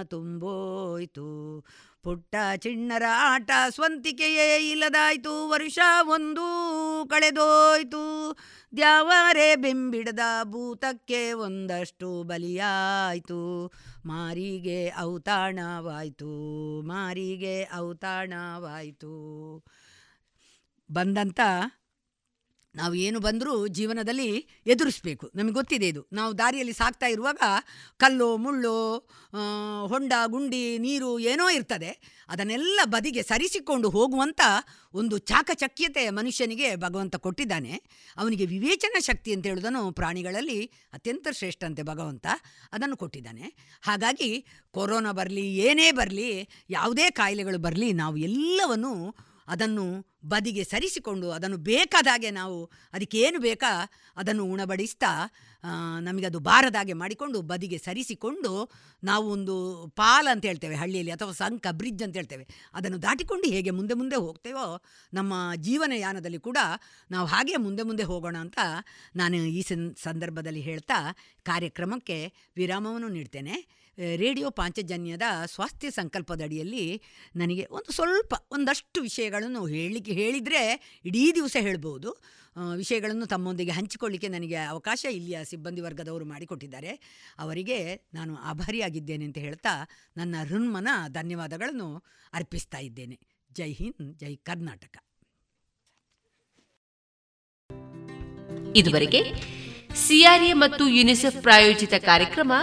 ತುಂಬೋಯ್ತು. 0.04 1.64
ಪುಟ್ಟ 2.04 2.36
ಚಿಣ್ಣರ 2.58 3.04
ಆಟ 3.16 3.52
ಸ್ವಂತಿಕೆಯೇ 3.70 4.72
ಇಲ್ಲದಾಯ್ತು. 4.72 5.50
ವರ್ಷ 5.50 5.80
ಒಂದು 6.02 6.42
ಕಳೆದೋಯ್ತು. 7.10 8.36
ದ್ಯಾವರೆ 8.76 9.56
ಬೆಂಬಿಡದ 9.56 10.20
ಭೂತಕ್ಕೆ 10.44 11.34
ಒಂದಷ್ಟು 11.34 12.24
ಬಲಿಯಾಯಿತು. 12.24 13.72
ಮಾರಿಗೆ 14.06 14.92
ಔತಾಣವಾಯಿತು. 15.00 16.32
ಮಾರಿಗೆ 16.82 17.76
ಔತಾಣವಾಯಿತು. 17.76 19.14
ಬಂದಂಥ 20.92 21.40
ನಾವು 22.76 22.94
ಏನು 22.94 23.20
ಬಂದರೂ 23.20 23.68
ಜೀವನದಲ್ಲಿ 23.68 24.48
ಎದುರಿಸಬೇಕು. 24.68 25.32
ನಮಗೆ 25.36 25.54
ಗೊತ್ತಿದೆ 25.54 25.88
ಇದು. 25.88 26.08
ನಾವು 26.14 26.38
ದಾರಿಯಲ್ಲಿ 26.38 26.74
ಸಾಕ್ತಾ 26.74 27.06
ಇರುವಾಗ 27.06 27.38
ಕಲ್ಲು, 27.98 28.38
ಮುಳ್ಳು 28.38 28.98
ಹೊಂಡ, 29.86 30.14
ಗುಂಡಿ, 30.26 30.78
ನೀರು 30.78 31.20
ಏನೋ 31.20 31.50
ಇರ್ತದೆ. 31.50 32.24
ಅದನ್ನೆಲ್ಲ 32.30 32.80
ಬದಿಗೆ 32.84 33.24
ಸರಿಸಿಕೊಂಡು 33.24 33.90
ಹೋಗುವಂಥ 33.90 34.42
ಒಂದು 34.94 35.18
ಚಾಕಚಕ್ಯತೆ 35.18 36.10
ಮನುಷ್ಯನಿಗೆ 36.10 36.76
ಭಗವಂತ 36.76 37.16
ಕೊಟ್ಟಿದ್ದಾನೆ. 37.16 37.82
ಅವನಿಗೆ 38.18 38.46
ವಿವೇಚನಾ 38.46 39.00
ಶಕ್ತಿ 39.00 39.34
ಅಂತ 39.34 39.46
ಹೇಳೋದನ್ನು 39.46 39.92
ಪ್ರಾಣಿಗಳಲ್ಲಿ 39.92 40.66
ಅತ್ಯಂತ 40.94 41.28
ಶ್ರೇಷ್ಠ 41.32 41.64
ಅಂತೆ 41.64 41.84
ಭಗವಂತ 41.84 42.28
ಅದನ್ನು 42.74 42.98
ಕೊಟ್ಟಿದ್ದಾನೆ. 42.98 43.54
ಹಾಗಾಗಿ 43.82 44.46
ಕೊರೋನಾ 44.72 45.12
ಬರಲಿ, 45.12 45.56
ಏನೇ 45.56 45.92
ಬರಲಿ, 45.92 46.50
ಯಾವುದೇ 46.70 47.10
ಕಾಯಿಲೆಗಳು 47.10 47.58
ಬರಲಿ, 47.58 47.94
ನಾವು 47.94 48.18
ಎಲ್ಲವನ್ನು 48.18 49.16
ಅದನ್ನು 49.48 50.14
ಬದಿಗೆ 50.26 50.64
ಸರಿಸಿಕೊಂಡು 50.64 51.32
ಅದನ್ನು 51.32 51.58
ಬೇಕಾದ 51.58 52.08
ಹಾಗೆ 52.12 52.32
ನಾವು 52.32 52.72
ಅದಕ್ಕೇನು 52.94 53.40
ಬೇಕಾ 53.40 53.72
ಅದನ್ನು 54.18 54.46
ಉಣಬಡಿಸ್ತಾ 54.46 55.30
ನಮಗದು 56.00 56.40
ಬಾರದಾಗೆ 56.40 56.94
ಮಾಡಿಕೊಂಡು 56.94 57.42
ಬದಿಗೆ 57.42 57.78
ಸರಿಸಿಕೊಂಡು 57.78 58.72
ನಾವು 59.04 59.30
ಒಂದು 59.32 59.88
ಪಾಲ್ 59.88 60.28
ಅಂತ 60.28 60.46
ಹೇಳ್ತೇವೆ 60.46 60.76
ಹಳ್ಳಿಯಲ್ಲಿ 60.76 61.12
ಅಥವಾ 61.12 61.32
ಸಂಕ, 61.32 61.68
ಬ್ರಿಡ್ಜ್ 61.72 62.04
ಅಂತ 62.04 62.16
ಹೇಳ್ತೇವೆ. 62.16 62.48
ಅದನ್ನು 62.74 63.02
ದಾಟಿಕೊಂಡು 63.02 63.50
ಹೇಗೆ 63.50 63.70
ಮುಂದೆ 63.70 63.94
ಮುಂದೆ 63.94 64.16
ಹೋಗ್ತೇವೋ 64.16 64.82
ನಮ್ಮ 65.14 65.52
ಜೀವನಯಾನದಲ್ಲಿ 65.56 66.40
ಕೂಡ 66.40 66.58
ನಾವು 67.12 67.28
ಹಾಗೆ 67.28 67.56
ಮುಂದೆ 67.56 67.84
ಮುಂದೆ 67.84 68.04
ಹೋಗೋಣ 68.04 68.38
ಅಂತ 68.40 68.60
ನಾನು 69.16 69.36
ಈ 69.36 69.62
ಸಂದರ್ಭದಲ್ಲಿ 70.04 70.62
ಹೇಳ್ತಾ 70.62 71.16
ಕಾರ್ಯಕ್ರಮಕ್ಕೆ 71.44 72.34
ವಿರಾಮವನ್ನು 72.56 73.08
ನೀಡ್ತೇನೆ. 73.08 73.83
ರೇಡಿಯೋ 73.98 74.50
ಪಾಂಚಜನ್ಯದ 74.50 75.22
ಸ್ವಾಸ್ಥ್ಯ 75.46 75.92
ಸಂಕಲ್ಪದಡಿಯಲ್ಲಿ 75.92 77.02
ನನಗೆ 77.36 77.68
ಒಂದು 77.72 77.92
ಸ್ವಲ್ಪ 77.92 78.34
ಒಂದಷ್ಟು 78.52 79.02
ವಿಷಯಗಳನ್ನು 79.02 79.66
ಹೇಳಲಿಕ್ಕೆ 79.66 80.12
ಹೇಳಿದರೆ 80.12 80.64
ಇಡೀ 81.06 81.32
ದಿವಸ 81.36 81.58
ಹೇಳ್ಬೋದು. 81.60 82.12
ವಿಷಯಗಳನ್ನು 82.76 83.26
ತಮ್ಮೊಂದಿಗೆ 83.26 83.72
ಹಂಚಿಕೊಳ್ಳಿಕ್ಕೆ 83.72 84.28
ನನಗೆ 84.28 84.56
ಅವಕಾಶ 84.56 85.06
ಇಲ್ಲಿಯ 85.12 85.40
ಸಿಬ್ಬಂದಿ 85.44 85.82
ವರ್ಗದವರು 85.82 86.26
ಮಾಡಿಕೊಟ್ಟಿದ್ದಾರೆ. 86.26 86.92
ಅವರಿಗೆ 87.38 87.96
ನಾನು 88.14 88.36
ಆಭಾರಿಯಾಗಿದ್ದೇನೆ 88.36 89.26
ಅಂತ 89.26 89.38
ಹೇಳ್ತಾ 89.38 89.70
ನನ್ನ 90.18 90.36
ಹೃನ್ಮನ 90.50 90.88
ಧನ್ಯವಾದಗಳನ್ನು 91.08 92.04
ಅರ್ಪಿಸ್ತಾ 92.34 92.78
ಇದ್ದೇನೆ. 92.78 93.20
ಜೈ 93.52 93.72
ಹಿಂದ್, 93.72 94.14
ಜೈ 94.20 94.36
ಕರ್ನಾಟಕ. 94.36 94.98
ಇದುವರೆಗೆ 98.76 99.20
ಸಿಆರ್ಎ 99.96 100.54
ಮತ್ತು 100.54 100.88
ಯುನಿಸೆಫ್ 100.88 101.42
ಪ್ರಾಯೋಜಿತ 101.42 101.94
ಕಾರ್ಯಕ್ರಮ 101.98 102.54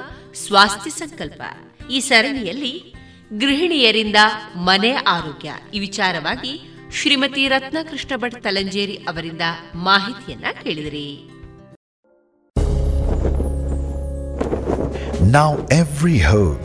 ಸ್ವಾಸ್ಥ್ಯ 0.46 0.90
ಸಂಕಲ್ಪ. 0.90 1.42
ಈ 1.90 2.00
ಸರಣಿಯಲ್ಲಿ 2.00 2.94
ಗೃಹಿಣಿಯರಿಂದ 3.38 4.16
ಮನೆ 4.56 4.92
ಆರೋಗ್ಯ. 4.92 5.52
ಈ 5.74 5.78
ವಿಚಾರವಾಗಿ 5.78 6.60
ಶ್ರೀಮತಿ 6.92 7.48
ರತ್ನಕೃಷ್ಣ 7.48 8.16
ಭಟ್ 8.16 8.42
ತಲಂಜೇರಿ 8.44 8.96
ಅವರಿಂದ 8.96 9.40
ಮಾಹಿತಿಯನ್ನ 9.74 10.44
ಕೇಳಿದಿರಿ. 10.62 11.30
Now 15.32 15.50
every 15.84 16.18
home 16.34 16.64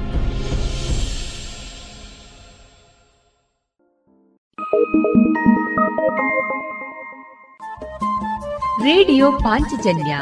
radio 8.83 9.31
Panchajanya 9.31 10.19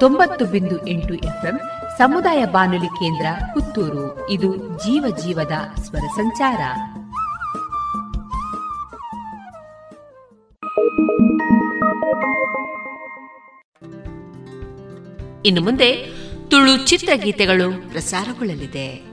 ತೊಂಬತ್ತು 0.00 0.44
ಬಿಂದು 0.44 0.86
ಎಂಟು 0.86 1.14
ಎಫ್ಎಂ 1.14 1.60
ಸಮುದಾಯ 1.98 2.44
ಬಾನುಲಿ 2.44 2.86
ಕೇಂದ್ರ 2.86 3.26
ಪುತ್ತೂರು. 3.54 4.30
ಇದು 4.30 4.56
ಜೀವ 4.56 5.16
ಜೀವದ 5.16 5.80
ಸ್ವರ 5.82 5.98
ಸಂಚಾರ. 5.98 6.60
ಇನ್ನು 15.46 15.60
ಮುಂದೆ 15.60 15.92
ತುಳು 16.48 16.86
ಚಿತ್ರಗೀತೆಗಳು 16.86 17.90
ಪ್ರಸಾರಗೊಳ್ಳಲಿದೆ. 17.90 19.07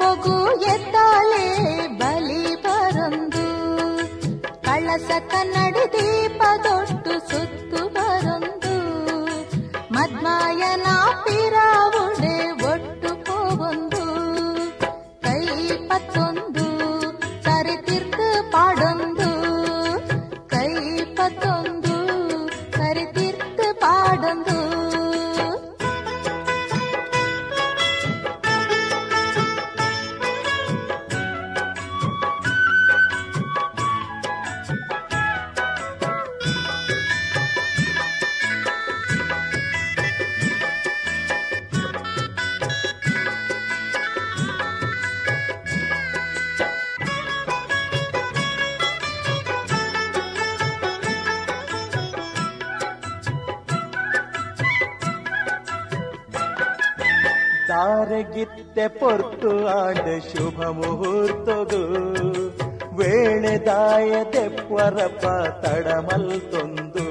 বগু 0.00 0.39
ದಾರಗಿತ್ತೆ 58.80 58.88
ಪೊರ್ತು 58.88 59.66
ಆಂಡ 59.66 60.22
ಶುಭ 60.22 60.62
ಮುಹೂರ್ತದು. 60.62 61.82
ವೇಳೆ 62.96 63.66
ದಾಯ 63.66 64.24
ತೆಪ್ಪರಪ್ಪ 64.24 65.26
ತಡಮಲ್ತೊಂದು 65.66 67.04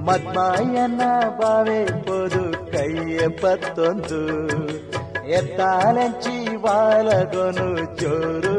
ಮದ್ಮಾಯನ 0.00 1.00
ಬಾವೆ 1.38 1.84
ಪೊದು 1.84 2.72
ಕೈಯ 2.72 3.28
ಪತ್ತೊಂದು. 3.28 4.20
ಎತ್ತಾಲಂಚಿ 5.28 6.56
ವಾಲಗೊನು 6.56 7.96
ಚೋರುರ್ತೊಂದು 7.96 8.51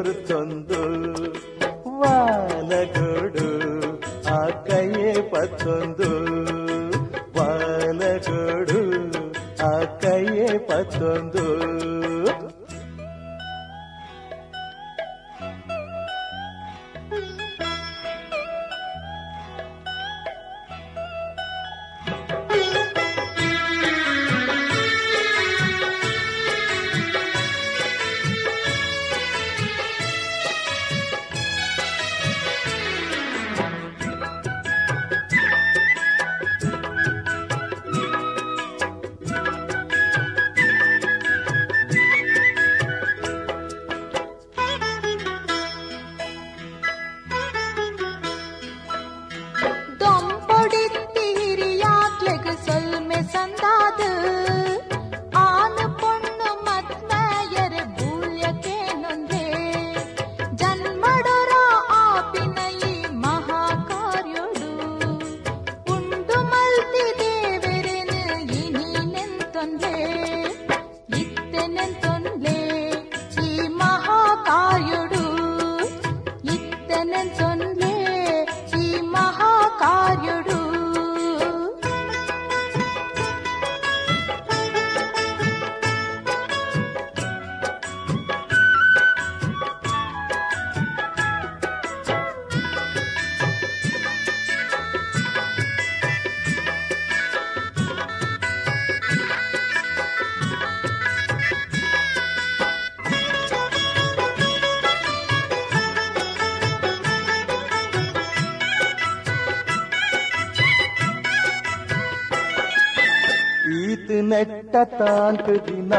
ತಾಂತ 114.73 115.49
ದಿನ 115.49 115.93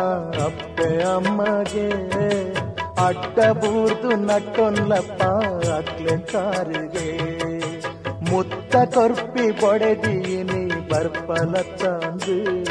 ಅಪ್ಪೆ 0.45 1.03
ಅಮ್ಮಗೆ. 1.03 1.91
ಅಟ್ಟ 3.07 3.41
ಬೂರ್ದು 3.41 4.11
ನಟ್ಟೊಲ್ಲಪ್ಪ 4.17 5.23
ಅಕ್ಲೆ 5.69 6.19
ಕಾರಿಗೆ. 6.19 7.35
ಮುತ್ತ 8.31 8.77
ಕೊರ್ಪಿ 8.77 9.51
ಬೊಡೆದೀನಿ 9.51 10.91
ಬರ್ಪಲ 10.91 11.53
ತಂದು. 11.53 12.65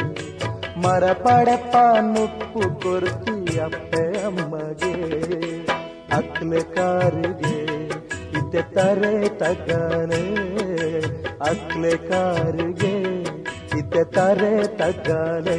ಮರಪಡಪ್ಪ 0.80 1.76
ನುಪ್ಪು 2.00 2.80
ಕೊರ್ತಿ 2.80 3.58
ಅಪ್ಪೆ 3.58 4.22
ಅಮ್ಮಗೆ. 4.24 4.94
ಅಕ್ಲೆ 6.16 6.60
ಕಾರಿಗೆ 6.60 7.74
ಇತ್ತೆ 8.38 8.62
ತರೆ 8.62 9.28
ತಗನೆ. 9.28 10.34
ಅಕ್ಲೆ 11.50 11.96
ಕಾರಿಗೆ 11.96 13.03
ತಾರೆ 14.02 14.52
ತಗನೆ 14.78 15.58